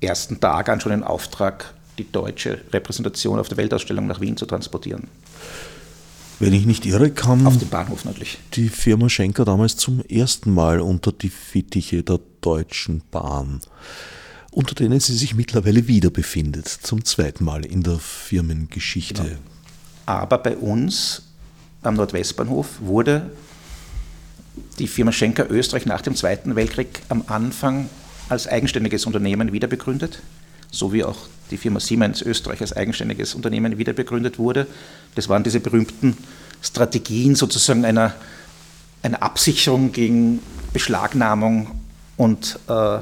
ersten 0.00 0.38
Tag 0.38 0.68
an 0.68 0.80
schon 0.80 0.92
den 0.92 1.02
Auftrag, 1.02 1.74
die 1.98 2.10
deutsche 2.10 2.60
Repräsentation 2.72 3.40
auf 3.40 3.48
der 3.48 3.56
Weltausstellung 3.56 4.06
nach 4.06 4.20
Wien 4.20 4.36
zu 4.36 4.46
transportieren. 4.46 5.08
Wenn 6.38 6.52
ich 6.52 6.66
nicht 6.66 6.86
irre, 6.86 7.10
kam 7.10 7.46
auf 7.46 7.58
dem 7.58 7.68
Bahnhof 7.68 8.04
natürlich. 8.04 8.38
die 8.54 8.68
Firma 8.68 9.08
Schenker 9.08 9.44
damals 9.44 9.76
zum 9.76 10.00
ersten 10.06 10.52
Mal 10.52 10.80
unter 10.80 11.12
die 11.12 11.30
Fittiche 11.30 12.02
der 12.02 12.20
Deutschen 12.40 13.02
Bahn 13.10 13.60
unter 14.52 14.74
denen 14.74 15.00
sie 15.00 15.16
sich 15.16 15.34
mittlerweile 15.34 15.88
wieder 15.88 16.10
befindet, 16.10 16.68
zum 16.68 17.04
zweiten 17.04 17.42
Mal 17.42 17.64
in 17.64 17.82
der 17.82 17.98
Firmengeschichte. 17.98 19.22
Genau. 19.22 19.36
Aber 20.06 20.38
bei 20.38 20.56
uns 20.56 21.22
am 21.82 21.94
Nordwestbahnhof 21.94 22.80
wurde 22.80 23.30
die 24.78 24.86
Firma 24.86 25.10
Schenker 25.10 25.50
Österreich 25.50 25.86
nach 25.86 26.02
dem 26.02 26.14
Zweiten 26.14 26.54
Weltkrieg 26.54 27.00
am 27.08 27.24
Anfang 27.28 27.88
als 28.28 28.46
eigenständiges 28.46 29.06
Unternehmen 29.06 29.52
wiederbegründet, 29.52 30.14
so 30.14 30.41
wie 30.92 31.04
auch 31.04 31.16
die 31.50 31.58
Firma 31.58 31.78
Siemens 31.78 32.22
Österreich 32.22 32.60
als 32.60 32.72
eigenständiges 32.72 33.34
Unternehmen 33.34 33.78
wiederbegründet 33.78 34.38
wurde. 34.38 34.66
Das 35.14 35.28
waren 35.28 35.44
diese 35.44 35.60
berühmten 35.60 36.16
Strategien 36.62 37.34
sozusagen 37.36 37.84
einer, 37.84 38.14
einer 39.02 39.22
Absicherung 39.22 39.92
gegen 39.92 40.40
Beschlagnahmung 40.72 41.70
und 42.16 42.58
äh, 42.68 42.98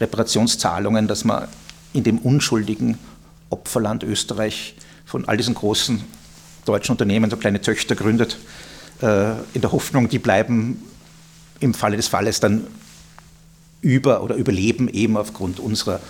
Reparationszahlungen, 0.00 1.06
dass 1.06 1.24
man 1.24 1.48
in 1.92 2.02
dem 2.02 2.18
unschuldigen 2.18 2.98
Opferland 3.50 4.02
Österreich 4.02 4.74
von 5.06 5.28
all 5.28 5.36
diesen 5.36 5.54
großen 5.54 6.02
deutschen 6.64 6.92
Unternehmen 6.92 7.30
so 7.30 7.36
kleine 7.36 7.60
Töchter 7.60 7.94
gründet, 7.94 8.38
äh, 9.00 9.32
in 9.54 9.60
der 9.60 9.70
Hoffnung, 9.70 10.08
die 10.08 10.18
bleiben 10.18 10.82
im 11.60 11.74
Falle 11.74 11.96
des 11.96 12.08
Falles 12.08 12.40
dann 12.40 12.66
über 13.80 14.22
oder 14.22 14.34
überleben 14.34 14.88
eben 14.88 15.16
aufgrund 15.16 15.60
unserer 15.60 16.00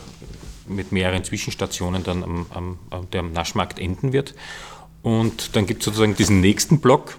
mit 0.67 0.91
mehreren 0.91 1.23
Zwischenstationen 1.23 2.03
dann 2.03 2.23
am, 2.23 2.45
am, 2.51 2.79
am 2.91 3.33
Naschmarkt 3.33 3.79
enden 3.79 4.13
wird. 4.13 4.35
Und 5.01 5.55
dann 5.55 5.65
gibt 5.65 5.81
es 5.81 5.85
sozusagen 5.85 6.15
diesen 6.15 6.41
nächsten 6.41 6.79
Block 6.79 7.17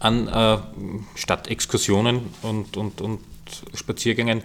an 0.00 0.28
äh, 0.28 0.58
Stadtexkursionen 1.14 2.20
und, 2.42 2.76
und, 2.76 3.00
und 3.00 3.20
Spaziergängen 3.74 4.42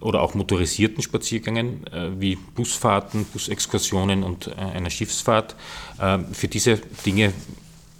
oder 0.00 0.22
auch 0.22 0.34
motorisierten 0.34 1.02
Spaziergängen 1.02 1.86
äh, 1.88 2.20
wie 2.20 2.36
Busfahrten, 2.36 3.24
Busexkursionen 3.26 4.22
und 4.22 4.48
äh, 4.48 4.54
einer 4.54 4.90
Schiffsfahrt. 4.90 5.56
Äh, 5.98 6.18
für 6.32 6.48
diese 6.48 6.78
Dinge 7.04 7.32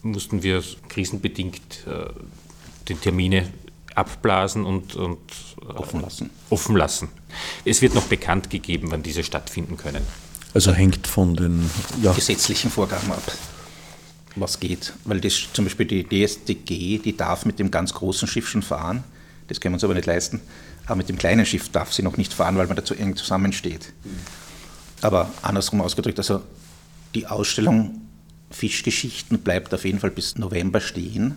mussten 0.03 0.43
wir 0.43 0.63
krisenbedingt 0.89 1.87
äh, 1.87 2.11
die 2.89 2.95
Termine 2.95 3.51
abblasen 4.01 4.65
und, 4.65 4.97
und 4.97 5.19
äh, 5.63 5.73
offen, 5.73 6.01
lassen. 6.01 6.31
offen 6.51 6.77
lassen. 6.77 7.09
Es 7.65 7.83
wird 7.83 7.95
noch 7.95 8.05
bekannt 8.05 8.51
gegeben, 8.51 8.91
wann 8.91 9.03
diese 9.03 9.23
stattfinden 9.23 9.77
können. 9.77 10.03
Also 10.53 10.73
hängt 10.73 11.07
von 11.07 11.37
den 11.37 11.71
ja. 12.03 12.13
gesetzlichen 12.13 12.71
Vorgaben 12.71 13.13
ab, 13.13 13.23
was 14.35 14.59
geht. 14.59 14.93
Weil 15.05 15.21
das 15.21 15.49
zum 15.53 15.65
Beispiel 15.65 15.87
die 15.87 16.05
DSDG, 16.05 16.99
die 16.99 17.17
darf 17.17 17.45
mit 17.45 17.59
dem 17.59 17.71
ganz 17.71 17.95
großen 17.95 18.27
Schiff 18.27 18.49
schon 18.49 18.63
fahren. 18.63 19.05
Das 19.47 19.61
können 19.61 19.75
wir 19.75 19.77
uns 19.77 19.85
aber 19.85 19.95
nicht 19.95 20.07
leisten. 20.07 20.41
Aber 20.87 20.97
mit 20.97 21.09
dem 21.09 21.19
kleinen 21.19 21.47
Schiff 21.47 21.69
darf 21.69 21.93
sie 21.93 22.03
noch 22.03 22.17
nicht 22.17 22.33
fahren, 22.33 22.57
weil 22.57 22.67
man 22.67 22.77
da 22.77 22.85
zu 22.85 22.95
eng 22.95 23.15
zusammensteht. 23.15 23.93
Aber 25.03 25.31
andersrum 25.43 25.81
ausgedrückt, 25.81 26.19
also 26.19 26.43
die 27.15 27.27
Ausstellung 27.27 28.01
Fischgeschichten 28.51 29.39
bleibt 29.41 29.73
auf 29.73 29.85
jeden 29.85 30.01
Fall 30.01 30.11
bis 30.11 30.37
November 30.37 30.81
stehen. 30.81 31.37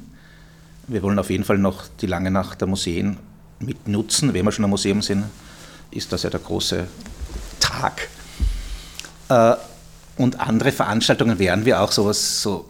Wir 0.88 1.02
wollen 1.02 1.18
auf 1.18 1.30
jeden 1.30 1.46
Fall 1.46 1.58
noch 1.58 1.86
die 2.02 2.08
lange 2.08 2.30
Nacht 2.30 2.60
der 2.60 2.68
Museen 2.68 3.18
mitnutzen. 3.60 4.34
Wenn 4.34 4.44
wir 4.46 4.52
schon 4.52 4.66
am 4.66 4.72
Museum 4.72 5.02
sind, 5.02 5.24
ist 5.92 6.12
das 6.12 6.24
ja 6.24 6.30
der 6.30 6.42
große 6.42 6.88
Tag. 7.60 8.10
Äh, 9.30 9.56
und 10.18 10.40
andere 10.40 10.72
Veranstaltungen 10.72 11.40
werden 11.40 11.66
wir 11.66 11.82
auch 11.82 11.92
sowas 11.92 12.42
so, 12.42 12.70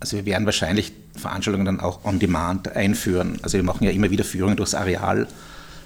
also 0.00 0.16
wir 0.16 0.24
werden 0.24 0.46
wahrscheinlich 0.46 0.92
Veranstaltungen 1.14 1.66
dann 1.66 1.80
auch 1.80 2.04
on 2.04 2.18
demand 2.18 2.74
einführen. 2.74 3.38
Also 3.42 3.58
wir 3.58 3.62
machen 3.62 3.84
ja 3.84 3.90
immer 3.90 4.10
wieder 4.10 4.24
Führungen 4.24 4.56
durchs 4.56 4.74
Areal 4.74 5.28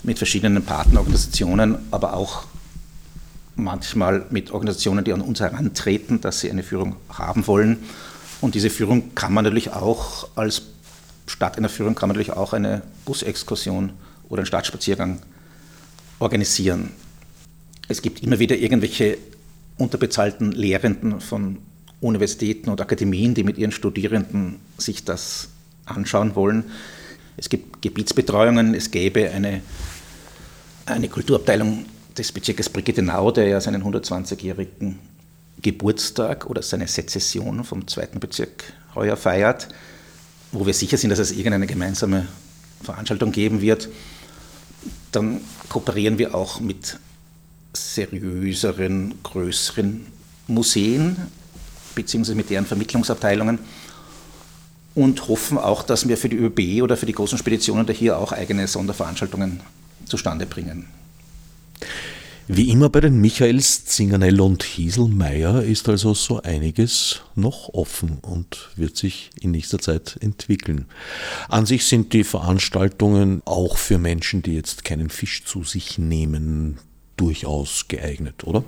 mit 0.04 0.18
verschiedenen 0.18 0.64
Partnerorganisationen, 0.64 1.78
aber 1.90 2.14
auch 2.14 2.44
manchmal 3.56 4.24
mit 4.30 4.52
Organisationen, 4.52 5.04
die 5.04 5.12
an 5.12 5.20
uns 5.20 5.40
herantreten, 5.40 6.20
dass 6.20 6.40
sie 6.40 6.50
eine 6.50 6.62
Führung 6.62 6.96
haben 7.10 7.46
wollen. 7.46 7.78
Und 8.40 8.54
diese 8.54 8.70
Führung 8.70 9.14
kann 9.16 9.34
man 9.34 9.44
natürlich 9.44 9.72
auch 9.72 10.28
als 10.36 10.62
statt 11.28 11.58
einer 11.58 11.68
Führung 11.68 11.94
kann 11.94 12.08
man 12.08 12.16
natürlich 12.16 12.36
auch 12.36 12.52
eine 12.52 12.82
Busexkursion 13.04 13.92
oder 14.28 14.40
einen 14.40 14.46
Stadtspaziergang 14.46 15.20
organisieren. 16.18 16.90
Es 17.88 18.02
gibt 18.02 18.22
immer 18.22 18.38
wieder 18.38 18.56
irgendwelche 18.56 19.18
unterbezahlten 19.78 20.52
Lehrenden 20.52 21.20
von 21.20 21.58
Universitäten 22.00 22.70
und 22.70 22.80
Akademien, 22.80 23.34
die 23.34 23.44
mit 23.44 23.58
ihren 23.58 23.72
Studierenden 23.72 24.56
sich 24.76 25.04
das 25.04 25.48
anschauen 25.84 26.34
wollen. 26.34 26.64
Es 27.36 27.48
gibt 27.48 27.82
Gebietsbetreuungen, 27.82 28.74
es 28.74 28.90
gäbe 28.90 29.30
eine, 29.30 29.62
eine 30.86 31.08
Kulturabteilung 31.08 31.86
des 32.16 32.32
Bezirkes 32.32 32.68
Brigittenau, 32.68 33.30
der 33.30 33.48
ja 33.48 33.60
seinen 33.60 33.82
120-jährigen 33.84 34.98
Geburtstag 35.62 36.46
oder 36.46 36.62
seine 36.62 36.88
Sezession 36.88 37.64
vom 37.64 37.86
zweiten 37.86 38.20
Bezirk 38.20 38.72
heuer 38.94 39.16
feiert 39.16 39.68
wo 40.52 40.66
wir 40.66 40.74
sicher 40.74 40.96
sind, 40.96 41.10
dass 41.10 41.18
es 41.18 41.32
irgendeine 41.32 41.66
gemeinsame 41.66 42.26
Veranstaltung 42.82 43.32
geben 43.32 43.60
wird, 43.60 43.88
dann 45.12 45.40
kooperieren 45.68 46.18
wir 46.18 46.34
auch 46.34 46.60
mit 46.60 46.98
seriöseren, 47.72 49.14
größeren 49.22 50.06
Museen 50.46 51.16
beziehungsweise 51.94 52.36
mit 52.36 52.50
deren 52.50 52.66
Vermittlungsabteilungen 52.66 53.58
und 54.94 55.28
hoffen 55.28 55.58
auch, 55.58 55.82
dass 55.82 56.08
wir 56.08 56.16
für 56.16 56.28
die 56.28 56.36
ÖB 56.36 56.82
oder 56.82 56.96
für 56.96 57.06
die 57.06 57.12
großen 57.12 57.38
Speditionen 57.38 57.86
da 57.86 57.92
hier 57.92 58.18
auch 58.18 58.32
eigene 58.32 58.66
Sonderveranstaltungen 58.66 59.60
zustande 60.06 60.46
bringen. 60.46 60.86
Wie 62.50 62.70
immer 62.70 62.88
bei 62.88 63.00
den 63.00 63.20
Michaels, 63.20 63.84
Zingernell 63.84 64.40
und 64.40 64.62
Hieselmeier 64.62 65.62
ist 65.62 65.86
also 65.86 66.14
so 66.14 66.40
einiges 66.40 67.20
noch 67.34 67.74
offen 67.74 68.20
und 68.22 68.70
wird 68.74 68.96
sich 68.96 69.28
in 69.38 69.50
nächster 69.50 69.78
Zeit 69.78 70.16
entwickeln. 70.22 70.86
An 71.50 71.66
sich 71.66 71.84
sind 71.84 72.14
die 72.14 72.24
Veranstaltungen 72.24 73.42
auch 73.44 73.76
für 73.76 73.98
Menschen, 73.98 74.40
die 74.40 74.54
jetzt 74.54 74.86
keinen 74.86 75.10
Fisch 75.10 75.44
zu 75.44 75.62
sich 75.62 75.98
nehmen, 75.98 76.78
durchaus 77.18 77.86
geeignet, 77.86 78.44
oder? 78.44 78.64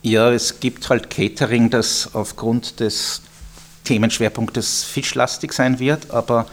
Ja, 0.00 0.32
es 0.32 0.60
gibt 0.60 0.88
halt 0.88 1.10
Catering, 1.10 1.68
das 1.68 2.14
aufgrund 2.14 2.80
des 2.80 3.20
Themenschwerpunktes 3.84 4.84
fischlastig 4.84 5.52
sein 5.52 5.78
wird, 5.78 6.10
aber 6.10 6.46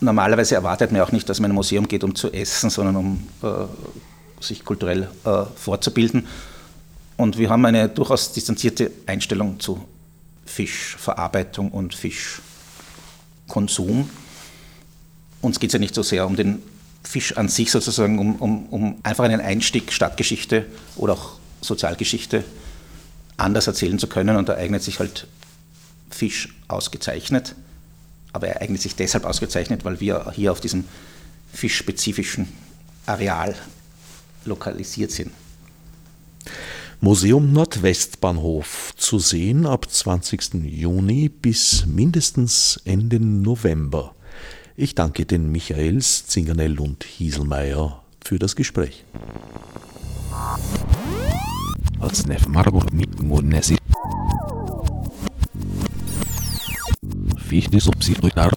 normalerweise 0.00 0.54
erwartet 0.54 0.92
man 0.92 1.00
auch 1.00 1.12
nicht, 1.12 1.30
dass 1.30 1.40
man 1.40 1.50
in 1.50 1.52
ein 1.52 1.56
Museum 1.56 1.88
geht, 1.88 2.04
um 2.04 2.14
zu 2.14 2.30
essen, 2.30 2.68
sondern 2.68 2.96
um 2.96 3.26
äh, 3.42 3.64
sich 4.46 4.64
kulturell 4.64 5.08
äh, 5.24 5.44
fortzubilden. 5.56 6.26
Und 7.16 7.38
wir 7.38 7.50
haben 7.50 7.64
eine 7.64 7.88
durchaus 7.88 8.32
distanzierte 8.32 8.90
Einstellung 9.06 9.60
zu 9.60 9.84
Fischverarbeitung 10.46 11.70
und 11.70 11.94
Fischkonsum. 11.94 14.10
Uns 15.40 15.60
geht 15.60 15.70
es 15.70 15.74
ja 15.74 15.78
nicht 15.78 15.94
so 15.94 16.02
sehr 16.02 16.26
um 16.26 16.36
den 16.36 16.62
Fisch 17.02 17.36
an 17.36 17.48
sich 17.48 17.70
sozusagen, 17.70 18.18
um, 18.18 18.36
um, 18.36 18.66
um 18.66 18.96
einfach 19.02 19.24
einen 19.24 19.40
Einstieg 19.40 19.92
Stadtgeschichte 19.92 20.66
oder 20.96 21.14
auch 21.14 21.32
Sozialgeschichte 21.60 22.44
anders 23.36 23.66
erzählen 23.66 23.98
zu 23.98 24.06
können. 24.06 24.36
Und 24.36 24.48
da 24.48 24.54
eignet 24.54 24.82
sich 24.82 24.98
halt 24.98 25.26
Fisch 26.10 26.54
ausgezeichnet. 26.68 27.54
Aber 28.32 28.48
er 28.48 28.62
eignet 28.62 28.82
sich 28.82 28.96
deshalb 28.96 29.24
ausgezeichnet, 29.24 29.84
weil 29.84 30.00
wir 30.00 30.32
hier 30.34 30.50
auf 30.50 30.60
diesem 30.60 30.84
fischspezifischen 31.52 32.48
Areal 33.06 33.54
lokalisiert 34.46 35.10
sind. 35.10 35.30
Museum 37.00 37.52
Nordwestbahnhof 37.52 38.94
zu 38.96 39.18
sehen 39.18 39.66
ab 39.66 39.90
20. 39.90 40.54
Juni 40.64 41.28
bis 41.28 41.84
mindestens 41.86 42.80
Ende 42.84 43.20
November. 43.20 44.14
Ich 44.76 44.94
danke 44.94 45.26
den 45.26 45.52
Michaels, 45.52 46.26
Zingernell 46.26 46.80
und 46.80 47.04
Hieselmeier 47.04 48.02
für 48.24 48.38
das 48.38 48.56
Gespräch. 48.56 49.04
Fichte 57.36 57.80
subsidiar 57.80 58.50